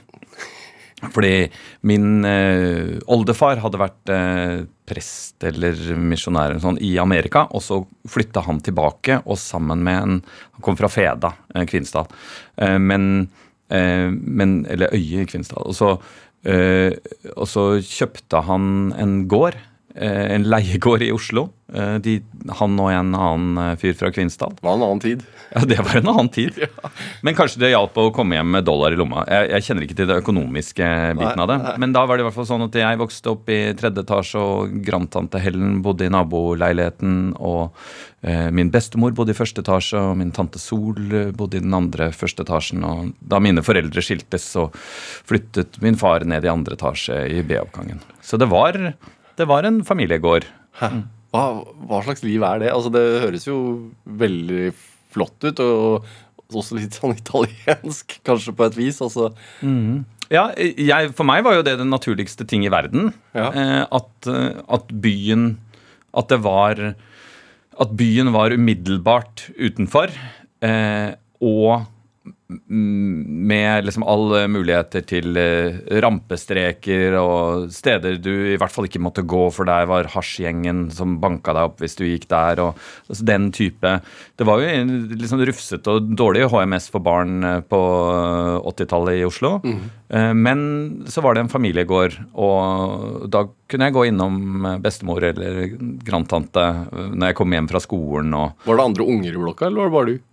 Fordi 1.15 1.47
min 1.87 2.25
eh, 2.27 2.97
oldefar 3.07 3.61
hadde 3.63 3.79
vært 3.79 4.11
eh, 4.11 4.65
prest 4.89 5.45
eller 5.47 5.79
misjonær 5.95 6.51
eller 6.51 6.63
sånn, 6.65 6.81
i 6.83 6.97
Amerika, 6.99 7.45
og 7.55 7.63
så 7.63 7.81
flytta 8.11 8.43
han 8.49 8.59
tilbake, 8.67 9.21
og 9.25 9.39
sammen 9.39 9.85
med 9.87 10.01
en 10.03 10.17
Han 10.57 10.65
kom 10.67 10.79
fra 10.79 10.91
Feda, 10.91 11.37
eh, 11.55 11.67
Kvinesdal. 11.71 12.09
Eh, 12.57 12.79
men, 12.79 13.29
eh, 13.71 14.11
men 14.11 14.67
Eller 14.67 14.91
Øye 14.91 15.23
i 15.23 15.29
Kvinesdal. 15.31 15.63
Og 15.71 15.75
så, 15.79 16.01
eh, 16.45 16.99
kjøpte 17.79 18.43
han 18.43 18.93
en 18.99 19.29
gård. 19.29 19.55
Eh, 20.01 20.35
En 20.35 20.47
leiegård 20.49 21.03
i 21.03 21.13
Oslo. 21.15 21.49
Eh, 21.75 21.99
De, 22.01 22.15
han 22.61 22.79
og 22.81 22.89
en 22.93 23.11
annen 23.19 23.59
eh, 23.65 23.75
fyr 23.81 23.97
fra 23.99 24.11
Kvinesdal. 24.15 24.55
Det 24.57 24.65
var 24.65 24.79
en 24.79 24.87
annen 24.87 25.03
tid. 25.05 25.25
Ja, 25.53 25.63
det 25.69 25.79
var 25.81 25.97
en 26.01 26.09
annen 26.13 26.29
tid. 26.33 26.57
Men 27.25 27.37
kanskje 27.37 27.61
det 27.63 27.71
hjalp 27.73 27.97
å 28.01 28.09
komme 28.17 28.37
hjem 28.39 28.51
med 28.57 28.67
dollar 28.69 28.93
i 28.93 28.99
lomma. 29.01 29.25
Jeg, 29.29 29.51
jeg 29.55 29.67
kjenner 29.67 29.87
ikke 29.87 29.97
til 30.01 30.09
det 30.11 30.19
økonomiske 30.23 30.89
biten 31.19 31.45
av 31.45 31.49
det. 31.51 31.59
Men 31.81 31.95
da 31.97 32.05
var 32.09 32.17
det 32.19 32.25
i 32.25 32.29
hvert 32.29 32.37
fall 32.37 32.49
sånn 32.49 32.67
at 32.69 32.77
jeg 32.81 33.01
vokste 33.01 33.33
opp 33.35 33.49
i 33.53 33.59
tredje 33.79 34.05
etasje, 34.05 34.43
og 34.43 34.79
grandtante 34.85 35.41
Helen 35.43 35.81
bodde 35.85 36.09
i 36.09 36.13
naboleiligheten, 36.13 37.19
og 37.41 37.77
eh, 38.21 38.49
min 38.55 38.73
bestemor 38.75 39.17
bodde 39.17 39.33
i 39.33 39.39
første 39.39 39.65
etasje, 39.65 40.01
og 40.11 40.19
min 40.21 40.33
tante 40.37 40.61
Sol 40.63 41.01
bodde 41.37 41.61
i 41.61 41.65
den 41.65 41.77
andre 41.77 42.11
første 42.17 42.45
etasjen. 42.45 42.85
Og 42.85 43.13
da 43.21 43.41
mine 43.45 43.65
foreldre 43.65 44.05
skiltes, 44.05 44.49
så 44.57 44.69
flyttet 45.29 45.81
min 45.85 45.97
far 46.01 46.25
ned 46.29 46.45
i 46.45 46.53
andre 46.53 46.77
etasje 46.77 47.23
i 47.39 47.45
B-oppgangen. 47.45 48.01
Så 48.25 48.37
det 48.41 48.51
var, 48.53 48.77
det 49.39 49.47
var 49.49 49.67
en 49.69 49.83
familiegård. 49.87 50.47
Hva, 50.79 51.43
hva 51.89 52.01
slags 52.07 52.25
liv 52.27 52.43
er 52.47 52.63
det? 52.65 52.71
Altså, 52.75 52.93
det 52.95 53.05
høres 53.25 53.47
jo 53.49 53.59
veldig 54.05 54.71
flott 55.15 55.45
ut, 55.49 55.61
og 55.65 56.09
også 56.57 56.79
litt 56.79 56.97
sånn 56.97 57.17
italiensk, 57.23 58.19
kanskje 58.27 58.55
på 58.57 58.69
et 58.69 58.79
vis. 58.79 59.01
Altså, 59.05 59.33
Ja, 60.29 60.51
jeg, 60.59 61.13
For 61.17 61.25
meg 61.29 61.45
var 61.47 61.57
jo 61.57 61.65
det 61.65 61.79
den 61.81 61.93
naturligste 61.93 62.45
ting 62.49 62.67
i 62.67 62.73
verden. 62.73 63.13
Ja. 63.37 63.49
Eh, 63.49 63.85
at, 63.97 64.29
eh, 64.29 64.59
at 64.69 64.91
byen 64.93 65.55
At 66.13 66.29
det 66.29 66.41
var 66.45 66.81
At 67.79 67.95
byen 67.97 68.33
var 68.35 68.53
umiddelbart 68.53 69.47
utenfor. 69.57 70.13
Eh, 70.65 71.15
og 71.41 71.87
mm, 71.87 71.98
med 72.49 73.85
liksom 73.85 74.07
alle 74.09 74.47
muligheter 74.49 75.03
til 75.05 75.37
eh, 75.37 75.75
rampestreker 76.01 77.13
og 77.21 77.67
steder 77.75 78.17
du 78.25 78.33
i 78.55 78.57
hvert 78.57 78.73
fall 78.73 78.89
ikke 78.89 79.03
måtte 79.05 79.25
gå, 79.29 79.43
for 79.53 79.69
der 79.69 79.85
var 79.91 80.09
hasjgjengen 80.15 80.87
som 80.97 81.19
banka 81.21 81.53
deg 81.53 81.69
opp 81.69 81.83
hvis 81.85 81.99
du 81.99 82.07
gikk 82.07 82.25
der. 82.33 82.63
og 82.65 82.81
altså 83.11 83.29
Den 83.29 83.51
type 83.53 83.93
Det 84.39 84.49
var 84.49 84.63
jo 84.63 84.87
liksom 85.13 85.45
rufsete 85.45 85.93
og 85.93 86.09
dårlig 86.17 86.49
HMS 86.49 86.89
for 86.95 87.05
barn 87.05 87.45
eh, 87.45 87.61
på 87.61 87.83
80-tallet 88.73 89.21
i 89.21 89.29
Oslo. 89.29 89.59
Mm. 89.65 89.81
Men 90.41 90.61
så 91.05 91.21
var 91.21 91.35
det 91.37 91.43
en 91.45 91.51
familiegård, 91.53 92.15
og 92.33 93.27
da 93.29 93.43
kunne 93.69 93.89
jeg 93.89 93.97
gå 93.97 94.07
innom 94.09 94.67
eh, 94.67 94.79
bestemor 94.83 95.25
eller 95.31 95.75
grandtante 96.05 96.65
eh, 96.65 97.11
når 97.13 97.31
jeg 97.31 97.39
kom 97.39 97.55
hjem 97.55 97.69
fra 97.71 97.83
skolen. 97.85 98.33
og 98.35 98.69
var 98.69 98.81
det 98.81 98.89
andre 98.91 99.09
unger 99.15 99.35
i 99.35 99.43
blokka, 99.43 99.69
eller 99.69 99.85
var 99.85 99.91
det 99.91 99.97
bare 99.99 100.09
du? 100.09 100.25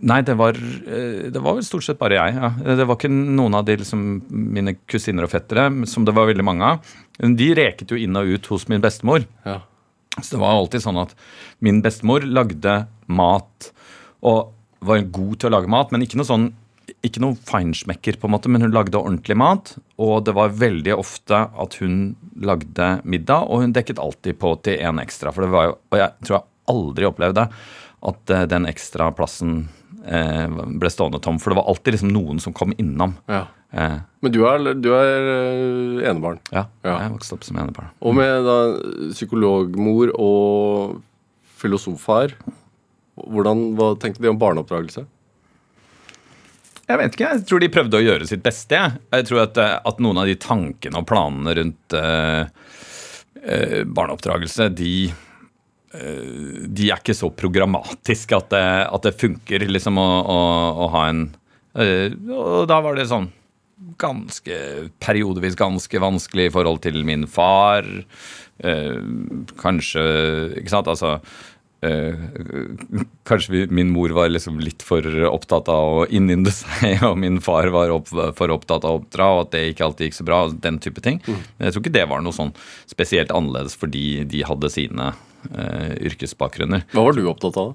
Nei, 0.00 0.22
det 0.24 0.32
var, 0.40 0.56
eh, 0.56 1.28
det 1.28 1.40
var 1.44 1.60
stort 1.60 1.84
sett 1.84 2.00
bare 2.00 2.16
jeg. 2.16 2.36
Ja. 2.38 2.50
Det 2.78 2.86
var 2.88 2.96
ikke 2.96 3.12
noen 3.12 3.58
av 3.58 3.66
de 3.68 3.76
liksom, 3.82 4.24
mine 4.32 4.76
kusiner 4.88 5.26
og 5.26 5.32
fettere, 5.34 5.68
som 5.90 6.06
det 6.08 6.14
var 6.16 6.30
veldig 6.30 6.46
mange 6.46 6.64
av. 6.72 6.94
De 7.20 7.50
reket 7.56 7.92
jo 7.92 8.00
inn 8.00 8.16
og 8.16 8.32
ut 8.32 8.48
hos 8.52 8.66
min 8.72 8.82
bestemor. 8.84 9.26
Ja. 9.44 9.60
Så 10.16 10.36
det 10.36 10.40
var 10.40 10.56
alltid 10.56 10.84
sånn 10.84 11.02
at 11.02 11.12
min 11.64 11.82
bestemor 11.84 12.24
lagde 12.24 12.84
mat 13.06 13.70
og 14.24 14.54
var 14.84 15.04
god 15.12 15.40
til 15.40 15.50
å 15.50 15.56
lage 15.56 15.72
mat, 15.72 15.92
men 15.92 16.04
ikke 16.04 16.20
noe 16.20 16.28
sånn 16.28 16.52
ikke 17.04 17.20
noe 17.20 17.36
feinschmecker, 17.48 18.16
på 18.20 18.28
en 18.28 18.32
måte, 18.34 18.50
men 18.52 18.64
hun 18.64 18.72
lagde 18.72 19.00
ordentlig 19.00 19.36
mat. 19.40 19.74
Og 20.00 20.24
det 20.24 20.34
var 20.36 20.56
veldig 20.56 20.94
ofte 20.96 21.36
at 21.48 21.76
hun 21.80 22.14
lagde 22.44 22.88
middag, 23.08 23.48
og 23.48 23.64
hun 23.64 23.74
dekket 23.76 24.00
alltid 24.00 24.38
på 24.40 24.54
til 24.64 24.80
én 24.80 25.00
ekstra. 25.00 25.32
For 25.32 25.44
det 25.44 25.52
var 25.52 25.68
jo, 25.68 25.74
og 25.92 26.00
jeg 26.00 26.26
tror 26.26 26.38
jeg 26.38 26.48
aldri 26.74 27.08
opplevde 27.08 27.46
at 28.04 28.30
eh, 28.34 28.44
den 28.50 28.66
ekstra 28.68 29.10
plassen 29.16 29.68
eh, 30.06 30.46
ble 30.80 30.90
stående 30.92 31.20
tom. 31.24 31.38
For 31.40 31.52
det 31.54 31.60
var 31.60 31.68
alltid 31.72 31.96
liksom 31.96 32.12
noen 32.14 32.40
som 32.42 32.52
kom 32.56 32.74
innom. 32.78 33.14
Ja. 33.30 33.46
Eh, 33.74 33.96
Men 34.22 34.32
du 34.34 34.42
er, 34.46 34.68
du 34.78 34.90
er 34.94 35.30
eh, 35.34 36.10
enebarn. 36.10 36.38
ja, 36.52 36.66
Ja. 36.84 36.98
jeg 37.06 37.14
vokste 37.16 37.38
opp 37.38 37.44
som 37.48 37.56
enebarn. 37.62 37.88
Og 38.04 38.14
med 38.18 38.44
da 38.46 38.58
psykologmor 39.14 40.12
og 40.20 41.00
filosofar, 41.58 42.34
hvordan, 43.16 43.70
hva 43.78 43.92
tenkte 44.02 44.22
de 44.24 44.28
om 44.30 44.38
barneoppdragelse? 44.40 45.06
Jeg 46.84 47.00
vet 47.00 47.14
ikke, 47.16 47.28
jeg 47.32 47.44
tror 47.48 47.62
de 47.62 47.68
prøvde 47.72 47.96
å 47.96 48.04
gjøre 48.04 48.26
sitt 48.28 48.42
beste. 48.44 48.76
Jeg, 48.76 49.24
tror 49.24 49.46
at, 49.46 49.56
at 49.88 50.00
noen 50.04 50.18
av 50.20 50.26
de 50.28 50.34
tankene 50.36 51.00
og 51.00 51.06
planene 51.08 51.54
rundt 51.56 51.94
eh, 51.96 52.44
barneoppdragelse, 53.88 54.66
de, 54.76 54.90
de 55.94 56.88
er 56.90 56.98
ikke 56.98 57.14
så 57.14 57.30
programmatiske 57.30 58.34
at 58.34 58.50
det, 58.50 58.66
at 58.90 59.06
det 59.06 59.14
funker 59.20 59.62
liksom 59.70 60.00
å, 60.02 60.08
å, 60.26 60.38
å 60.84 60.90
ha 60.96 61.06
en 61.12 61.24
eh, 61.78 62.10
Og 62.34 62.66
da 62.70 62.80
var 62.82 62.98
det 62.98 63.06
sånn 63.10 63.30
ganske 64.00 64.56
periodevis 65.02 65.56
ganske 65.58 66.00
vanskelig 66.02 66.48
i 66.48 66.52
forhold 66.54 66.80
til 66.84 67.02
min 67.06 67.26
far. 67.30 67.86
Eh, 68.58 69.00
kanskje 69.60 70.04
Ikke 70.60 70.70
sant? 70.70 70.88
Altså 70.90 71.16
eh, 71.82 72.14
Kanskje 73.26 73.52
vi, 73.52 73.62
min 73.74 73.90
mor 73.94 74.14
var 74.14 74.30
liksom 74.30 74.60
litt 74.62 74.82
for 74.86 75.04
opptatt 75.28 75.68
av 75.72 76.00
å 76.00 76.06
innynde 76.06 76.54
seg, 76.54 77.02
og 77.06 77.18
min 77.22 77.40
far 77.44 77.70
var 77.74 77.92
opp, 77.94 78.10
for 78.10 78.54
opptatt 78.54 78.86
av 78.86 78.96
å 78.96 79.02
oppdra, 79.02 79.30
og 79.34 79.44
at 79.46 79.54
det 79.56 79.66
ikke 79.72 79.88
alltid 79.88 80.10
gikk 80.10 80.18
så 80.20 80.26
bra. 80.30 80.40
Den 80.66 80.80
type 80.82 81.04
ting. 81.04 81.20
Men 81.26 81.68
jeg 81.68 81.76
tror 81.76 81.84
ikke 81.84 81.96
det 81.98 82.08
var 82.10 82.24
noe 82.24 82.36
sånn 82.36 82.54
spesielt 82.90 83.34
annerledes 83.34 83.78
fordi 83.78 84.24
de 84.30 84.42
hadde 84.46 84.72
sine 84.72 85.12
eh, 85.52 85.90
yrkesbakgrunner. 86.10 86.86
Hva 86.94 87.06
var 87.06 87.16
du 87.16 87.26
opptatt 87.30 87.58
av? 87.60 87.74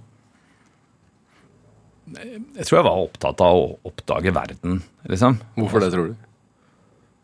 Jeg 2.09 2.65
tror 2.65 2.79
jeg 2.79 2.87
var 2.87 3.03
opptatt 3.03 3.43
av 3.45 3.59
å 3.59 3.67
oppdage 3.85 4.33
verden, 4.33 4.79
liksom. 5.09 5.37
Hvorfor 5.59 5.83
det, 5.83 5.91
tror 5.93 6.09
du? 6.09 6.15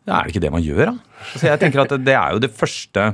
Ja, 0.05 0.19
er 0.19 0.27
det 0.27 0.35
ikke 0.35 0.43
det 0.43 0.53
man 0.53 0.65
gjør, 0.65 0.91
da? 0.91 1.23
Altså, 1.31 1.47
jeg 1.49 1.61
tenker 1.63 1.81
at 1.81 1.95
det, 1.97 2.13
er 2.13 2.35
jo 2.35 2.43
det 2.43 2.51
første 2.53 3.07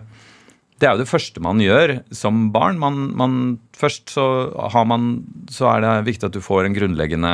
det 0.81 0.89
er 0.89 0.95
jo 0.97 1.03
det 1.03 1.11
første 1.11 1.41
man 1.45 1.61
gjør 1.61 1.99
som 2.15 2.47
barn. 2.51 2.79
Man, 2.81 3.11
man, 3.15 3.35
først 3.77 4.09
så, 4.15 4.25
har 4.73 4.87
man, 4.89 5.11
så 5.53 5.69
er 5.75 5.83
det 5.85 5.91
viktig 6.09 6.27
at 6.27 6.33
du 6.33 6.41
får 6.41 6.65
en 6.65 6.75
grunnleggende 6.75 7.33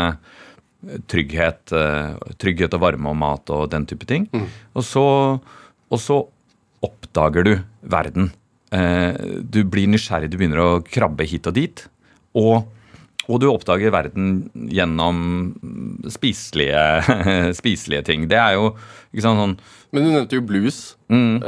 trygghet, 1.08 1.72
eh, 1.72 2.18
trygghet 2.44 2.76
og 2.76 2.84
varme 2.84 3.14
og 3.14 3.18
mat 3.18 3.54
og 3.56 3.70
den 3.72 3.88
type 3.88 4.08
ting. 4.10 4.28
Og, 4.76 4.84
så, 4.86 5.06
og 5.40 6.02
så 6.04 6.20
oppdager 6.84 7.48
du 7.48 7.54
verden. 7.88 8.34
Eh, 8.72 9.14
Du 9.44 9.64
blir 9.64 9.88
nysgjerrig, 9.88 10.30
du 10.32 10.38
begynner 10.38 10.60
å 10.64 10.82
krabbe 10.84 11.26
hit 11.28 11.48
og 11.48 11.54
dit. 11.56 11.86
Og, 12.36 12.66
og 13.28 13.42
du 13.44 13.50
oppdager 13.52 13.92
verden 13.92 14.48
gjennom 14.72 15.18
spiselige, 16.12 16.84
spiselige 17.60 18.06
ting. 18.08 18.28
Det 18.32 18.40
er 18.40 18.56
jo 18.56 18.72
sant, 19.20 19.40
sånn 19.40 19.58
Men 19.96 20.06
du 20.06 20.12
nevnte 20.14 20.38
jo 20.38 20.46
blues, 20.48 20.80
mm. 21.12 21.44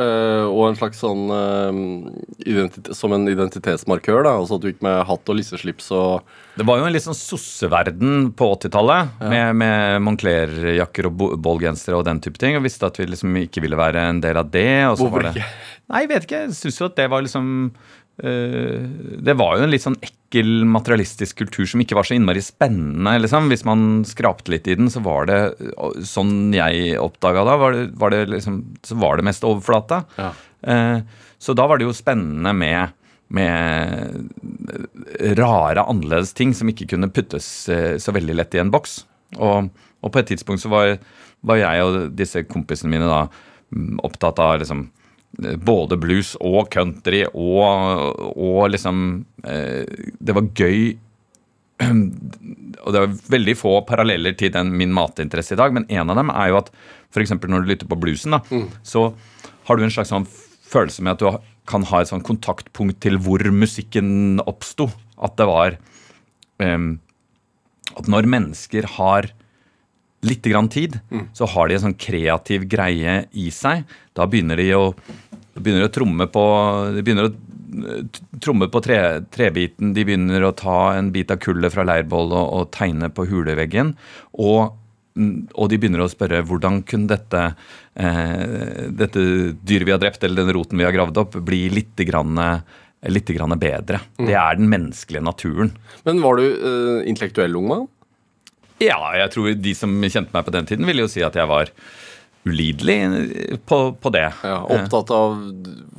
og 0.49 0.61
en 0.65 0.77
slags 0.79 1.01
sånn 1.03 1.31
eh, 1.35 2.91
Som 2.95 3.15
en 3.15 3.27
identitetsmarkør, 3.31 4.23
da. 4.27 4.35
Altså 4.41 4.57
at 4.57 4.63
du 4.63 4.69
gikk 4.71 4.83
med 4.85 5.03
hatt 5.07 5.31
og 5.31 5.39
lisseslips 5.39 5.91
og 5.95 6.27
Det 6.59 6.67
var 6.67 6.81
jo 6.81 6.87
en 6.89 6.95
litt 6.95 7.05
sånn 7.05 7.17
sosseverden 7.17 8.31
på 8.35 8.51
80-tallet, 8.57 9.15
med, 9.31 9.59
med 9.63 10.03
Moncler-jakker 10.03 11.11
og 11.11 11.25
ballgensere 11.39 11.99
og 11.99 12.07
den 12.07 12.19
type 12.23 12.41
ting, 12.41 12.59
og 12.59 12.65
visste 12.67 12.89
at 12.89 12.99
vi 12.99 13.07
liksom 13.07 13.39
ikke 13.45 13.63
ville 13.63 13.79
være 13.79 14.09
en 14.11 14.23
del 14.23 14.39
av 14.41 14.51
det. 14.51 14.71
Og 14.89 14.97
så 14.97 15.05
Hvorfor 15.05 15.21
var 15.21 15.29
det, 15.29 15.37
ikke? 15.39 15.79
Nei, 15.89 16.03
jeg 16.03 16.11
vet 16.11 16.25
ikke. 16.27 16.43
Jeg 16.45 16.57
syns 16.57 16.81
jo 16.81 16.89
at 16.89 16.99
det 16.99 17.07
var 17.09 17.23
liksom 17.25 17.47
Det 18.19 19.33
var 19.39 19.55
jo 19.55 19.63
en 19.63 19.71
litt 19.71 19.83
sånn 19.85 19.95
ekkel 20.03 20.65
materialistisk 20.67 21.39
kultur 21.39 21.65
som 21.71 21.79
ikke 21.79 21.95
var 21.95 22.07
så 22.07 22.17
innmari 22.17 22.41
spennende, 22.43 23.13
liksom. 23.23 23.47
Hvis 23.51 23.63
man 23.67 24.03
skrapte 24.07 24.51
litt 24.51 24.67
i 24.67 24.75
den, 24.75 24.91
så 24.91 24.99
var 25.05 25.29
det 25.29 25.39
Sånn 26.07 26.51
jeg 26.55 26.97
oppdaga 26.99 27.45
da, 27.47 27.55
var 27.61 27.77
det, 27.77 27.85
var 28.01 28.13
det 28.13 28.25
liksom 28.33 28.61
Så 28.83 28.99
var 28.99 29.17
det 29.17 29.27
mest 29.29 29.47
overflate. 29.47 30.03
Ja. 30.19 30.33
Eh, 30.61 30.99
så 31.39 31.55
da 31.55 31.67
var 31.67 31.79
det 31.79 31.87
jo 31.87 31.95
spennende 31.95 32.51
med, 32.53 32.91
med 33.31 34.29
rare, 35.39 35.85
annerledes 35.85 36.33
ting 36.35 36.51
som 36.53 36.69
ikke 36.71 36.89
kunne 36.93 37.11
puttes 37.15 37.47
eh, 37.71 37.95
så 38.01 38.11
veldig 38.15 38.35
lett 38.35 38.57
i 38.57 38.61
en 38.61 38.73
boks. 38.73 38.99
Og, 39.39 39.69
og 40.03 40.11
på 40.11 40.19
et 40.21 40.31
tidspunkt 40.33 40.63
så 40.65 40.71
var, 40.73 40.97
var 41.47 41.61
jeg 41.61 41.85
og 41.85 41.99
disse 42.19 42.43
kompisene 42.49 42.91
mine 42.91 43.07
da 43.07 43.21
mm, 43.29 44.01
opptatt 44.03 44.41
av 44.43 44.59
liksom 44.59 44.89
eh, 44.89 44.98
både 45.39 45.97
blues 46.01 46.33
og 46.39 46.69
country 46.73 47.23
og, 47.29 48.19
og 48.35 48.69
liksom 48.73 49.03
eh, 49.43 49.85
Det 50.19 50.35
var 50.35 50.49
gøy 50.55 50.97
og 51.79 52.89
det 52.91 52.99
er 52.99 53.13
veldig 53.31 53.55
få 53.55 53.77
paralleller 53.87 54.33
til 54.35 54.51
den 54.51 54.73
min 54.75 54.91
matinteresse 54.91 55.55
i 55.55 55.59
dag, 55.59 55.71
men 55.71 55.85
en 55.87 56.11
av 56.11 56.19
dem 56.19 56.31
er 56.33 56.49
jo 56.51 56.57
at 56.59 56.71
f.eks. 57.13 57.31
når 57.39 57.63
du 57.63 57.69
lytter 57.69 57.87
på 57.87 57.97
bluesen, 57.99 58.35
da, 58.35 58.41
så 58.83 59.13
har 59.69 59.79
du 59.79 59.85
en 59.85 59.93
slags 59.93 60.11
sånn 60.11 60.27
følelse 60.69 61.05
med 61.05 61.15
at 61.15 61.23
du 61.23 61.47
kan 61.69 61.85
ha 61.87 62.01
et 62.01 62.11
sånn 62.11 62.25
kontaktpunkt 62.25 62.99
til 63.05 63.19
hvor 63.21 63.43
musikken 63.53 64.41
oppsto. 64.43 64.89
At 65.21 65.37
det 65.39 65.47
var 65.49 65.77
em, 66.63 66.99
At 67.97 68.07
når 68.11 68.29
mennesker 68.29 68.85
har 68.97 69.31
litt 70.25 70.45
grann 70.45 70.69
tid, 70.69 70.99
så 71.33 71.47
har 71.53 71.67
de 71.67 71.77
en 71.77 71.85
sånn 71.87 71.99
kreativ 71.99 72.65
greie 72.69 73.21
i 73.31 73.49
seg. 73.55 73.85
Da 74.17 74.27
begynner 74.27 74.59
de 74.59 74.67
å, 74.75 74.89
begynner 75.55 75.87
å 75.87 75.93
tromme 75.93 76.27
på 76.31 76.43
De 76.97 77.03
begynner 77.05 77.29
å 77.29 77.31
eh, 77.31 78.19
tromme 78.43 78.67
på 78.71 78.81
tre, 78.83 78.99
trebiten, 79.31 79.93
de 79.95 80.05
begynner 80.07 80.43
å 80.43 80.55
ta 80.57 80.95
en 80.97 81.13
bit 81.15 81.31
av 81.31 81.39
kullet 81.43 81.73
fra 81.73 81.85
leirbålet 81.87 82.35
og, 82.35 82.51
og 82.57 82.73
tegne 82.75 83.11
på 83.13 83.27
huleveggen. 83.29 83.93
Og, 84.43 84.75
mm, 85.15 85.37
og 85.55 85.71
de 85.71 85.79
begynner 85.79 86.03
å 86.03 86.11
spørre 86.11 86.43
hvordan 86.49 86.81
kunne 86.89 87.11
dette, 87.13 87.45
eh, 87.95 88.89
dette 88.91 89.23
dyret 89.61 89.87
vi 89.87 89.95
har 89.95 90.03
drept, 90.03 90.25
eller 90.27 90.43
den 90.43 90.55
roten 90.57 90.81
vi 90.81 90.87
har 90.87 90.95
gravd 90.95 91.21
opp, 91.23 91.39
bli 91.47 91.67
litt 91.71 92.03
grann, 92.09 92.35
litt 93.07 93.31
grann 93.37 93.55
bedre. 93.61 94.03
Det 94.19 94.35
er 94.35 94.59
den 94.59 94.67
menneskelige 94.71 95.23
naturen. 95.23 95.71
Men 96.03 96.19
var 96.25 96.41
du 96.41 96.49
eh, 96.49 97.07
intellektuell 97.07 97.55
ung 97.61 97.71
mann? 97.71 97.87
Ja, 98.83 98.99
jeg 99.19 99.33
tror 99.33 99.55
de 99.59 99.73
som 99.75 99.95
kjente 100.05 100.31
meg 100.35 100.45
på 100.47 100.53
den 100.55 100.69
tiden, 100.69 100.87
ville 100.87 101.03
jo 101.03 101.11
si 101.11 101.23
at 101.25 101.35
jeg 101.35 101.49
var 101.49 101.71
ulidelig 102.47 103.59
på, 103.67 103.79
på 103.99 104.11
det. 104.15 104.27
Ja, 104.47 104.59
opptatt 104.63 105.11
av 105.11 105.33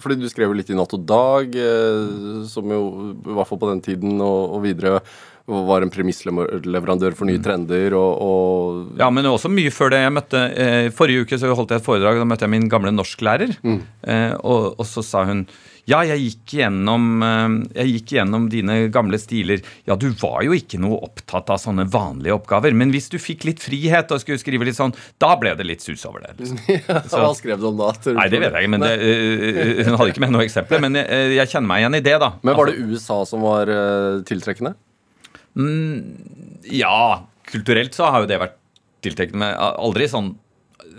Fordi 0.00 0.16
du 0.22 0.28
skrev 0.32 0.48
jo 0.50 0.56
litt 0.56 0.70
i 0.72 0.76
Natt 0.78 0.94
og 0.96 1.02
Dag, 1.08 1.52
eh, 1.52 2.46
som 2.48 2.72
jo 2.72 2.80
i 3.12 3.34
hvert 3.36 3.50
fall 3.50 3.60
på 3.60 3.68
den 3.74 3.82
tiden 3.84 4.16
og, 4.24 4.56
og 4.56 4.64
videre 4.64 5.02
var 5.50 5.82
en 5.82 5.90
premissleverandør 5.90 7.16
for 7.18 7.26
nye 7.26 7.40
trender 7.42 7.94
og, 7.98 8.20
og 8.22 9.00
Ja, 9.00 9.08
men 9.10 9.26
også 9.26 9.50
mye 9.50 9.72
før 9.74 9.90
det. 9.94 10.04
Jeg 10.04 10.14
møtte, 10.14 10.42
eh, 10.54 10.90
Forrige 10.94 11.24
uke 11.26 11.38
så 11.40 11.50
holdt 11.56 11.74
jeg 11.74 11.82
et 11.82 11.86
foredrag, 11.86 12.20
da 12.20 12.28
møtte 12.28 12.46
jeg 12.46 12.54
min 12.54 12.68
gamle 12.70 12.92
norsklærer. 12.94 13.56
Eh, 13.66 14.34
og, 14.40 14.78
og 14.78 14.86
så 14.88 15.04
sa 15.06 15.24
hun 15.28 15.44
ja, 15.90 16.00
jeg 16.06 16.22
gikk, 16.22 16.54
gjennom, 16.60 17.06
eh, 17.26 17.54
jeg 17.80 17.94
gikk 17.94 18.12
gjennom 18.16 18.46
dine 18.52 18.76
gamle 18.94 19.18
stiler. 19.20 19.62
Ja, 19.88 19.96
du 19.98 20.08
var 20.20 20.44
jo 20.46 20.54
ikke 20.54 20.78
noe 20.82 21.00
opptatt 21.08 21.50
av 21.50 21.58
sånne 21.62 21.86
vanlige 21.90 22.36
oppgaver, 22.36 22.74
men 22.76 22.92
hvis 22.94 23.10
du 23.10 23.18
fikk 23.22 23.46
litt 23.48 23.62
frihet 23.62 24.12
og 24.14 24.22
skulle 24.22 24.40
skrive 24.42 24.68
litt 24.68 24.78
sånn, 24.78 24.94
da 25.22 25.32
ble 25.40 25.56
det 25.58 25.66
litt 25.66 25.82
sus 25.84 26.04
over 26.08 26.26
det. 26.26 26.36
liksom. 26.38 26.60
Hva 27.10 27.32
skrev 27.38 27.62
du 27.62 27.70
om 27.72 27.80
da? 27.80 27.90
Nei, 28.14 28.28
det 28.30 28.42
vet 28.44 28.54
jeg 28.54 28.68
ikke, 28.68 28.74
men 28.76 28.86
det, 28.86 28.92
uh, 29.00 29.82
hun 29.88 29.98
hadde 29.98 30.12
ikke 30.14 30.24
med 30.26 30.34
noe 30.36 30.46
eksempler. 30.46 30.84
Men 30.84 31.00
jeg, 31.00 31.32
jeg 31.38 31.52
kjenner 31.54 31.72
meg 31.72 31.82
igjen 31.82 31.98
i 31.98 32.04
det, 32.06 32.16
da. 32.22 32.30
Men 32.46 32.60
var 32.60 32.70
det 32.70 32.78
USA 32.78 33.18
som 33.28 33.44
var 33.46 33.72
uh, 33.72 34.22
tiltrekkende? 34.28 34.76
Ja, 36.70 37.26
kulturelt 37.50 37.96
så 37.98 38.12
har 38.12 38.22
jo 38.22 38.30
det 38.30 38.38
vært 38.40 38.56
tiltrekkende. 39.04 39.50
Aldri 39.58 40.06
sånn 40.12 40.34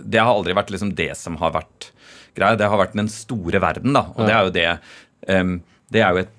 Det 0.01 0.19
har 0.19 0.33
aldri 0.33 0.55
vært 0.57 0.71
liksom 0.73 0.91
det 0.97 1.13
som 1.15 1.37
har 1.39 1.53
vært 1.55 1.91
greia. 2.37 2.59
Det 2.59 2.69
har 2.69 2.81
vært 2.81 2.97
den 2.97 3.09
store 3.11 3.61
verden, 3.63 3.95
da. 3.97 4.05
Og 4.15 4.27
det 4.27 4.35
er 4.35 4.45
jo 4.45 4.53
det 4.55 5.41
um, 5.41 5.57
Det 5.91 6.01
er 6.01 6.15
jo 6.15 6.23
et, 6.23 6.33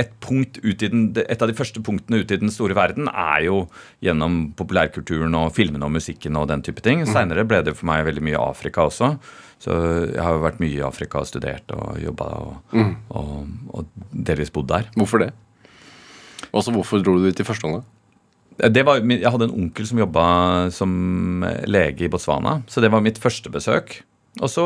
et 0.00 0.12
punkt 0.20 0.58
ut 0.62 0.82
i 0.82 0.90
den 0.92 1.06
Et 1.22 1.42
av 1.42 1.48
de 1.48 1.56
første 1.56 1.80
punktene 1.84 2.20
ut 2.20 2.32
i 2.32 2.40
den 2.40 2.52
store 2.52 2.76
verden 2.76 3.10
er 3.12 3.46
jo 3.46 3.64
gjennom 4.04 4.52
populærkulturen 4.56 5.34
og 5.38 5.54
filmene 5.56 5.88
og 5.88 5.96
musikken 5.96 6.36
og 6.36 6.48
den 6.52 6.64
type 6.66 6.84
ting. 6.84 7.04
Seinere 7.08 7.46
ble 7.48 7.62
det 7.66 7.76
for 7.78 7.88
meg 7.88 8.06
veldig 8.08 8.24
mye 8.28 8.40
Afrika 8.40 8.86
også. 8.88 9.16
Så 9.62 9.72
jeg 10.12 10.20
har 10.20 10.36
jo 10.36 10.44
vært 10.44 10.60
mye 10.60 10.76
i 10.76 10.84
Afrika 10.84 11.22
og 11.22 11.28
studert 11.30 11.72
og 11.72 11.96
jobba 12.02 12.26
og, 12.44 12.78
og, 13.08 13.36
og 13.72 14.08
delvis 14.12 14.52
bodd 14.52 14.68
der. 14.72 14.90
Hvorfor 14.96 15.24
det? 15.24 15.32
Også 16.56 16.74
hvorfor 16.74 17.00
dro 17.04 17.16
du 17.16 17.28
dit 17.28 17.40
i 17.40 17.46
første 17.46 17.68
omgang? 17.68 17.86
Det 18.56 18.86
var, 18.88 19.02
jeg 19.04 19.28
hadde 19.32 19.50
en 19.50 19.56
onkel 19.58 19.84
som 19.88 19.98
jobba 20.00 20.26
som 20.72 20.92
lege 21.68 22.06
i 22.06 22.08
Botswana, 22.12 22.62
så 22.72 22.80
det 22.80 22.88
var 22.92 23.04
mitt 23.04 23.20
første 23.20 23.52
besøk. 23.52 23.98
Og 24.40 24.48
så, 24.52 24.64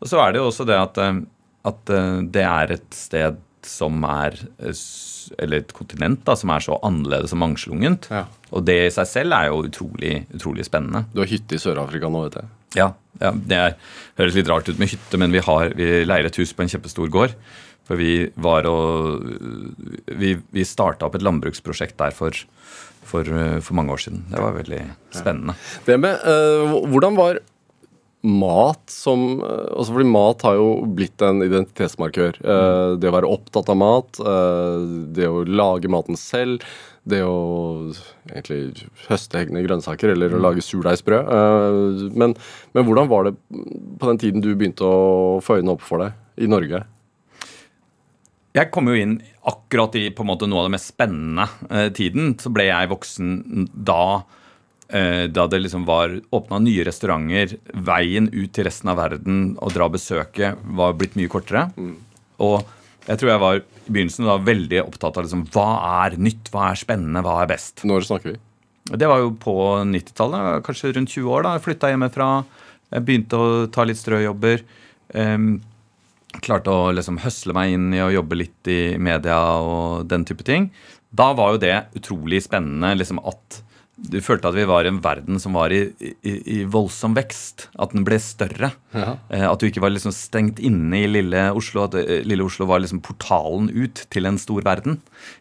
og 0.00 0.10
så 0.10 0.20
er 0.22 0.32
det 0.34 0.42
jo 0.42 0.48
også 0.50 0.66
det 0.68 0.76
at, 0.78 1.00
eh, 1.02 1.20
at 1.70 1.92
eh, 1.94 2.22
det 2.34 2.46
er 2.46 2.76
et 2.76 2.88
sted 2.96 3.42
som 3.66 4.04
er 4.06 4.36
eh, 4.62 4.82
Eller 5.42 5.64
et 5.64 5.72
kontinent 5.74 6.22
da, 6.26 6.36
som 6.38 6.52
er 6.54 6.62
så 6.62 6.76
annerledes 6.86 7.32
og 7.34 7.40
mangslungent. 7.42 8.06
Ja. 8.14 8.26
Og 8.54 8.62
det 8.68 8.76
i 8.84 8.92
seg 8.94 9.08
selv 9.10 9.34
er 9.34 9.48
jo 9.50 9.64
utrolig, 9.66 10.20
utrolig 10.30 10.68
spennende. 10.68 11.02
Du 11.10 11.18
har 11.18 11.26
hytte 11.26 11.56
i 11.56 11.58
Sør-Afrika 11.58 12.06
nå, 12.06 12.20
vet 12.28 12.36
jeg. 12.38 12.52
Ja, 12.76 12.86
ja 13.18 13.32
det 13.34 13.58
er, 13.58 13.74
høres 14.20 14.36
litt 14.38 14.52
rart 14.52 14.70
ut 14.70 14.78
med 14.78 14.92
hytte, 14.92 15.18
men 15.18 15.34
vi, 15.34 15.42
har, 15.42 15.74
vi 15.74 16.04
leier 16.06 16.28
et 16.28 16.38
hus 16.38 16.54
på 16.54 16.62
en 16.62 16.70
kjempestor 16.70 17.10
gård. 17.10 17.34
For 17.86 17.98
vi 17.98 18.28
var 18.42 18.66
og 18.70 19.26
Vi, 20.14 20.36
vi 20.54 20.66
starta 20.66 21.06
opp 21.06 21.18
et 21.18 21.26
landbruksprosjekt 21.26 21.98
der 21.98 22.14
for, 22.14 22.38
for, 23.02 23.26
for 23.26 23.78
mange 23.78 23.98
år 23.98 24.06
siden. 24.06 24.24
Det 24.30 24.42
var 24.42 24.54
veldig 24.60 24.80
spennende. 25.10 25.58
Det 25.90 25.98
med, 25.98 26.22
uh, 26.22 26.86
Hvordan 26.86 27.18
var 27.18 27.42
mat 28.26 28.82
som 28.90 29.38
eh, 29.40 29.68
altså 29.76 29.94
Fordi 29.94 30.08
mat 30.10 30.42
har 30.46 30.58
jo 30.58 30.68
blitt 30.98 31.22
en 31.24 31.44
identitetsmarkør. 31.44 32.40
Eh, 32.42 32.90
det 33.00 33.10
å 33.10 33.14
være 33.14 33.30
opptatt 33.30 33.70
av 33.72 33.78
mat, 33.80 34.20
eh, 34.20 34.82
det 35.16 35.28
å 35.30 35.44
lage 35.46 35.90
maten 35.92 36.18
selv, 36.20 36.64
det 37.06 37.22
å 37.22 37.92
egentlig 38.32 38.88
høste 39.06 39.38
egne 39.38 39.62
grønnsaker 39.62 40.10
eller 40.12 40.34
å 40.34 40.42
lage 40.42 40.64
surdeigsbrød. 40.64 42.16
Men, 42.18 42.34
men 42.74 42.86
hvordan 42.88 43.10
var 43.12 43.28
det 43.28 43.36
på 43.46 44.10
den 44.10 44.18
tiden 44.18 44.42
du 44.42 44.50
begynte 44.56 44.82
å 44.82 45.38
få 45.44 45.60
øynene 45.60 45.76
opp 45.76 45.84
for 45.86 46.02
det 46.02 46.10
i 46.42 46.50
Norge? 46.50 46.82
Jeg 48.56 48.72
kom 48.74 48.90
jo 48.90 48.98
inn 48.98 49.20
akkurat 49.46 49.94
i 50.00 50.08
på 50.10 50.24
en 50.24 50.32
måte 50.32 50.48
noe 50.50 50.64
av 50.64 50.66
det 50.66 50.74
mest 50.74 50.90
spennende 50.90 51.46
tiden. 51.94 52.34
Så 52.42 52.50
ble 52.50 52.66
jeg 52.72 52.90
voksen 52.90 53.68
da 53.86 54.24
da 54.86 55.44
det 55.50 55.58
liksom 55.64 55.82
var 55.82 56.12
åpna 56.30 56.60
nye 56.62 56.84
restauranter. 56.86 57.56
Veien 57.74 58.28
ut 58.30 58.52
til 58.54 58.68
resten 58.68 58.92
av 58.92 59.00
verden 59.00 59.40
og 59.58 59.72
dra 59.74 59.88
og 59.88 59.96
besøke 59.96 60.52
var 60.78 60.94
blitt 60.94 61.16
mye 61.18 61.30
kortere. 61.32 61.64
Og 62.38 62.62
jeg 63.06 63.20
tror 63.20 63.30
jeg 63.32 63.42
var 63.42 63.60
i 63.60 63.64
begynnelsen 63.86 64.26
da 64.26 64.36
veldig 64.42 64.82
opptatt 64.82 65.18
av 65.18 65.26
liksom, 65.26 65.44
hva 65.54 65.68
er 66.06 66.16
nytt, 66.18 66.50
hva 66.54 66.70
er 66.72 66.80
spennende, 66.80 67.22
hva 67.22 67.40
er 67.42 67.50
best. 67.50 67.84
Når 67.86 68.06
snakker 68.08 68.34
vi? 68.34 68.40
Det 68.86 69.08
var 69.10 69.22
jo 69.22 69.32
på 69.42 69.54
90-tallet, 69.90 70.62
kanskje 70.66 70.92
rundt 70.94 71.14
20 71.14 71.30
år. 71.34 71.42
da, 71.42 71.54
Jeg 71.56 71.64
flytta 71.66 71.90
hjemmefra, 71.90 72.28
jeg 72.94 73.06
begynte 73.06 73.38
å 73.38 73.46
ta 73.74 73.86
litt 73.86 73.98
strøjobber. 73.98 74.62
Um, 75.14 75.56
klarte 76.42 76.70
å 76.70 76.90
liksom 76.94 77.18
høsle 77.22 77.54
meg 77.56 77.74
inn 77.74 77.88
i 77.94 78.02
å 78.02 78.12
jobbe 78.12 78.38
litt 78.38 78.70
i 78.70 78.96
media 78.98 79.38
og 79.62 80.06
den 80.10 80.26
type 80.26 80.46
ting. 80.46 80.70
Da 81.10 81.32
var 81.34 81.54
jo 81.54 81.62
det 81.62 81.76
utrolig 81.98 82.42
spennende 82.44 82.92
liksom 82.98 83.22
at 83.26 83.62
du 83.96 84.18
følte 84.20 84.50
at 84.50 84.56
vi 84.58 84.64
var 84.68 84.84
i 84.84 84.90
en 84.90 84.98
verden 85.00 85.38
som 85.40 85.54
var 85.56 85.72
i, 85.72 85.78
i, 86.04 86.32
i 86.52 86.56
voldsom 86.68 87.14
vekst. 87.16 87.70
At 87.80 87.94
den 87.96 88.04
ble 88.04 88.18
større. 88.20 88.68
Ja. 88.92 89.14
Eh, 89.32 89.44
At 89.48 89.62
du 89.62 89.70
ikke 89.70 89.80
var 89.80 89.94
liksom 89.94 90.12
stengt 90.12 90.60
inne 90.60 90.98
i 91.00 91.08
lille 91.08 91.46
Oslo. 91.56 91.86
At 91.86 91.96
eh, 91.96 92.20
lille 92.28 92.44
Oslo 92.44 92.68
var 92.68 92.82
liksom 92.84 93.00
portalen 93.06 93.70
ut 93.72 94.02
til 94.12 94.28
en 94.28 94.36
stor 94.40 94.60
verden. 94.66 94.98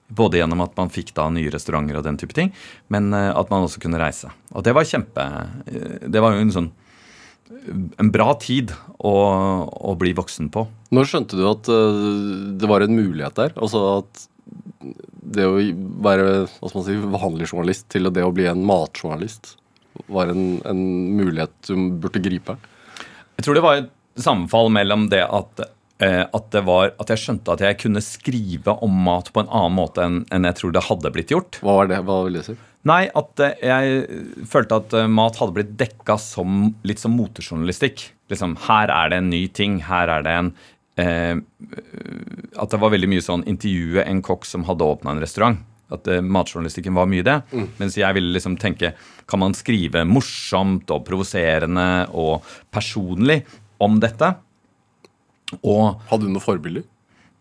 Både 0.08 0.39
gjennom 0.39 0.64
at 0.64 0.78
man 0.80 0.93
fikk 0.93 1.12
da 1.18 1.28
nye 1.36 1.51
restauranter 1.51 1.99
og 1.99 2.08
den 2.08 2.20
type 2.22 2.38
ting, 2.38 2.53
men 2.88 3.12
eh, 3.12 3.28
at 3.36 3.51
man 3.51 3.68
også 3.68 3.84
kunne 3.84 3.99
reise. 3.99 4.32
Og 4.56 4.64
det 4.64 4.76
var 4.78 4.88
kjempe 4.88 5.26
Det 6.08 6.24
var 6.24 6.38
jo 6.38 6.45
en 6.47 6.56
sånn 6.56 6.72
en 8.01 8.08
bra 8.10 8.32
tid 8.41 8.72
å, 9.06 9.12
å 9.70 9.91
bli 9.99 10.16
voksen 10.18 10.47
på. 10.53 10.64
Når 10.95 11.12
skjønte 11.12 11.38
du 11.38 11.43
at 11.45 11.68
det 12.58 12.70
var 12.72 12.82
en 12.82 12.95
mulighet 12.97 13.38
der? 13.38 13.53
Altså 13.62 13.84
at 13.99 14.24
det 15.26 15.45
å 15.47 15.57
være 16.05 16.26
hva 16.45 16.69
skal 16.69 16.80
man 16.80 16.88
si, 16.88 16.97
vanlig 17.15 17.49
journalist 17.49 17.88
til 17.93 18.11
det 18.13 18.26
å 18.26 18.34
bli 18.36 18.47
en 18.49 18.65
matjournalist 18.67 19.55
var 20.11 20.28
en, 20.32 20.59
en 20.67 20.82
mulighet 21.15 21.53
du 21.69 21.76
burde 22.01 22.21
gripe? 22.23 22.57
Jeg 23.38 23.47
tror 23.47 23.57
det 23.57 23.63
var 23.65 23.82
et 23.82 23.89
sammenfall 24.21 24.69
mellom 24.73 25.07
det 25.11 25.23
at, 25.23 25.65
eh, 26.03 26.23
at, 26.23 26.47
det 26.53 26.63
var, 26.67 26.93
at 27.01 27.11
jeg 27.11 27.23
skjønte 27.23 27.55
at 27.55 27.63
jeg 27.65 27.80
kunne 27.84 28.03
skrive 28.03 28.78
om 28.86 29.01
mat 29.07 29.32
på 29.34 29.43
en 29.43 29.51
annen 29.51 29.78
måte 29.80 30.05
enn, 30.05 30.21
enn 30.36 30.47
jeg 30.51 30.59
tror 30.61 30.76
det 30.76 30.86
hadde 30.88 31.13
blitt 31.15 31.34
gjort. 31.36 31.59
Hva 31.63 31.82
var 31.82 31.91
det? 31.91 32.01
Hva 32.07 32.21
vil 32.28 32.39
det 32.39 32.45
si? 32.47 32.57
Nei, 32.86 33.07
at 33.17 33.41
eh, 33.41 33.57
jeg 33.65 34.45
følte 34.49 34.80
at 34.82 34.93
eh, 34.93 35.09
mat 35.09 35.39
hadde 35.41 35.57
blitt 35.57 35.73
dekka 35.80 36.19
som 36.21 36.69
litt 36.86 37.01
som 37.01 37.15
motejournalistikk. 37.17 38.11
Liksom, 38.32 38.55
her 38.67 38.93
er 38.93 39.11
det 39.11 39.21
en 39.21 39.32
ny 39.34 39.45
ting. 39.53 39.80
Her 39.88 40.11
er 40.19 40.26
det 40.26 40.36
en 40.39 40.53
eh, 41.02 41.36
At 42.56 42.72
det 42.72 42.80
var 42.82 42.93
veldig 42.93 43.10
mye 43.12 43.24
sånn 43.26 43.46
intervjue 43.50 44.06
en 44.06 44.22
kokk 44.26 44.48
som 44.48 44.66
hadde 44.70 44.88
åpna 44.88 45.16
en 45.16 45.24
restaurant. 45.24 45.62
At 45.93 46.08
eh, 46.10 46.24
matjournalistikken 46.24 46.96
var 46.98 47.10
mye 47.12 47.26
det. 47.26 47.38
Mens 47.80 47.98
jeg 48.00 48.18
ville 48.18 48.34
liksom 48.34 48.58
tenke 48.62 48.96
Kan 49.30 49.43
man 49.43 49.54
skrive 49.58 50.06
morsomt 50.08 50.89
og 50.93 51.06
provoserende 51.08 52.08
og 52.14 52.46
personlig 52.74 53.43
om 53.82 54.00
dette? 54.02 54.34
Og 55.62 56.02
Hadde 56.10 56.26
du 56.26 56.34
noen 56.34 56.43
forbilder? 56.43 56.86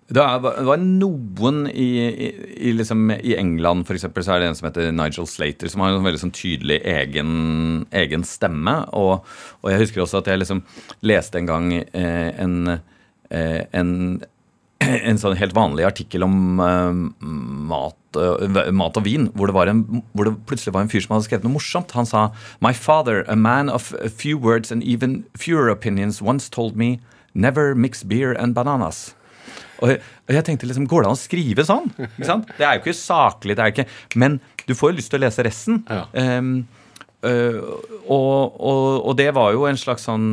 det 0.05 0.21
var 0.21 0.77
noen 0.77 1.63
i, 1.71 1.87
i, 2.05 2.27
i, 2.69 2.73
liksom, 2.77 3.07
I 3.17 3.37
England 3.41 3.87
for 3.89 3.97
eksempel, 3.97 4.25
så 4.25 4.35
er 4.35 4.43
det 4.43 4.51
en 4.51 4.59
som 4.59 4.69
heter 4.69 4.91
Nigel 4.93 5.27
Slater, 5.27 5.71
som 5.73 5.81
har 5.81 5.95
en 5.95 6.05
veldig 6.05 6.21
sånn 6.27 6.35
tydelig 6.35 6.77
egen, 6.85 7.31
egen 7.89 8.27
stemme. 8.29 8.77
Og, 8.93 9.25
og 9.63 9.73
jeg 9.73 9.81
husker 9.81 10.05
også 10.05 10.21
at 10.21 10.29
jeg 10.29 10.43
liksom 10.43 10.61
leste 11.09 11.41
en 11.41 11.49
gang 11.49 11.73
eh, 11.81 12.31
en, 12.37 12.77
en, 13.31 13.91
en 15.11 15.20
sånn 15.20 15.37
helt 15.39 15.55
vanlig 15.57 15.87
artikkel 15.89 16.27
om 16.27 16.61
eh, 16.62 17.01
mat, 17.70 18.18
eh, 18.20 18.70
mat 18.75 19.01
og 19.01 19.07
vin, 19.07 19.29
hvor 19.35 19.51
det, 19.51 19.57
var 19.57 19.70
en, 19.70 19.85
hvor 20.12 20.29
det 20.29 20.37
plutselig 20.49 20.75
var 20.77 20.85
en 20.85 20.93
fyr 20.93 21.05
som 21.05 21.16
hadde 21.16 21.29
skrevet 21.29 21.47
noe 21.47 21.57
morsomt. 21.57 21.95
Han 21.97 22.09
sa 22.09 22.29
My 22.64 22.75
father, 22.77 23.25
a 23.29 23.37
man 23.37 23.72
of 23.72 23.93
a 24.01 24.11
few 24.11 24.39
words 24.39 24.72
and 24.72 24.83
even 24.83 25.25
fewer 25.37 25.68
opinions, 25.72 26.22
once 26.22 26.49
told 26.49 26.77
me 26.77 26.99
Never 27.35 27.75
mix 27.75 28.05
beer 28.07 28.31
and 28.39 28.55
bananas. 28.55 29.16
Og 29.83 29.91
jeg, 29.91 30.03
og 30.29 30.37
jeg 30.37 30.47
tenkte 30.47 30.68
liksom, 30.70 30.87
Går 30.87 31.03
det 31.03 31.09
an 31.11 31.16
å 31.16 31.18
skrive 31.18 31.64
sånn? 31.66 31.89
Det 31.99 32.62
er 32.62 32.77
jo 32.77 32.85
ikke 32.85 32.95
saklig, 32.95 33.57
det 33.59 33.64
er 33.64 33.72
jo 33.72 33.75
ikke 33.75 34.20
Men 34.22 34.39
du 34.68 34.75
får 34.79 34.93
jo 34.93 34.99
lyst 35.01 35.11
til 35.12 35.18
å 35.18 35.25
lese 35.27 35.45
resten. 35.45 35.83
Ja. 35.91 36.05
Ehm, 36.16 36.53
øh, 37.29 37.59
og, 38.05 38.57
og, 38.61 38.81
og 39.09 39.16
det 39.18 39.31
var 39.37 39.55
jo 39.57 39.64
en 39.68 39.79
slags 39.81 40.05
sånn 40.09 40.27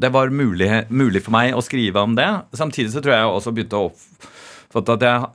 Det 0.00 0.12
var 0.14 0.30
mulig, 0.30 0.68
mulig 0.88 1.22
for 1.24 1.34
meg 1.34 1.56
å 1.56 1.64
skrive 1.64 2.02
om 2.06 2.14
det. 2.18 2.28
Samtidig 2.56 2.94
så 2.94 3.02
tror 3.04 3.16
jeg 3.16 3.30
også 3.30 3.54
begynte 3.56 3.80
å 3.80 3.90
oppfatte 3.90 4.96
at 4.96 5.06
jeg 5.06 5.28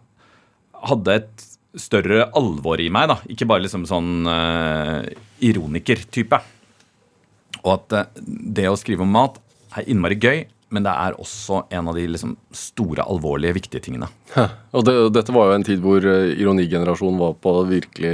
hadde 0.91 1.17
et 1.19 1.45
større 1.79 2.27
alvor 2.37 2.81
i 2.81 2.89
meg. 2.93 3.11
da 3.11 3.19
Ikke 3.31 3.47
bare 3.49 3.65
liksom 3.65 3.85
sånn 3.89 4.27
uh, 4.27 5.05
ironiker-type. 5.43 6.41
Og 7.61 7.71
at 7.75 7.93
eh, 7.93 8.21
det 8.57 8.65
å 8.71 8.77
skrive 8.79 9.05
om 9.05 9.11
mat 9.13 9.37
er 9.77 9.87
innmari 9.91 10.17
gøy, 10.17 10.39
men 10.71 10.85
det 10.85 10.91
er 10.95 11.17
også 11.19 11.65
en 11.75 11.89
av 11.91 11.97
de 11.97 12.05
liksom 12.07 12.35
store, 12.55 13.03
alvorlige, 13.03 13.57
viktige 13.57 13.83
tingene. 13.83 14.07
Og 14.71 14.85
det, 14.87 14.93
dette 15.17 15.33
var 15.35 15.49
jo 15.49 15.55
en 15.57 15.65
tid 15.67 15.81
hvor 15.83 16.05
eh, 16.07 16.31
ironigenerasjonen 16.39 17.19
var 17.19 17.33
på 17.43 17.51
virkelig 17.67 18.13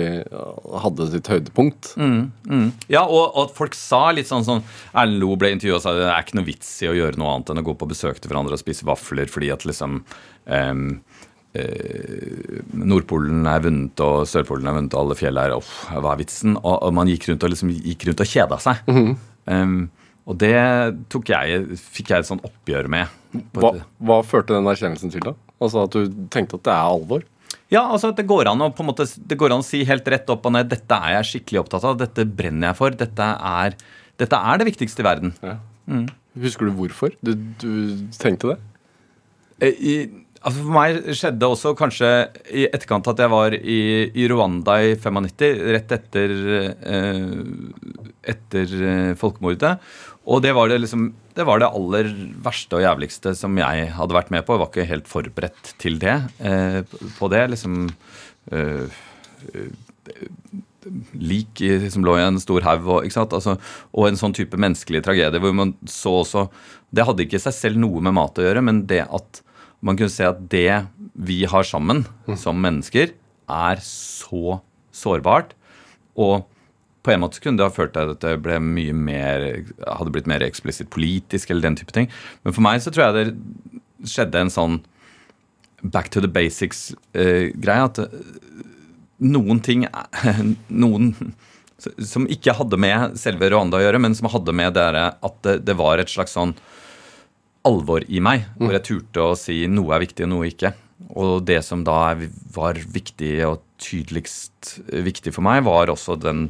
hadde 0.81 1.09
sitt 1.13 1.29
høydepunkt. 1.29 1.91
Mm. 2.01 2.71
Ja, 2.89 3.03
og, 3.05 3.29
og 3.29 3.43
at 3.45 3.53
folk 3.57 3.77
sa 3.77 4.07
litt 4.15 4.29
sånn 4.29 4.45
som 4.47 4.63
Erlend 4.93 5.21
Loe 5.21 5.37
ble 5.39 5.53
intervjua 5.53 5.77
og 5.77 5.85
sa 5.85 5.93
det 5.97 6.07
er 6.09 6.25
ikke 6.25 6.39
noe 6.39 6.49
vits 6.49 6.71
i 6.81 6.89
å 6.89 6.97
gjøre 6.97 7.21
noe 7.21 7.35
annet 7.35 7.53
enn 7.53 7.61
å 7.61 7.67
gå 7.67 7.77
på 7.77 7.89
besøk 7.93 8.21
til 8.21 8.33
hverandre 8.33 8.57
og 8.57 8.63
spise 8.63 8.87
vafler 8.89 9.29
fordi 9.29 9.51
at 9.53 9.67
liksom 9.69 9.99
um, 10.01 10.83
eh, 11.57 12.57
Nordpolen 12.73 13.45
er 13.49 13.61
vunnet, 13.67 14.01
og 14.01 14.25
Sørpolen 14.29 14.69
er 14.69 14.79
vunnet, 14.79 14.97
og 14.97 15.05
alle 15.05 15.19
fjell 15.19 15.41
er 15.41 15.55
Uff, 15.59 15.75
hva 15.93 16.15
er 16.15 16.23
vitsen? 16.23 16.57
Og, 16.63 16.75
og 16.81 16.97
man 16.97 17.13
gikk 17.13 17.29
rundt 17.29 17.45
og 17.45 17.53
liksom 17.53 17.73
gikk 17.77 18.09
rundt 18.09 18.25
og 18.25 18.33
kjeda 18.33 18.59
seg. 18.65 18.81
Em, 19.47 19.79
og 20.27 20.35
det 20.41 20.57
tok 21.13 21.31
jeg, 21.31 21.77
fikk 21.79 22.11
jeg 22.11 22.23
et 22.23 22.29
sånn 22.29 22.43
oppgjør 22.43 22.89
med. 22.91 23.15
Hva, 23.55 23.71
hva 24.03 24.19
førte 24.27 24.55
den 24.55 24.67
erkjennelsen 24.67 25.13
til, 25.13 25.23
da? 25.23 25.33
Altså 25.63 25.85
At 25.87 25.95
du 25.95 26.13
tenkte 26.33 26.59
at 26.59 26.65
det 26.67 26.73
er 26.73 26.91
alvor? 26.91 27.23
Ja, 27.71 27.85
altså 27.85 28.11
at 28.11 28.19
det 28.19 28.27
går 28.29 28.49
an 28.51 28.61
å 28.63 28.69
på 28.71 28.83
en 28.83 28.89
måte 28.91 29.03
Det 29.03 29.35
går 29.39 29.51
an 29.51 29.63
å 29.63 29.65
si 29.65 29.81
helt 29.87 30.05
rett 30.11 30.29
opp 30.31 30.45
og 30.47 30.53
ned 30.55 30.69
Dette 30.71 30.99
er 31.03 31.17
jeg 31.17 31.29
skikkelig 31.31 31.61
opptatt 31.63 31.87
av, 31.87 31.97
dette 31.99 32.23
brenner 32.27 32.71
jeg 32.71 32.79
for, 32.79 32.95
dette 32.95 33.27
er, 33.49 33.75
dette 34.21 34.39
er 34.51 34.61
det 34.61 34.67
viktigste 34.69 35.03
i 35.03 35.07
verden. 35.07 35.33
Husker 36.43 36.69
du 36.69 36.75
hvorfor 36.77 37.15
du, 37.23 37.33
du 37.61 37.71
tenkte 38.19 38.53
det? 38.53 38.57
Eh, 39.63 39.73
I, 39.73 39.95
altså 40.47 40.63
for 40.63 40.73
meg 40.75 40.99
skjedde 41.17 41.49
også 41.51 41.73
kanskje 41.77 42.09
i 42.55 42.65
etterkant 42.69 43.07
at 43.11 43.19
jeg 43.21 43.31
var 43.33 43.55
i, 43.57 43.79
i 44.15 44.27
Rwanda 44.31 44.77
i 44.85 44.93
95, 44.95 45.63
rett 45.75 45.95
etter, 45.97 46.35
eh, 46.87 47.33
etter 48.33 48.75
eh, 48.91 49.11
folkemordet. 49.19 49.73
Og 50.27 50.41
det 50.43 50.51
var 50.55 50.67
det, 50.67 50.81
liksom, 50.83 51.09
det 51.35 51.45
var 51.47 51.61
det 51.61 51.69
aller 51.71 52.09
verste 52.43 52.79
og 52.79 52.83
jævligste 52.83 53.31
som 53.39 53.55
jeg 53.59 53.91
hadde 53.95 54.17
vært 54.17 54.31
med 54.33 54.43
på. 54.43 54.55
Jeg 54.55 54.63
var 54.63 54.71
ikke 54.71 54.89
helt 54.89 55.11
forberedt 55.11 55.73
til 55.79 55.99
det. 56.03 56.17
Eh, 56.39 56.81
på 57.19 57.29
det, 57.31 57.43
liksom 57.53 57.85
eh, 58.51 58.97
lik 61.19 61.61
som 61.91 62.05
lå 62.07 62.15
i 62.17 62.25
en 62.25 62.39
stor 62.39 62.63
haug, 62.67 62.87
og? 62.87 63.07
Altså, 63.07 63.57
og 63.91 64.07
en 64.07 64.19
sånn 64.19 64.35
type 64.35 64.59
menneskelig 64.59 65.03
tragedie 65.03 65.41
hvor 65.43 65.55
man 65.55 65.73
så 65.89 66.21
også 66.21 66.45
Det 66.95 67.03
hadde 67.03 67.25
ikke 67.25 67.35
i 67.35 67.43
seg 67.43 67.55
selv 67.55 67.81
noe 67.83 67.99
med 68.03 68.15
mat 68.15 68.39
å 68.39 68.45
gjøre, 68.45 68.63
men 68.63 68.85
det 68.87 69.03
at 69.03 69.41
man 69.85 69.97
kunne 69.97 70.13
se 70.13 70.25
at 70.27 70.39
det 70.51 70.87
vi 71.13 71.43
har 71.49 71.65
sammen 71.67 72.03
som 72.37 72.59
mennesker, 72.61 73.13
er 73.47 73.81
så 73.83 74.59
sårbart. 74.95 75.53
Og 76.17 76.45
på 77.05 77.13
en 77.13 77.23
måte 77.23 77.39
kunne 77.39 77.59
det 77.59 77.67
ha 77.67 77.73
ført 77.73 77.93
til 77.95 78.13
at 78.15 78.25
det 78.25 78.59
mer, 78.59 79.45
hadde 79.85 80.13
blitt 80.13 80.27
mer 80.29 80.43
eksplisitt 80.43 80.89
politisk, 80.91 81.49
eller 81.49 81.69
den 81.69 81.79
type 81.79 81.95
ting. 81.95 82.09
Men 82.43 82.55
for 82.55 82.65
meg 82.65 82.83
så 82.83 82.91
tror 82.91 83.07
jeg 83.07 83.17
det 83.17 84.11
skjedde 84.11 84.43
en 84.43 84.53
sånn 84.53 84.79
back 85.81 86.09
to 86.11 86.21
the 86.23 86.27
basics-greie. 86.27 87.83
at 87.85 88.01
eh, 88.01 88.17
noen 89.17 89.61
ting 89.65 89.85
Noen 90.83 91.13
som 91.77 92.25
ikke 92.29 92.55
hadde 92.57 92.77
med 92.81 93.17
selve 93.21 93.51
Rwanda 93.53 93.77
å 93.77 93.83
gjøre, 93.83 94.01
men 94.01 94.15
som 94.17 94.29
hadde 94.33 94.55
med 94.55 94.73
det 94.73 94.87
at 94.97 95.35
det, 95.45 95.59
det 95.67 95.75
var 95.77 96.01
et 96.01 96.09
slags 96.09 96.33
sånn 96.33 96.55
alvor 97.67 98.05
i 98.07 98.21
meg, 98.23 98.45
hvor 98.59 98.75
jeg 98.75 98.85
turte 98.87 99.23
å 99.23 99.37
si 99.39 99.63
noe 99.71 99.95
er 99.95 100.03
viktig 100.05 100.27
og 100.27 100.33
noe 100.33 100.49
ikke. 100.49 100.73
Og 101.17 101.45
det 101.45 101.61
som 101.65 101.83
da 101.87 102.15
var 102.55 102.79
viktig 102.93 103.33
og 103.47 103.61
tydeligst 103.81 104.77
viktig 105.05 105.33
for 105.35 105.45
meg, 105.45 105.63
var 105.67 105.91
også 105.93 106.17
den, 106.19 106.47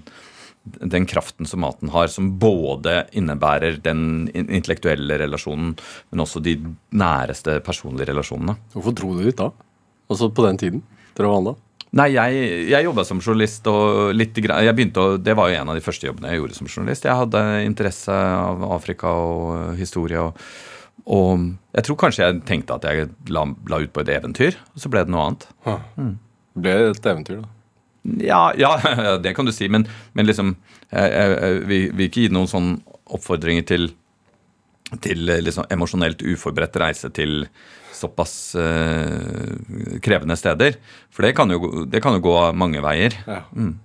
den 0.63 1.07
kraften 1.09 1.47
som 1.49 1.63
maten 1.65 1.91
har, 1.93 2.09
som 2.11 2.33
både 2.39 3.05
innebærer 3.17 3.79
den 3.83 4.27
intellektuelle 4.33 5.19
relasjonen, 5.23 5.75
men 6.11 6.23
også 6.23 6.43
de 6.43 6.57
næreste 6.95 7.59
personlige 7.65 8.11
relasjonene. 8.11 8.57
Hvorfor 8.75 8.95
dro 8.97 9.13
du 9.17 9.23
dit 9.27 9.39
da? 9.39 9.51
Altså 10.07 10.31
på 10.31 10.45
den 10.47 10.59
tiden 10.59 10.85
dere 11.17 11.31
var 11.31 11.41
da? 11.43 11.57
Nei, 11.97 12.09
jeg, 12.13 12.47
jeg 12.67 12.83
jobba 12.83 13.03
som 13.07 13.19
journalist, 13.23 13.67
og 13.71 14.11
litt, 14.15 14.35
jeg 14.37 14.75
begynte 14.75 15.03
å, 15.03 15.13
det 15.17 15.33
var 15.37 15.49
jo 15.49 15.59
en 15.61 15.71
av 15.71 15.77
de 15.77 15.83
første 15.83 16.09
jobbene 16.09 16.33
jeg 16.33 16.41
gjorde 16.41 16.57
som 16.57 16.67
journalist. 16.67 17.07
Jeg 17.07 17.21
hadde 17.21 17.43
interesse 17.63 18.13
av 18.13 18.65
Afrika 18.75 19.13
og 19.15 19.45
øh, 19.55 19.69
historie. 19.79 20.19
Og, 20.19 20.41
og 21.07 21.43
jeg 21.71 21.87
tror 21.87 21.99
kanskje 22.01 22.25
jeg 22.25 22.41
tenkte 22.49 22.75
at 22.75 22.87
jeg 22.87 23.09
la, 23.31 23.45
la 23.71 23.79
ut 23.83 23.93
på 23.95 24.03
et 24.03 24.11
eventyr, 24.17 24.57
og 24.73 24.83
så 24.83 24.91
ble 24.91 25.05
det 25.05 25.13
noe 25.13 25.27
annet. 25.29 25.45
Det 25.63 26.63
ble 26.63 26.73
et 26.89 27.07
eventyr, 27.13 27.43
da. 27.45 27.53
Ja, 28.23 28.41
ja 28.55 28.73
det 29.23 29.33
kan 29.35 29.47
du 29.47 29.51
si, 29.51 29.67
men, 29.67 29.83
men 30.15 30.27
liksom 30.27 30.53
Jeg, 30.87 31.09
jeg, 31.11 31.31
jeg 31.43 31.55
vil, 31.67 31.87
vil 31.91 32.05
ikke 32.07 32.21
gi 32.23 32.29
noen 32.31 32.47
sånne 32.47 32.99
oppfordringer 33.11 33.65
til 33.67 33.89
til 35.03 35.27
eh, 35.27 35.41
liksom 35.43 35.67
emosjonelt 35.73 36.21
uforberedt 36.23 36.77
reise 36.79 37.09
til 37.11 37.41
såpass 37.91 38.55
eh, 38.55 39.99
krevende 40.03 40.37
steder. 40.39 40.77
For 41.11 41.27
det 41.27 41.33
kan, 41.35 41.51
jo, 41.51 41.83
det 41.91 41.99
kan 42.03 42.15
jo 42.15 42.23
gå 42.23 42.35
mange 42.55 42.79
veier. 42.85 43.17
Ja. 43.27 43.41
Mm. 43.51 43.75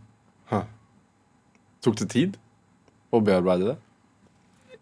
Tok 1.82 1.96
det 1.98 2.12
tid 2.12 2.36
å 3.10 3.18
bearbeide 3.24 3.72
det? 3.72 3.76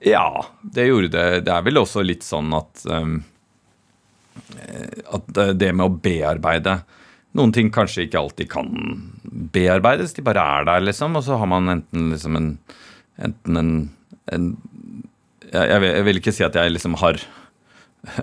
Ja, 0.07 0.47
det 0.63 0.87
gjorde 0.89 1.11
det. 1.13 1.25
Det 1.45 1.53
er 1.53 1.63
vel 1.67 1.77
også 1.83 2.01
litt 2.07 2.23
sånn 2.25 2.53
at 2.57 2.85
um, 2.89 3.19
eh, 4.57 5.03
At 5.13 5.27
det- 5.37 5.59
det 5.61 5.75
med 5.77 5.87
å 5.87 5.99
bearbeide 6.01 6.79
Noen 7.37 7.53
ting 7.55 7.69
kanskje 7.71 8.07
ikke 8.09 8.19
alltid 8.19 8.49
kan 8.51 8.71
bearbeides, 9.55 10.15
de 10.17 10.23
bare 10.27 10.43
er 10.43 10.65
der, 10.67 10.81
liksom. 10.81 11.15
Og 11.15 11.23
så 11.23 11.37
har 11.39 11.47
man 11.47 11.69
enten 11.69 12.09
liksom 12.11 12.37
en 12.37 12.49
Enten 13.21 13.57
en, 13.61 13.91
en 14.33 14.47
jeg, 15.53 15.69
jeg, 15.69 15.81
vil, 15.83 15.91
jeg 15.95 16.05
vil 16.07 16.19
ikke 16.23 16.33
si 16.35 16.45
at 16.47 16.55
jeg 16.57 16.73
liksom 16.73 16.97
har 17.03 17.19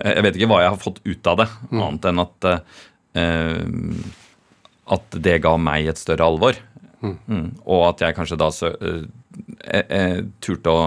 Jeg 0.02 0.22
vet 0.26 0.36
ikke 0.36 0.48
hva 0.50 0.62
jeg 0.64 0.72
har 0.74 0.82
fått 0.82 1.00
ut 1.06 1.26
av 1.30 1.36
det, 1.38 1.48
annet 1.70 2.04
enn 2.10 2.18
at 2.24 2.48
uh, 2.50 3.94
At 4.98 5.18
det 5.22 5.38
ga 5.44 5.54
meg 5.60 5.86
et 5.92 6.00
større 6.00 6.24
alvor. 6.26 6.56
Mm. 7.04 7.50
Og 7.68 7.82
at 7.92 8.00
jeg 8.02 8.16
kanskje 8.16 8.38
da 8.40 8.48
så, 8.50 8.72
uh, 8.80 9.04
jeg, 9.62 9.84
eh, 9.94 10.22
turte 10.42 10.72
å, 10.72 10.86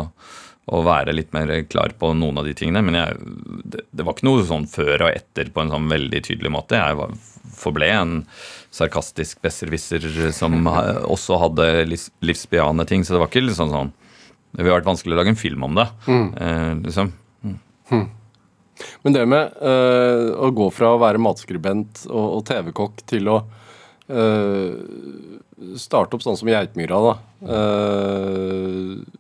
å 0.70 0.82
være 0.86 1.14
litt 1.16 1.32
mer 1.34 1.50
klar 1.70 1.94
på 1.98 2.12
noen 2.14 2.38
av 2.42 2.46
de 2.48 2.54
tingene. 2.58 2.84
Men 2.86 2.98
jeg, 3.00 3.18
det, 3.74 3.86
det 3.90 4.06
var 4.06 4.16
ikke 4.16 4.28
noe 4.30 4.46
sånn 4.48 4.68
før 4.70 5.08
og 5.08 5.14
etter 5.14 5.50
på 5.54 5.64
en 5.64 5.74
sånn 5.74 5.90
veldig 5.92 6.22
tydelig 6.28 6.54
måte. 6.54 6.78
Jeg 6.78 7.00
var, 7.00 7.16
forble 7.58 7.90
en 7.90 8.14
sarkastisk 8.72 9.42
besserwisser 9.44 10.06
som 10.36 10.70
også 11.16 11.40
hadde 11.42 11.68
livs, 11.90 12.10
livsbejaende 12.24 12.86
ting. 12.90 13.06
Så 13.06 13.16
det 13.16 13.24
var 13.24 13.32
ikke 13.32 13.48
liksom 13.48 13.74
sånn 13.74 13.94
Det 14.52 14.64
ville 14.64 14.78
vært 14.78 14.90
vanskelig 14.90 15.16
å 15.16 15.22
lage 15.22 15.34
en 15.34 15.40
film 15.40 15.64
om 15.70 15.78
det. 15.80 15.88
Eh, 16.12 16.74
liksom. 16.86 17.14
Men 19.02 19.16
det 19.16 19.26
med 19.30 19.58
eh, 19.62 20.30
å 20.36 20.50
gå 20.56 20.68
fra 20.74 20.94
å 20.96 21.02
være 21.02 21.22
matskribent 21.22 22.06
og, 22.10 22.28
og 22.38 22.46
TV-kokk 22.48 23.02
til 23.10 23.30
å 23.32 23.38
eh, 24.12 24.76
starte 25.80 26.18
opp 26.18 26.26
sånn 26.26 26.40
som 26.40 26.50
Geitmyra, 26.52 27.02
da. 27.06 27.14
Eh, 27.56 29.20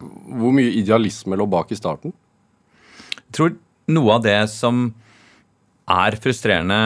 hvor 0.00 0.54
mye 0.56 0.72
idealisme 0.80 1.38
lå 1.38 1.46
bak 1.50 1.72
i 1.72 1.78
starten? 1.78 2.14
Jeg 3.28 3.36
tror 3.36 3.56
noe 3.90 4.16
av 4.16 4.24
det 4.24 4.38
som 4.52 4.88
er 5.90 6.16
frustrerende 6.22 6.80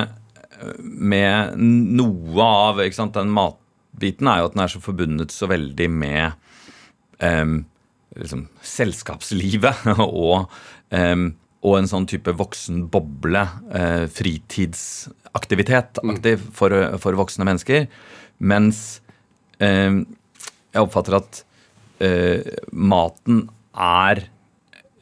øh, 0.61 0.81
med 0.83 1.61
noe 1.61 2.49
av 2.49 2.83
sant, 2.97 3.17
den 3.17 3.33
matbiten, 3.35 4.29
er 4.29 4.43
jo 4.43 4.51
at 4.51 4.57
den 4.57 4.65
er 4.65 4.73
så 4.73 4.83
forbundet 4.85 5.35
så 5.35 5.49
veldig 5.51 5.89
med 5.93 6.35
um, 7.21 7.57
liksom, 8.17 8.47
selskapslivet 8.65 9.87
og, 10.05 10.51
um, 10.91 11.29
og 11.65 11.79
en 11.79 11.91
sånn 11.91 12.09
type 12.11 12.35
voksen 12.37 12.87
boble, 12.93 13.47
uh, 13.73 14.05
fritidsaktivitet 14.13 16.03
aktiv 16.05 16.45
for, 16.57 16.77
for 17.01 17.21
voksne 17.21 17.47
mennesker. 17.49 17.89
Mens 18.45 19.01
um, 19.61 20.05
jeg 20.75 20.83
oppfatter 20.83 21.19
at 21.21 21.41
eh, 21.41 21.54
maten 22.73 23.45
er 23.75 24.25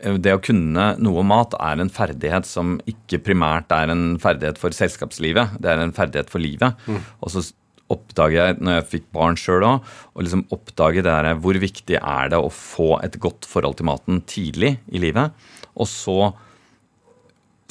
det 0.03 0.35
å 0.35 0.43
kunne 0.43 0.85
noe 0.99 1.23
om 1.23 1.29
mat 1.31 1.55
er 1.63 1.81
en 1.81 1.91
ferdighet 1.93 2.47
som 2.47 2.75
ikke 2.91 3.21
primært 3.23 3.73
er 3.75 3.93
en 3.93 4.19
ferdighet 4.23 4.59
for 4.61 4.75
selskapslivet. 4.75 5.57
Det 5.63 5.71
er 5.71 5.83
en 5.83 5.95
ferdighet 5.95 6.31
for 6.33 6.43
livet. 6.43 6.79
Og 7.23 7.33
så 7.33 7.45
oppdager 7.93 8.39
jeg, 8.39 8.59
når 8.65 8.79
jeg 8.79 8.89
fikk 8.91 9.09
barn 9.15 9.39
sjøl 9.39 9.67
òg, 9.69 9.91
og 10.15 10.25
liksom 10.25 10.47
oppdage 10.55 11.03
det 11.05 11.11
der, 11.11 11.35
hvor 11.43 11.59
viktig 11.61 11.99
er 11.99 12.33
det 12.33 12.41
å 12.41 12.53
få 12.53 12.97
et 13.05 13.19
godt 13.23 13.49
forhold 13.49 13.79
til 13.79 13.89
maten 13.91 14.23
tidlig 14.29 14.77
i 14.93 15.03
livet. 15.03 15.35
Og 15.77 15.89
så 15.91 16.33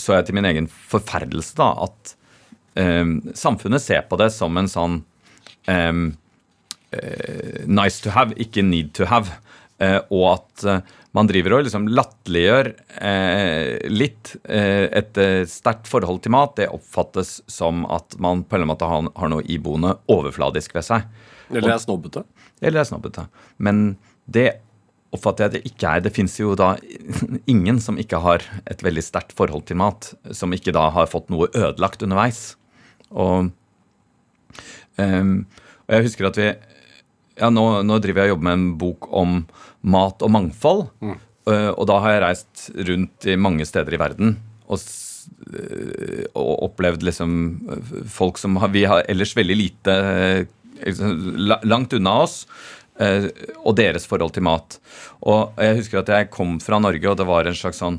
så 0.01 0.17
jeg 0.17 0.27
til 0.27 0.37
min 0.37 0.47
egen 0.49 0.65
forferdelse 0.71 1.53
da, 1.59 1.69
at 1.85 2.15
eh, 2.79 3.05
samfunnet 3.37 3.83
ser 3.83 4.05
på 4.09 4.17
det 4.17 4.31
som 4.33 4.55
en 4.57 4.69
sånn 4.71 4.95
eh, 5.69 5.93
nice 7.67 8.01
to 8.03 8.11
have, 8.11 8.35
ikke 8.35 8.63
need 8.65 8.93
to 8.97 9.07
have. 9.07 9.31
Eh, 9.81 9.99
og 10.13 10.25
at 10.35 10.65
eh, 10.67 10.81
man 11.17 11.27
driver 11.27 11.57
og 11.57 11.65
liksom 11.65 11.89
latterliggjør 11.91 12.69
eh, 13.01 13.89
litt 13.91 14.35
eh, 14.45 14.85
et 14.87 15.17
eh, 15.19 15.43
sterkt 15.49 15.89
forhold 15.91 16.21
til 16.23 16.35
mat. 16.35 16.53
Det 16.59 16.69
oppfattes 16.71 17.39
som 17.51 17.83
at 17.91 18.15
man 18.21 18.45
på 18.45 18.55
en 18.55 18.61
eller 18.61 18.67
annen 18.67 18.73
måte 18.75 18.91
har, 18.91 19.09
har 19.19 19.33
noe 19.33 19.47
iboende 19.49 19.95
overfladisk 20.11 20.77
ved 20.77 20.87
seg. 20.87 21.07
Eller 21.51 21.73
er 21.73 21.81
snobbete? 21.83 22.23
Eller 22.61 22.83
er 22.83 22.87
snobbete. 22.87 23.25
Men 23.59 23.95
det 24.31 24.61
oppfatter 25.11 25.43
jeg 25.43 25.51
at 25.51 25.57
det 25.57 25.73
ikke 25.73 25.89
er. 25.89 26.05
Det 26.05 26.15
fins 26.15 26.37
jo 26.39 26.55
da 26.55 26.75
ingen 27.53 27.81
som 27.83 27.99
ikke 27.99 28.21
har 28.23 28.45
et 28.69 28.85
veldig 28.85 29.03
sterkt 29.03 29.35
forhold 29.35 29.65
til 29.67 29.81
mat, 29.81 30.13
som 30.31 30.53
ikke 30.55 30.75
da 30.77 30.87
har 30.95 31.11
fått 31.11 31.31
noe 31.33 31.49
ødelagt 31.51 32.05
underveis. 32.05 32.53
Og, 33.11 33.49
ehm, 35.01 35.41
og 35.89 35.97
jeg 35.97 36.07
husker 36.07 36.29
at 36.29 36.39
vi 36.39 36.53
ja, 37.41 37.49
nå, 37.49 37.65
nå 37.87 37.99
driver 38.01 38.23
jeg 38.23 38.31
og 38.31 38.35
jobber 38.35 38.47
med 38.49 38.59
en 38.59 38.71
bok 38.81 39.09
om 39.17 39.37
mat 39.81 40.21
og 40.21 40.33
mangfold. 40.33 40.87
øh, 41.49 41.71
og 41.71 41.87
da 41.89 41.99
har 42.03 42.15
jeg 42.15 42.23
reist 42.25 42.65
rundt 42.89 43.29
i 43.29 43.37
mange 43.37 43.65
steder 43.65 43.97
i 43.97 44.01
verden 44.01 44.35
og, 44.71 44.79
øh, 45.51 46.25
og 46.37 46.51
opplevd 46.69 47.03
liksom 47.07 47.31
øh, 47.71 47.95
folk 48.05 48.37
som 48.37 48.59
har, 48.61 48.71
vi 48.73 48.85
har 48.85 49.03
ellers 49.09 49.33
veldig 49.37 49.57
lite 49.57 49.95
liksom, 50.85 51.17
langt 51.65 51.93
unna 51.97 52.21
oss. 52.27 52.45
og 53.65 53.73
deres 53.73 54.03
forhold 54.05 54.33
til 54.35 54.43
mat. 54.45 54.75
Og 55.25 55.55
jeg 55.57 55.77
husker 55.79 56.01
at 56.01 56.09
jeg 56.11 56.29
kom 56.29 56.59
fra 56.61 56.77
Norge, 56.77 57.07
og 57.09 57.15
det 57.17 57.25
var 57.25 57.47
en 57.47 57.55
slags 57.57 57.79
sånn 57.81 57.95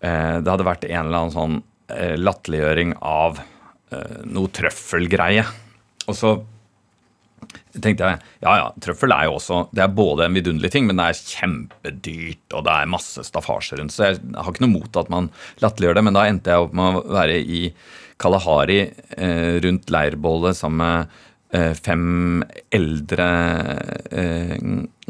eh, 0.00 0.38
Det 0.40 0.48
hadde 0.48 0.64
vært 0.64 0.86
en 0.86 1.02
eller 1.02 1.18
annen 1.18 1.34
sånn 1.34 1.56
eh, 1.92 2.14
latterliggjøring 2.16 2.94
av 3.04 3.42
eh, 3.92 4.22
noe 4.24 4.48
trøffelgreie. 4.56 5.44
Og 6.06 6.16
så 6.16 6.32
tenkte 7.76 8.08
jeg 8.08 8.20
ja 8.42 8.56
ja, 8.58 8.66
trøffel 8.82 9.14
er 9.14 9.28
jo 9.28 9.36
også 9.38 9.60
Det 9.74 9.84
er 9.84 9.94
både 9.94 10.26
en 10.26 10.36
vidunderlig 10.36 10.72
ting, 10.74 10.88
men 10.88 11.00
det 11.00 11.06
er 11.10 11.20
kjempedyrt, 11.34 12.44
og 12.56 12.66
det 12.66 12.74
er 12.74 12.90
masse 12.90 13.24
staffasje 13.26 13.80
rundt. 13.80 13.94
Så 13.94 14.08
jeg 14.08 14.20
har 14.34 14.50
ikke 14.50 14.64
noe 14.66 14.76
mot 14.78 15.00
at 15.00 15.10
man 15.12 15.30
latterliggjør 15.62 16.00
det, 16.00 16.06
men 16.08 16.18
da 16.18 16.26
endte 16.28 16.54
jeg 16.54 16.66
opp 16.66 16.76
med 16.76 17.00
å 17.00 17.04
være 17.16 17.38
i 17.40 17.62
Kalahari 18.20 18.80
eh, 18.84 19.54
rundt 19.64 19.92
leirbålet 19.92 20.58
sammen 20.58 20.82
med 20.82 21.56
eh, 21.56 21.72
fem 21.78 22.42
eldre 22.74 23.30
eh, 24.10 24.58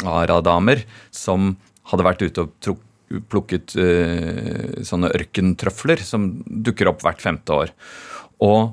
aradamer 0.06 0.84
som 1.14 1.56
hadde 1.90 2.06
vært 2.06 2.28
ute 2.28 2.46
og 2.46 2.54
trukket 2.62 2.86
plukket 3.30 3.74
uh, 3.74 4.82
sånne 4.86 5.08
ørkentrøfler 5.18 5.98
som 6.06 6.28
dukker 6.46 6.92
opp 6.92 7.02
hvert 7.02 7.22
femte 7.22 7.56
år. 7.64 7.72
Og 8.46 8.70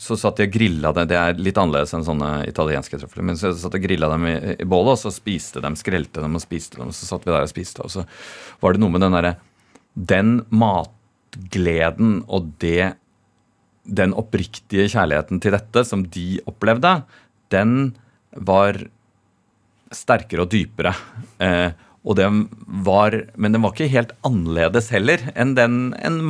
så 0.00 0.16
satt 0.20 0.40
de 0.40 0.46
og 0.48 0.52
grilla 0.52 0.92
det. 0.96 1.06
Det 1.10 1.16
er 1.16 1.38
litt 1.40 1.58
annerledes 1.60 1.94
enn 1.96 2.04
sånne 2.04 2.30
italienske 2.48 2.98
trøfler. 3.00 3.24
Men 3.26 3.38
så 3.40 3.52
satt 3.56 3.72
de 3.74 3.80
og 3.80 3.86
grilla 3.86 4.10
dem 4.12 4.26
i, 4.28 4.34
i 4.60 4.68
bålet, 4.68 4.92
og 4.94 5.00
så 5.00 5.12
spiste 5.14 5.62
dem, 5.64 5.78
skrelte 5.80 6.24
dem 6.24 6.36
og 6.36 6.44
spiste 6.44 6.80
dem. 6.80 6.92
Og 6.92 6.96
så 6.96 7.08
satt 7.08 7.24
vi 7.24 7.32
der 7.32 7.46
og 7.46 7.52
spiste, 7.52 7.84
og 7.86 7.92
så 7.94 8.04
var 8.60 8.76
det 8.76 8.82
noe 8.82 8.92
med 8.92 9.04
den 9.04 9.16
derre 9.16 9.34
Den 9.94 10.34
matgleden 10.52 12.20
og 12.28 12.52
det 12.62 12.94
Den 13.88 14.12
oppriktige 14.12 14.90
kjærligheten 14.92 15.40
til 15.40 15.56
dette 15.56 15.84
som 15.88 16.04
de 16.04 16.28
opplevde, 16.46 17.00
den 17.50 17.94
var 18.36 18.76
sterkere 19.90 20.44
og 20.44 20.52
dypere. 20.52 20.92
Eh, 21.42 21.72
og 22.00 22.16
den 22.16 22.44
var, 22.86 23.12
men 23.36 23.52
den 23.52 23.60
var 23.60 23.74
ikke 23.74 23.90
helt 23.92 24.12
annerledes 24.24 24.88
heller 24.94 25.20
enn 25.34 25.52
den 25.58 25.74
en, 26.00 26.20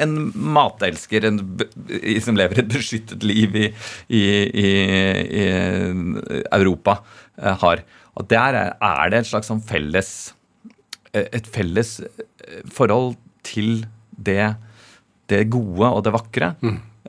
en 0.00 0.14
matelsker 0.32 1.26
en, 1.28 1.40
som 2.24 2.38
lever 2.38 2.62
et 2.62 2.70
beskyttet 2.72 3.26
liv 3.26 3.58
i, 3.60 3.66
i, 4.08 4.22
i, 4.48 4.70
i 5.42 5.44
Europa, 6.48 7.02
eh, 7.36 7.58
har. 7.60 7.84
Og 8.16 8.28
der 8.32 8.56
er, 8.56 9.02
det 9.12 9.20
et 9.20 9.28
slags 9.28 9.52
sånn 9.52 9.60
felles 9.68 10.32
eh, 11.12 11.28
et 11.28 11.48
felles 11.48 11.98
eh, 12.06 12.64
forhold 12.72 13.18
til 13.44 13.84
det, 14.16 14.54
det 15.28 15.44
gode 15.52 15.92
og 15.92 16.02
det 16.06 16.16
vakre. 16.16 16.54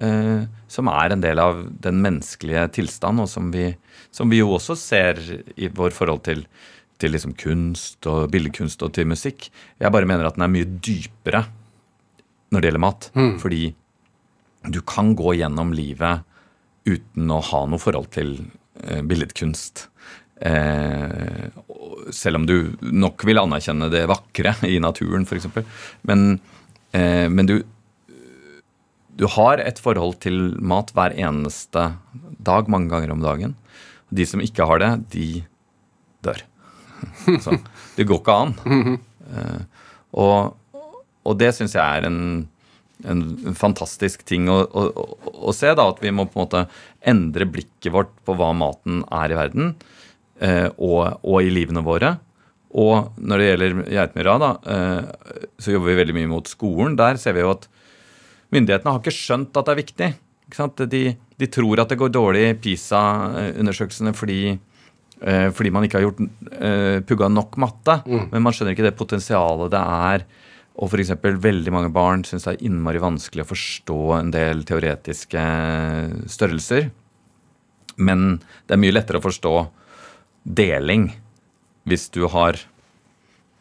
eh, 0.01 0.43
som 0.71 0.89
er 0.91 1.13
en 1.13 1.23
del 1.23 1.39
av 1.41 1.63
den 1.83 1.99
menneskelige 2.03 2.67
tilstand, 2.79 3.21
og 3.23 3.29
som 3.29 3.51
vi, 3.53 3.71
som 4.13 4.31
vi 4.31 4.41
jo 4.41 4.53
også 4.55 4.77
ser 4.79 5.21
i 5.55 5.69
vår 5.69 5.95
forhold 5.95 6.23
til, 6.27 6.45
til 7.03 7.13
liksom 7.13 7.35
kunst 7.39 8.07
og 8.09 8.29
billedkunst 8.33 8.83
og 8.85 8.93
til 8.95 9.09
musikk. 9.11 9.49
Jeg 9.81 9.93
bare 9.93 10.07
mener 10.09 10.29
at 10.29 10.39
den 10.39 10.47
er 10.47 10.53
mye 10.53 10.69
dypere 10.79 11.45
når 12.53 12.61
det 12.61 12.69
gjelder 12.69 12.85
mat. 12.85 13.09
Fordi 13.41 13.63
du 14.71 14.79
kan 14.87 15.11
gå 15.19 15.35
gjennom 15.41 15.73
livet 15.75 16.23
uten 16.87 17.31
å 17.31 17.41
ha 17.43 17.63
noe 17.67 17.81
forhold 17.81 18.09
til 18.15 18.35
eh, 18.83 19.01
billedkunst. 19.03 19.87
Eh, 20.43 21.51
selv 22.11 22.41
om 22.41 22.47
du 22.47 22.73
nok 22.81 23.23
vil 23.27 23.39
anerkjenne 23.39 23.89
det 23.91 24.05
vakre 24.11 24.55
i 24.73 24.79
naturen, 24.83 25.27
f.eks. 25.27 25.49
Men, 26.07 26.37
eh, 26.95 27.27
men 27.31 27.49
du, 27.49 27.57
du 29.15 29.27
har 29.35 29.63
et 29.63 29.79
forhold 29.79 30.19
til 30.23 30.55
mat 30.59 30.91
hver 30.95 31.15
eneste 31.15 31.91
dag, 32.43 32.71
mange 32.71 32.91
ganger 32.91 33.15
om 33.15 33.23
dagen. 33.23 33.57
De 34.13 34.27
som 34.27 34.43
ikke 34.43 34.67
har 34.67 34.83
det, 34.83 34.93
de 35.15 35.27
dør. 36.23 36.43
Så, 37.43 37.57
det 37.97 38.07
går 38.09 38.21
ikke 38.21 38.39
an. 38.45 38.55
Eh, 39.23 39.61
og, 40.19 40.57
og 41.23 41.37
det 41.39 41.53
syns 41.55 41.77
jeg 41.77 41.83
er 41.83 42.07
en, 42.09 42.17
en 43.07 43.23
fantastisk 43.57 44.25
ting 44.27 44.49
å, 44.51 44.59
å, 44.67 45.05
å, 45.47 45.53
se. 45.55 45.71
da, 45.71 45.87
At 45.89 46.03
vi 46.03 46.11
må 46.13 46.27
på 46.27 46.37
en 46.37 46.43
måte 46.43 46.65
endre 47.13 47.47
blikket 47.49 47.93
vårt 47.95 48.11
på 48.27 48.35
hva 48.37 48.51
maten 48.57 49.01
er 49.15 49.33
i 49.33 49.39
verden, 49.39 49.73
eh, 50.43 50.67
og, 50.75 51.19
og 51.23 51.39
i 51.41 51.53
livene 51.53 51.85
våre. 51.85 52.15
Og 52.73 53.13
når 53.21 53.39
det 53.39 53.47
gjelder 53.47 53.79
Geitmyra, 53.93 54.35
da, 54.41 54.51
eh, 54.75 55.39
så 55.61 55.75
jobber 55.75 55.91
vi 55.91 55.99
veldig 56.01 56.17
mye 56.17 56.31
mot 56.31 56.49
skolen. 56.49 56.97
Der 56.97 57.19
ser 57.21 57.37
vi 57.37 57.43
jo 57.45 57.53
at 57.53 57.67
myndighetene 58.53 58.95
har 58.95 59.01
ikke 59.01 59.13
skjønt 59.13 59.57
at 59.57 59.67
det 59.67 59.73
er 59.73 59.81
viktig. 59.81 60.11
De, 60.89 61.03
de 61.41 61.49
tror 61.49 61.81
at 61.81 61.89
det 61.89 61.97
går 61.97 62.11
dårlig 62.13 62.43
i 62.45 62.55
PISA-undersøkelsene 62.61 64.13
fordi, 64.17 64.57
fordi 65.55 65.71
man 65.71 65.85
ikke 65.87 65.99
har 65.99 66.07
gjort 66.07 66.23
uh, 66.23 66.97
pugga 67.07 67.29
nok 67.31 67.59
matte. 67.61 67.99
Men 68.07 68.43
man 68.43 68.55
skjønner 68.55 68.75
ikke 68.75 68.87
det 68.89 68.97
potensialet 68.99 69.71
det 69.71 69.83
er. 69.83 70.25
Og 70.81 70.89
f.eks. 70.89 71.13
veldig 71.21 71.73
mange 71.73 71.91
barn 71.93 72.23
syns 72.25 72.47
det 72.47 72.55
er 72.55 72.65
innmari 72.67 73.01
vanskelig 73.01 73.45
å 73.45 73.51
forstå 73.51 73.99
en 74.17 74.31
del 74.33 74.63
teoretiske 74.67 75.43
størrelser. 76.33 76.89
Men 78.01 78.39
det 78.65 78.75
er 78.75 78.81
mye 78.81 78.95
lettere 78.95 79.21
å 79.21 79.25
forstå 79.25 79.53
deling 80.43 81.11
hvis 81.87 82.07
du 82.15 82.25
har 82.31 82.57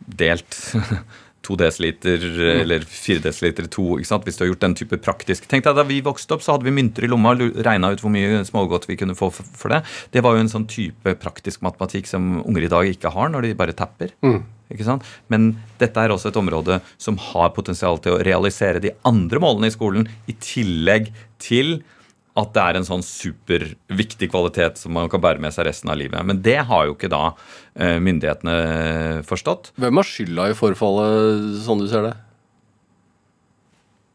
delt 0.02 0.56
to 1.42 1.56
desiliter 1.58 2.22
eller 2.62 2.84
fire 2.86 3.22
desiliter 3.24 3.66
to. 3.72 3.98
ikke 3.98 4.08
sant? 4.08 4.26
Hvis 4.26 4.38
du 4.38 4.44
har 4.44 4.52
gjort 4.52 4.64
den 4.64 4.76
type 4.78 4.98
praktisk. 5.02 5.48
Tenk 5.50 5.66
deg 5.66 5.76
Da 5.76 5.84
vi 5.88 6.00
vokste 6.04 6.36
opp, 6.36 6.44
så 6.44 6.54
hadde 6.54 6.68
vi 6.68 6.74
mynter 6.74 7.06
i 7.06 7.10
lomma 7.10 7.34
og 7.34 7.60
regna 7.66 7.92
ut 7.92 8.02
hvor 8.02 8.12
mye 8.14 8.42
smågodt 8.46 8.88
vi 8.90 8.98
kunne 9.00 9.16
få 9.18 9.30
for 9.34 9.72
det. 9.72 9.82
Det 10.14 10.22
var 10.24 10.36
jo 10.36 10.44
en 10.44 10.52
sånn 10.52 10.68
type 10.70 11.16
praktisk 11.22 11.62
matematikk 11.66 12.10
som 12.10 12.42
unger 12.44 12.66
i 12.66 12.72
dag 12.72 12.90
ikke 12.92 13.12
har 13.14 13.32
når 13.32 13.48
de 13.48 13.54
bare 13.58 13.76
tapper. 13.76 14.14
Ikke 14.72 14.86
sant? 14.86 15.06
Men 15.32 15.52
dette 15.80 16.00
er 16.00 16.12
også 16.14 16.30
et 16.30 16.38
område 16.40 16.80
som 17.00 17.18
har 17.20 17.52
potensial 17.56 17.98
til 18.02 18.16
å 18.16 18.22
realisere 18.24 18.82
de 18.82 18.94
andre 19.08 19.42
målene 19.42 19.68
i 19.68 19.74
skolen, 19.74 20.06
i 20.30 20.36
tillegg 20.40 21.10
til 21.42 21.80
at 22.38 22.52
det 22.56 22.62
er 22.64 22.78
en 22.78 22.86
sånn 22.86 23.02
superviktig 23.04 24.30
kvalitet 24.32 24.80
som 24.80 24.94
man 24.96 25.10
kan 25.12 25.20
bære 25.20 25.42
med 25.42 25.52
seg 25.52 25.66
resten 25.68 25.92
av 25.92 25.98
livet. 26.00 26.24
Men 26.24 26.40
det 26.44 26.58
har 26.68 26.86
jo 26.88 26.94
ikke 26.96 27.10
da 27.12 27.34
eh, 27.76 27.98
myndighetene 28.00 29.20
forstått. 29.28 29.74
Hvem 29.80 30.00
har 30.00 30.08
skylda 30.08 30.48
i 30.48 30.56
forfallet, 30.56 31.60
sånn 31.66 31.84
du 31.84 31.88
ser 31.92 32.08
det? 32.08 32.14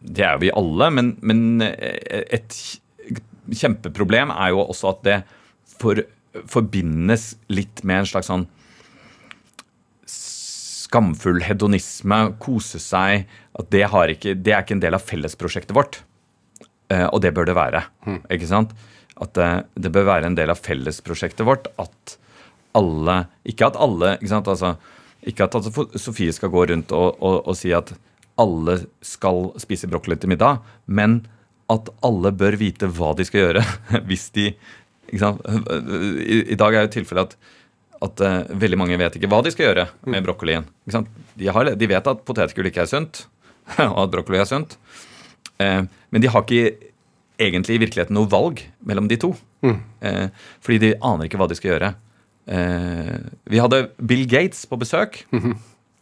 Det 0.02 0.26
er 0.26 0.36
jo 0.36 0.44
vi 0.48 0.54
alle, 0.64 0.90
men, 0.98 1.14
men 1.22 1.64
eh, 1.68 2.26
et 2.40 2.58
kjempeproblem 3.54 4.34
er 4.34 4.54
jo 4.56 4.66
også 4.66 4.96
at 4.96 5.06
det 5.06 5.18
for, 5.78 6.02
forbindes 6.50 7.36
litt 7.54 7.84
med 7.86 8.02
en 8.02 8.10
slags 8.16 8.32
sånn 8.32 8.48
skamfull 10.88 11.42
hedonisme, 11.44 12.20
kose 12.42 12.80
seg 12.82 13.28
at 13.58 13.72
det, 13.74 13.86
har 13.92 14.10
ikke, 14.10 14.34
det 14.40 14.54
er 14.56 14.64
ikke 14.64 14.78
en 14.78 14.84
del 14.84 14.98
av 14.98 15.06
fellesprosjektet 15.06 15.76
vårt. 15.76 16.02
Eh, 16.94 17.08
og 17.08 17.22
det 17.24 17.34
bør 17.36 17.50
det 17.50 17.58
være. 17.58 17.84
ikke 18.32 18.50
sant? 18.50 18.74
At 19.18 19.34
det, 19.36 19.50
det 19.76 19.92
bør 19.92 20.08
være 20.12 20.30
en 20.30 20.38
del 20.38 20.54
av 20.54 20.62
fellesprosjektet 20.62 21.46
vårt 21.48 21.72
at 21.82 22.18
alle 22.78 23.24
Ikke 23.50 23.72
at 23.72 23.78
alle 23.82 24.12
ikke 24.20 24.30
sant? 24.30 24.50
Altså, 24.52 24.76
ikke 25.26 25.48
at 25.48 25.56
altså, 25.58 25.88
Sofie 25.98 26.34
skal 26.36 26.52
gå 26.54 26.68
rundt 26.70 26.92
og, 26.94 27.18
og, 27.18 27.40
og 27.50 27.58
si 27.58 27.72
at 27.74 27.96
alle 28.38 28.76
skal 29.02 29.48
spise 29.58 29.90
brokkoli 29.90 30.20
til 30.22 30.30
middag, 30.30 30.60
men 30.86 31.24
at 31.74 31.90
alle 32.06 32.30
bør 32.38 32.60
vite 32.62 32.86
hva 32.94 33.16
de 33.18 33.26
skal 33.26 33.48
gjøre 33.48 33.64
hvis 34.08 34.28
de 34.36 34.52
ikke 35.08 35.24
sant? 35.24 35.42
I, 36.22 36.44
I 36.54 36.60
dag 36.60 36.76
er 36.76 36.86
jo 36.86 36.94
tilfellet 37.00 37.34
at 37.34 37.56
at 38.04 38.22
uh, 38.22 38.44
veldig 38.62 38.78
mange 38.78 38.98
vet 39.00 39.18
ikke 39.18 39.30
hva 39.32 39.40
de 39.42 39.50
skal 39.54 39.72
gjøre 39.72 39.88
med 40.06 40.26
brokkolien. 40.26 40.68
Ikke 40.86 41.00
sant? 41.00 41.08
De, 41.38 41.48
har, 41.54 41.72
de 41.74 41.90
vet 41.90 42.10
at 42.12 42.24
potetgull 42.28 42.70
ikke 42.70 42.84
er 42.84 42.92
sunt, 42.92 43.24
og 43.90 44.02
at 44.04 44.12
brokkoli 44.14 44.42
er 44.42 44.50
sunt. 44.50 44.78
Eh, 45.64 45.84
men 45.86 46.24
de 46.24 46.32
har 46.32 46.46
ikke 46.46 46.92
egentlig 47.38 47.78
i 47.78 47.82
virkeligheten 47.86 48.18
noe 48.18 48.30
valg 48.30 48.64
mellom 48.88 49.10
de 49.10 49.20
to. 49.22 49.34
Eh, 49.64 50.28
fordi 50.64 50.82
de 50.84 50.94
aner 51.06 51.28
ikke 51.28 51.40
hva 51.42 51.50
de 51.50 51.58
skal 51.58 51.74
gjøre. 51.76 51.96
Eh, 52.48 53.18
vi 53.52 53.60
hadde 53.62 53.88
Bill 54.00 54.24
Gates 54.30 54.66
på 54.70 54.80
besøk. 54.80 55.24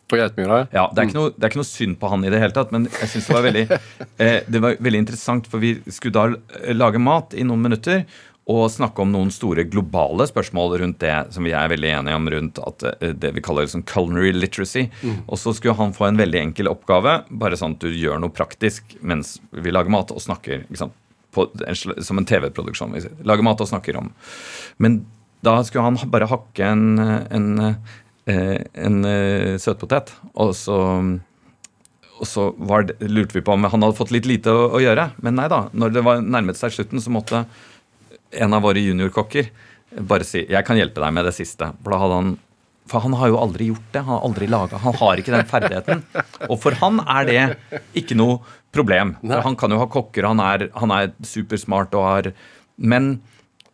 På 0.06 0.20
Geitmyra? 0.20 0.68
Ja, 0.70 0.86
det 0.94 1.02
er, 1.02 1.08
ikke 1.10 1.18
noe, 1.18 1.34
det 1.34 1.48
er 1.48 1.52
ikke 1.52 1.64
noe 1.64 1.72
synd 1.72 1.98
på 1.98 2.10
han 2.12 2.28
i 2.28 2.30
det 2.30 2.38
hele 2.44 2.54
tatt, 2.54 2.70
men 2.76 2.86
jeg 2.92 3.10
synes 3.10 3.26
det 3.26 3.34
var 3.34 3.46
veldig 3.48 3.64
Det 4.54 4.62
var 4.62 4.78
veldig 4.86 5.02
interessant, 5.02 5.50
for 5.50 5.64
vi 5.64 5.72
skulle 5.90 6.14
da 6.14 6.74
lage 6.78 7.02
mat 7.02 7.34
i 7.34 7.46
noen 7.48 7.66
minutter 7.66 8.04
og 8.46 8.68
snakke 8.70 9.02
om 9.02 9.10
noen 9.10 9.32
store 9.34 9.64
globale 9.66 10.28
spørsmål 10.30 10.76
rundt 10.84 11.00
det 11.02 11.14
som 11.34 11.48
vi 11.48 11.54
er 11.58 11.72
veldig 11.72 11.90
enige 11.96 12.18
om 12.20 12.28
rundt 12.30 12.62
at 12.62 12.86
eh, 12.92 13.16
det 13.18 13.32
vi 13.34 13.44
kaller 13.46 13.66
sånn 13.70 13.86
culinary 13.90 14.36
literacy. 14.36 14.86
Og 15.26 15.40
så 15.42 15.54
skulle 15.58 15.78
han 15.80 15.96
få 15.98 16.12
en 16.12 16.22
veldig 16.22 16.42
enkel 16.44 16.70
oppgave, 16.70 17.24
bare 17.30 17.58
sånn 17.58 17.74
at 17.78 17.82
du 17.82 17.90
gjør 17.90 18.22
noe 18.22 18.34
praktisk 18.34 18.98
mens 19.02 19.40
vi 19.50 19.74
lager 19.74 19.94
mat 19.94 20.14
og 20.14 20.22
snakker. 20.22 20.68
liksom. 20.70 20.94
På 21.34 21.50
som 22.06 22.22
en 22.22 22.30
TV-produksjon. 22.30 22.94
vi. 22.94 23.10
Lager 23.26 23.44
mat 23.44 23.62
og 23.62 23.68
snakker 23.68 23.98
om. 23.98 24.14
Men 24.78 25.02
da 25.44 25.58
skulle 25.66 25.90
han 25.90 25.98
bare 26.14 26.30
hakke 26.30 26.70
en, 26.70 27.00
en, 27.02 27.50
en, 28.30 28.66
en 28.88 29.06
eh, 29.10 29.56
søtpotet, 29.62 30.14
og 30.34 30.54
så 30.58 30.80
og 32.16 32.28
så 32.30 32.46
var 32.56 32.86
det, 32.88 32.96
lurte 33.12 33.36
vi 33.36 33.44
på 33.44 33.52
om 33.52 33.66
han 33.68 33.84
hadde 33.84 33.98
fått 33.98 34.14
litt 34.16 34.28
lite 34.30 34.48
å, 34.48 34.70
å 34.78 34.80
gjøre. 34.80 35.10
Men 35.26 35.36
nei 35.36 35.50
da. 35.52 35.66
Når 35.76 35.96
det 35.98 36.04
var 36.06 36.22
nærmet 36.24 36.56
seg 36.56 36.72
slutten, 36.72 37.02
så 37.04 37.12
måtte 37.12 37.42
en 38.36 38.54
av 38.54 38.62
våre 38.66 38.82
juniorkokker 38.84 39.50
bare 40.02 40.24
si 40.28 40.46
'Jeg 40.50 40.66
kan 40.66 40.78
hjelpe 40.78 41.00
deg 41.02 41.14
med 41.14 41.26
det 41.26 41.34
siste'. 41.34 41.74
For 41.84 41.92
da 41.92 41.98
hadde 41.98 42.14
han 42.20 42.38
for 42.88 43.02
han 43.02 43.14
har 43.18 43.32
jo 43.32 43.38
aldri 43.42 43.72
gjort 43.72 43.94
det. 43.94 44.02
Han 44.06 44.14
har 44.14 44.26
aldri 44.28 44.48
laget, 44.48 44.80
han 44.82 44.94
har 44.94 45.18
ikke 45.18 45.34
den 45.34 45.48
ferdigheten. 45.50 46.04
Og 46.50 46.60
for 46.62 46.72
han 46.78 47.00
er 47.02 47.26
det 47.26 47.46
ikke 47.98 48.18
noe 48.18 48.40
problem. 48.72 49.16
For 49.26 49.42
han 49.42 49.56
kan 49.56 49.74
jo 49.74 49.80
ha 49.82 49.88
kokker, 49.90 50.28
han 50.30 50.40
er, 50.44 50.70
han 50.76 50.92
er 50.92 51.14
supersmart 51.26 51.96
og 51.98 52.06
har 52.06 52.34
Men 52.78 53.22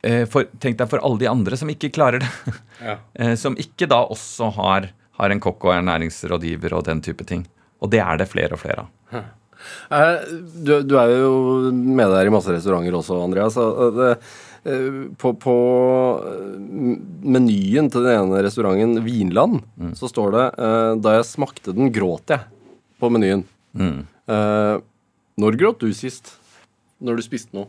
eh, 0.03 0.26
for, 0.30 0.45
tenk 0.62 0.78
deg 0.78 0.88
for 0.88 1.01
alle 1.03 1.18
de 1.18 1.28
andre 1.28 1.57
som 1.57 1.70
ikke 1.70 1.91
klarer 1.91 2.20
det. 2.24 2.32
Ja. 2.82 3.36
som 3.43 3.53
ikke 3.62 3.86
da 3.86 3.99
også 4.09 4.47
har, 4.55 4.88
har 5.20 5.30
en 5.30 5.39
kokk 5.39 5.66
og 5.68 5.74
ernæringsrådgiver 5.76 6.74
og 6.74 6.86
den 6.86 7.01
type 7.01 7.26
ting. 7.30 7.43
Og 7.82 7.91
det 7.91 7.99
er 8.01 8.18
det 8.18 8.30
flere 8.30 8.53
og 8.53 8.62
flere 8.62 8.86
av. 8.86 9.26
Eh, 9.91 10.24
Du, 10.66 10.82
du 10.82 10.95
er 10.97 11.12
jo 11.18 11.72
med 11.72 12.09
der 12.09 12.26
i 12.26 12.34
masse 12.34 12.49
restauranter 12.53 12.95
også, 12.97 13.20
Andreas. 13.26 13.53
Det, 13.53 14.07
eh, 14.16 14.16
på, 14.64 15.32
på 15.41 15.55
eh, 16.30 16.62
menyen 17.26 17.89
til 17.89 18.05
den 18.05 18.14
ene 18.20 18.43
restauranten, 18.45 18.99
Vinland, 19.05 19.64
så 19.97 20.09
står 20.12 20.36
det 20.36 20.45
eh, 20.62 20.91
'Da 21.01 21.16
jeg 21.18 21.26
smakte 21.32 21.74
den, 21.74 21.89
gråt 21.93 22.30
jeg' 22.30 22.45
på 23.01 23.09
menyen. 23.09 23.45
Eh, 23.74 24.76
Når 25.41 25.57
gråt 25.57 25.80
du 25.82 25.93
sist? 25.97 26.36
Når 27.01 27.18
du 27.18 27.24
spiste 27.26 27.55
noe? 27.57 27.66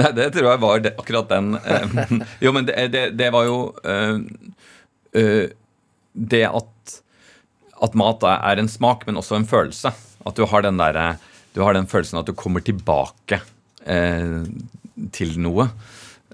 Nei, 0.00 0.10
det 0.16 0.30
tror 0.32 0.48
jeg 0.48 0.60
var 0.62 0.80
det, 0.80 0.94
akkurat 0.98 1.28
den 1.28 1.54
eh, 1.60 2.14
Jo, 2.44 2.52
men 2.56 2.64
det, 2.66 2.74
det, 2.94 3.02
det 3.18 3.28
var 3.34 3.44
jo 3.44 3.58
eh, 3.84 4.16
eh, 5.20 5.50
Det 6.14 6.44
at, 6.48 6.94
at 7.82 7.94
mat 7.98 8.24
er 8.30 8.62
en 8.62 8.70
smak, 8.70 9.04
men 9.06 9.20
også 9.20 9.36
en 9.36 9.46
følelse. 9.50 9.92
At 10.24 10.38
du 10.38 10.46
har 10.48 10.64
den 10.64 10.80
derre 10.80 11.18
Du 11.54 11.60
har 11.62 11.76
den 11.76 11.86
følelsen 11.90 12.18
at 12.22 12.26
du 12.26 12.32
kommer 12.32 12.64
tilbake 12.64 13.42
eh, 13.84 14.40
til 15.14 15.36
noe. 15.42 15.68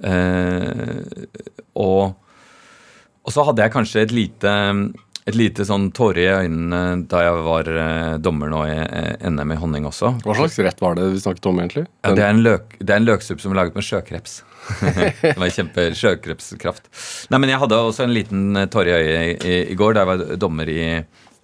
Eh, 0.01 1.01
og, 1.81 2.17
og 3.21 3.35
så 3.35 3.45
hadde 3.49 3.65
jeg 3.65 3.75
kanskje 3.77 4.05
et 4.07 4.17
lite 4.17 4.57
et 5.29 5.37
lite 5.37 5.67
sånn 5.69 5.91
tåre 5.95 6.23
i 6.23 6.29
øynene 6.31 7.07
da 7.11 7.23
jeg 7.27 7.41
var 7.47 7.69
eh, 7.71 8.15
dommer 8.23 8.51
nå 8.53 8.63
i 8.67 8.77
eh, 8.83 9.27
NM 9.31 9.55
i 9.55 9.59
honning 9.61 9.89
også. 9.89 10.15
Hva 10.25 10.37
slags 10.39 10.59
rett 10.65 10.81
var 10.83 10.97
det 10.99 11.11
vi 11.13 11.23
snakket 11.23 11.49
om, 11.51 11.61
egentlig? 11.63 11.85
Ja, 12.03 12.15
det, 12.17 12.25
er 12.25 12.35
en 12.35 12.45
løk, 12.45 12.77
det 12.81 12.95
er 12.95 13.03
en 13.03 13.09
løksuppe 13.09 13.45
som 13.45 13.55
er 13.55 13.61
laget 13.61 13.79
med 13.79 13.87
sjøkreps. 13.87 14.41
det 15.23 15.37
var 15.41 15.53
kjempe 15.53 15.87
sjøkrepskraft. 15.97 16.89
Nei, 17.33 17.41
men 17.43 17.53
jeg 17.53 17.63
hadde 17.63 17.81
også 17.85 18.07
en 18.07 18.15
liten 18.17 18.65
tåre 18.73 18.97
i 18.97 18.97
øyet 18.97 19.45
i, 19.45 19.53
i, 19.53 19.59
i 19.73 19.79
går 19.79 19.97
da 19.97 20.05
jeg 20.05 20.11
var 20.13 20.41
dommer 20.41 20.73
i, 20.73 20.83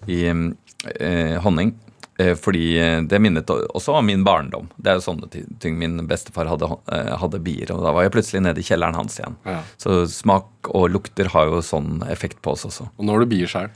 i 0.09 0.21
eh, 0.31 1.37
honning. 1.45 1.77
Eh, 2.19 2.33
fordi 2.41 2.65
eh, 2.81 3.01
det 3.05 3.21
minnet 3.21 3.51
også 3.51 3.99
om 3.99 4.07
min 4.09 4.25
barndom. 4.25 4.71
Det 4.77 4.93
er 4.93 5.01
jo 5.01 5.05
sånne 5.05 5.29
ting. 5.33 5.77
Min 5.81 5.99
bestefar 6.09 6.49
hadde, 6.49 6.71
eh, 6.93 7.13
hadde 7.21 7.43
bier, 7.45 7.73
og 7.75 7.83
da 7.85 7.93
var 7.93 8.07
jeg 8.07 8.15
plutselig 8.17 8.45
nede 8.47 8.63
i 8.63 8.67
kjelleren 8.67 8.97
hans 8.97 9.19
igjen. 9.21 9.37
Ja. 9.49 9.61
Så 9.83 10.05
smak 10.13 10.71
og 10.73 10.89
lukter 10.95 11.33
har 11.35 11.51
jo 11.53 11.61
sånn 11.65 12.01
effekt 12.13 12.41
på 12.45 12.57
oss 12.57 12.65
også. 12.69 12.89
Og 12.97 13.05
nå 13.05 13.17
har 13.17 13.25
du 13.25 13.33
bier 13.35 13.53
sjøl. 13.53 13.69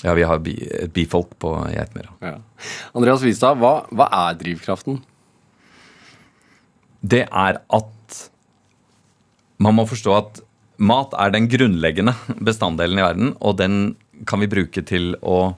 Ja, 0.00 0.14
vi 0.16 0.24
har 0.24 0.40
bi, 0.40 0.54
bifolk 0.96 1.34
på 1.42 1.52
Geitmyra. 1.68 2.14
Ja. 2.24 2.38
Andreas 2.96 3.20
Wistad, 3.26 3.60
hva, 3.60 3.82
hva 3.92 4.08
er 4.28 4.38
drivkraften? 4.40 5.02
det 7.00 7.24
er 7.26 7.60
at 7.72 8.20
man 9.60 9.76
må 9.76 9.86
forstå 9.88 10.14
at 10.16 10.40
mat 10.80 11.12
er 11.20 11.32
den 11.34 11.48
grunnleggende 11.52 12.14
bestanddelen 12.48 13.00
i 13.00 13.04
verden, 13.04 13.34
og 13.40 13.58
den 13.60 13.80
kan 14.28 14.40
vi 14.42 14.50
bruke 14.52 14.84
til 14.84 15.14
å, 15.20 15.54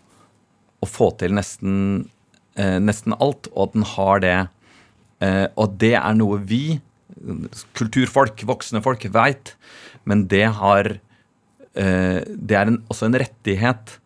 å 0.83 0.89
få 0.89 1.12
til 1.20 1.35
nesten, 1.37 2.09
eh, 2.59 2.78
nesten 2.83 3.14
alt, 3.18 3.49
og 3.55 3.68
at 3.68 3.76
den 3.76 3.87
har 3.95 4.22
det 4.24 4.37
eh, 5.22 5.47
Og 5.57 5.78
det 5.78 5.95
er 5.99 6.18
noe 6.18 6.41
vi, 6.43 6.80
kulturfolk, 7.78 8.45
voksne 8.49 8.83
folk, 8.83 9.07
veit, 9.14 9.55
men 10.05 10.26
det 10.28 10.47
har 10.59 10.95
eh, 11.78 12.20
Det 12.26 12.59
er 12.59 12.72
en, 12.72 12.80
også 12.91 13.09
en 13.09 13.18
rettighet 13.22 13.99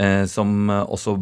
eh, 0.00 0.24
som 0.30 0.70
også 0.70 1.18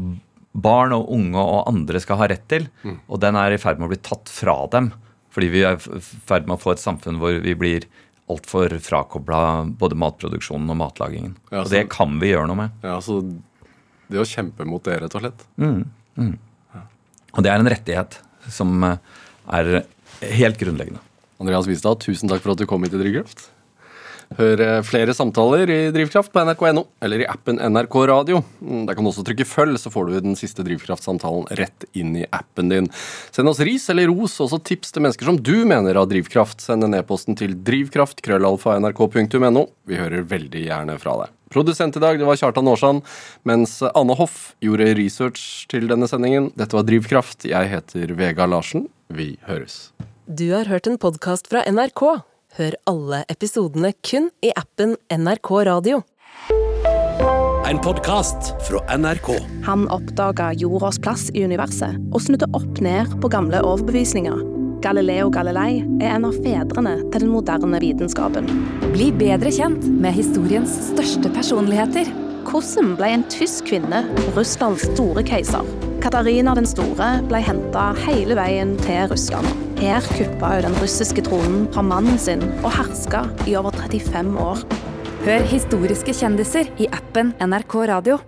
barn 0.51 0.93
og 0.95 1.11
unge 1.15 1.39
og 1.39 1.69
andre 1.71 2.01
skal 2.03 2.19
ha 2.19 2.27
rett 2.31 2.47
til. 2.51 2.65
Og 3.07 3.21
den 3.23 3.37
er 3.39 3.55
i 3.55 3.59
ferd 3.63 3.79
med 3.79 3.87
å 3.87 3.93
bli 3.93 4.01
tatt 4.03 4.31
fra 4.35 4.57
dem. 4.73 4.89
Fordi 5.31 5.51
vi 5.53 5.63
er 5.63 5.79
i 5.79 6.01
ferd 6.03 6.49
med 6.49 6.57
å 6.57 6.63
få 6.63 6.73
et 6.75 6.83
samfunn 6.83 7.21
hvor 7.23 7.37
vi 7.45 7.55
blir 7.55 7.87
altfor 8.31 8.75
frakobla 8.83 9.41
både 9.79 9.99
matproduksjonen 9.99 10.71
og 10.71 10.79
matlagingen. 10.81 11.37
Ja, 11.51 11.65
og 11.65 11.71
det 11.73 11.85
kan 11.93 12.19
vi 12.23 12.33
gjøre 12.33 12.51
noe 12.51 12.65
med. 12.65 12.77
Ja, 12.83 12.97
altså 12.99 13.21
Det 14.11 14.19
å 14.21 14.27
kjempe 14.27 14.67
mot 14.67 14.83
det, 14.87 14.99
rett 15.05 15.15
og 15.15 15.23
slett. 15.25 15.47
Og 17.31 17.45
det 17.47 17.51
er 17.53 17.63
en 17.63 17.71
rettighet 17.71 18.19
som 18.51 18.83
eh, 18.83 18.99
er 19.55 19.85
helt 20.35 20.59
grunnleggende. 20.61 21.01
Andreas 21.41 21.69
Wistad, 21.71 22.03
tusen 22.03 22.29
takk 22.29 22.43
for 22.45 22.53
at 22.53 22.61
du 22.61 22.67
kom 22.69 22.83
hit 22.85 22.93
til 22.93 23.01
Drivkraft. 23.05 23.47
Hør 24.39 24.61
eh, 24.63 24.83
flere 24.87 25.15
samtaler 25.17 25.71
i 25.75 25.79
Drivkraft 25.95 26.31
på 26.35 26.43
nrk.no 26.47 26.85
eller 27.03 27.19
i 27.25 27.27
appen 27.31 27.57
NRK 27.59 27.95
Radio. 28.11 28.43
Mm, 28.63 28.85
Der 28.87 28.95
kan 28.95 29.03
du 29.07 29.11
også 29.11 29.25
trykke 29.27 29.47
følg, 29.49 29.75
så 29.83 29.91
får 29.91 30.07
du 30.07 30.21
den 30.27 30.37
siste 30.39 30.63
Drivkraft-samtalen 30.67 31.49
rett 31.59 31.87
inn 31.99 32.13
i 32.21 32.27
appen 32.35 32.71
din. 32.71 32.87
Send 33.35 33.51
oss 33.51 33.63
ris 33.67 33.89
eller 33.91 34.07
ros, 34.11 34.37
og 34.39 34.47
også 34.47 34.61
tips 34.71 34.95
til 34.95 35.03
mennesker 35.07 35.27
som 35.31 35.39
du 35.43 35.57
mener 35.67 35.99
har 35.99 36.07
drivkraft. 36.11 36.63
Send 36.63 36.87
en 36.87 36.95
e-posten 36.99 37.35
til 37.39 37.57
drivkraft.krøllalfa.nrk.no. 37.67 39.63
Vi 39.91 39.99
hører 39.99 40.23
veldig 40.31 40.63
gjerne 40.69 40.99
fra 41.03 41.13
deg. 41.25 41.29
Produsent 41.51 41.97
i 41.99 42.01
dag 42.03 42.19
det 42.19 42.27
var 42.29 42.39
Kjartan 42.39 42.69
Aarsand, 42.71 43.03
mens 43.43 43.81
Anne 43.83 44.15
Hoff 44.15 44.53
gjorde 44.63 44.93
research 44.95 45.67
til 45.71 45.89
denne 45.91 46.07
sendingen. 46.07 46.53
Dette 46.55 46.79
var 46.79 46.87
Drivkraft. 46.87 47.49
Jeg 47.51 47.73
heter 47.73 48.15
Vega 48.15 48.47
Larsen. 48.47 48.87
Vi 49.11 49.35
høres. 49.49 49.91
Du 50.31 50.47
har 50.53 50.71
hørt 50.71 50.87
en 50.87 51.01
podkast 51.03 51.51
fra 51.51 51.65
NRK. 51.67 52.05
Hør 52.59 52.79
alle 52.91 53.25
episodene 53.31 53.91
kun 54.07 54.31
i 54.47 54.55
appen 54.55 54.95
NRK 55.11 55.51
Radio. 55.67 56.05
En 57.67 57.83
podkast 57.83 58.55
fra 58.67 58.83
NRK. 58.99 59.35
Han 59.67 59.89
oppdaga 59.91 60.53
jordas 60.59 61.03
plass 61.03 61.29
i 61.35 61.43
universet 61.47 61.99
og 62.15 62.23
snudde 62.23 62.51
opp 62.55 62.79
ned 62.83 63.19
på 63.23 63.31
gamle 63.31 63.63
overbevisninger. 63.67 64.60
Galileo 64.81 65.29
Galilei 65.29 65.83
er 66.01 66.15
en 66.15 66.25
av 66.25 66.37
fedrene 66.41 66.95
til 67.13 67.25
den 67.27 67.33
moderne 67.33 67.81
vitenskapen. 67.83 68.49
Bli 68.95 69.11
bedre 69.13 69.53
kjent 69.53 69.85
med 70.01 70.17
historiens 70.17 70.73
største 70.89 71.33
personligheter. 71.35 72.09
Hvordan 72.49 72.95
ble 72.99 73.11
en 73.15 73.25
tysk 73.31 73.69
kvinne 73.69 74.03
Russlands 74.37 74.87
store 74.89 75.25
keiser? 75.27 75.69
Katarina 76.01 76.55
den 76.57 76.69
store 76.69 77.11
ble 77.29 77.43
henta 77.45 77.91
hele 78.07 78.39
veien 78.39 78.73
til 78.81 79.05
Russland. 79.13 79.47
Her 79.81 80.05
kuppa 80.17 80.55
hun 80.57 80.71
den 80.71 80.81
russiske 80.81 81.25
tronen 81.29 81.69
fra 81.75 81.85
mannen 81.85 82.19
sin 82.21 82.43
og 82.63 82.73
herska 82.79 83.27
i 83.47 83.57
over 83.61 83.77
35 83.77 84.41
år. 84.41 84.65
Hør 85.27 85.49
historiske 85.53 86.17
kjendiser 86.17 86.73
i 86.81 86.89
appen 86.89 87.35
NRK 87.45 87.83
Radio. 87.93 88.21